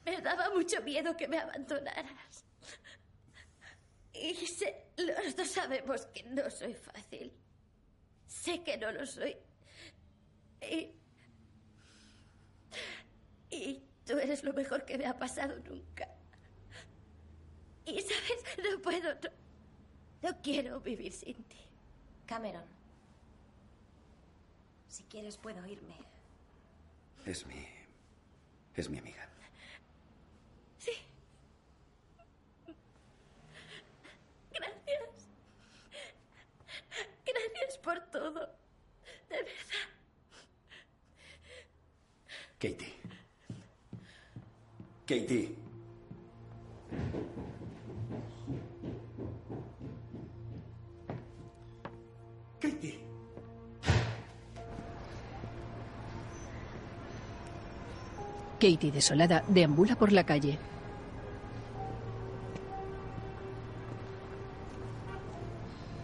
[0.06, 2.46] Me daba mucho miedo que me abandonaras.
[4.14, 7.34] Y sé, los dos sabemos que no soy fácil.
[8.26, 9.36] Sé que no lo soy.
[10.62, 10.94] Y.
[13.50, 16.08] Y tú eres lo mejor que me ha pasado nunca.
[17.86, 19.18] Y sabes, no puedo.
[20.22, 21.58] No quiero vivir sin ti.
[22.26, 22.66] Cameron.
[24.88, 25.96] Si quieres, puedo irme.
[27.26, 27.68] Es mi.
[28.76, 29.28] Es mi amiga.
[30.78, 30.92] Sí.
[34.52, 35.30] Gracias.
[37.26, 38.56] Gracias por todo.
[39.30, 39.54] De verdad.
[42.60, 42.94] Katie.
[45.06, 45.67] Katie.
[58.60, 60.58] Katie, desolada, deambula por la calle.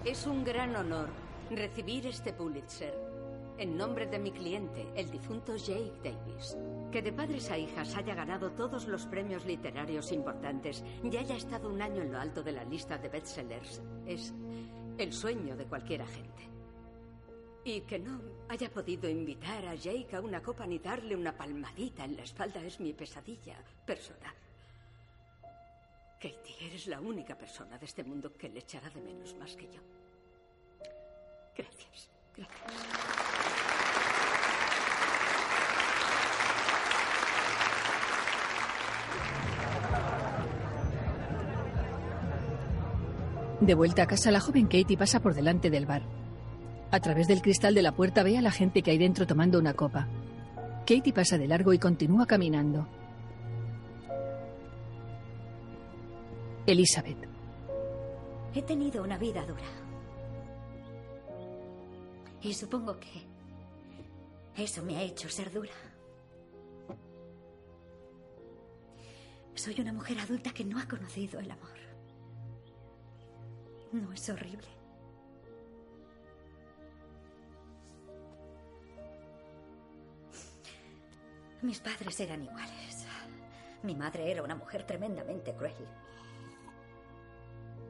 [0.06, 1.10] Es un gran honor
[1.50, 2.94] recibir este Pulitzer
[3.58, 6.58] en nombre de mi cliente, el difunto Jake Davis.
[6.92, 11.70] Que de padres a hijas haya ganado todos los premios literarios importantes y haya estado
[11.70, 14.34] un año en lo alto de la lista de bestsellers es
[14.98, 16.53] el sueño de cualquier agente.
[17.66, 18.20] Y que no
[18.50, 22.62] haya podido invitar a Jake a una copa ni darle una palmadita en la espalda
[22.62, 24.36] es mi pesadilla personal.
[26.16, 29.68] Katie, eres la única persona de este mundo que le echará de menos más que
[29.68, 29.82] yo.
[31.56, 33.74] Gracias, gracias.
[43.62, 46.23] De vuelta a casa, la joven Katie pasa por delante del bar.
[46.94, 49.58] A través del cristal de la puerta ve a la gente que hay dentro tomando
[49.58, 50.08] una copa.
[50.86, 52.88] Katie pasa de largo y continúa caminando.
[56.68, 57.18] Elizabeth.
[58.54, 59.66] He tenido una vida dura.
[62.44, 63.24] Y supongo que
[64.56, 65.74] eso me ha hecho ser dura.
[69.56, 71.74] Soy una mujer adulta que no ha conocido el amor.
[73.94, 74.73] ¿No es horrible?
[81.64, 83.08] Mis padres eran iguales.
[83.84, 85.74] Mi madre era una mujer tremendamente cruel.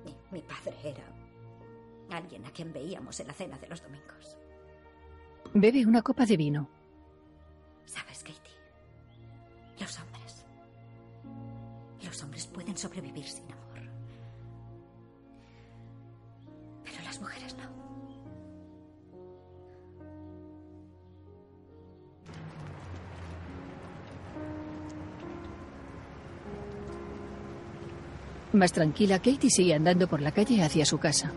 [0.05, 1.03] Y mi padre era
[2.11, 4.37] alguien a quien veíamos en la cena de los domingos.
[5.55, 6.69] Bebe una copa de vino.
[7.85, 8.53] ¿Sabes, Katie?
[9.79, 10.45] Los hombres.
[12.03, 13.89] Los hombres pueden sobrevivir sin amor.
[16.83, 17.92] Pero las mujeres no.
[28.53, 31.33] Más tranquila, Katie sigue andando por la calle hacia su casa.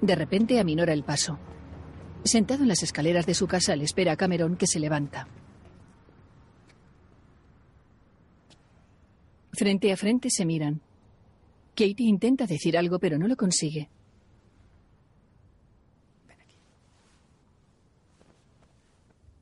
[0.00, 1.38] De repente aminora el paso.
[2.24, 5.28] Sentado en las escaleras de su casa, le espera a Cameron que se levanta.
[9.52, 10.80] Frente a frente se miran.
[11.76, 13.88] Katie intenta decir algo, pero no lo consigue.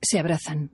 [0.09, 0.71] Se abrazan.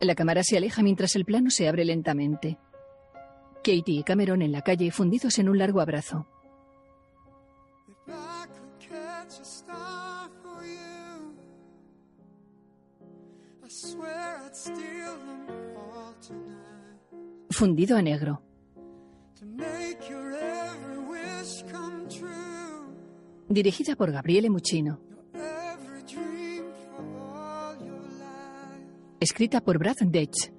[0.00, 2.56] La cámara se aleja mientras el plano se abre lentamente.
[3.56, 6.26] Katie y Cameron en la calle fundidos en un largo abrazo.
[8.08, 9.38] I could catch
[23.48, 24.98] Dirigida por Gabriele life.
[29.20, 30.52] Escrita por Brad Deitch.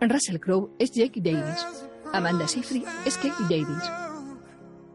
[0.00, 1.66] Russell Crowe es Jake Davis.
[2.12, 3.90] Amanda Seyfried es Kate Davis.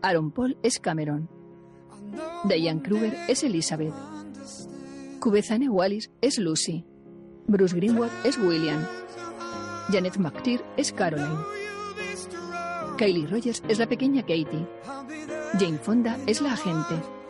[0.02, 1.30] Aaron Paul es Cameron.
[2.45, 3.94] Diane Kruger es Elizabeth.
[5.20, 6.86] Kubezane Wallis es Lucy.
[7.48, 8.86] Bruce Greenwood es William.
[9.91, 11.40] Janet McTeer es Caroline.
[12.98, 14.65] Kylie Rogers es la pequeña Katie.
[15.60, 17.23] Jane Fonda es la agente.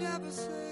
[0.00, 0.69] never say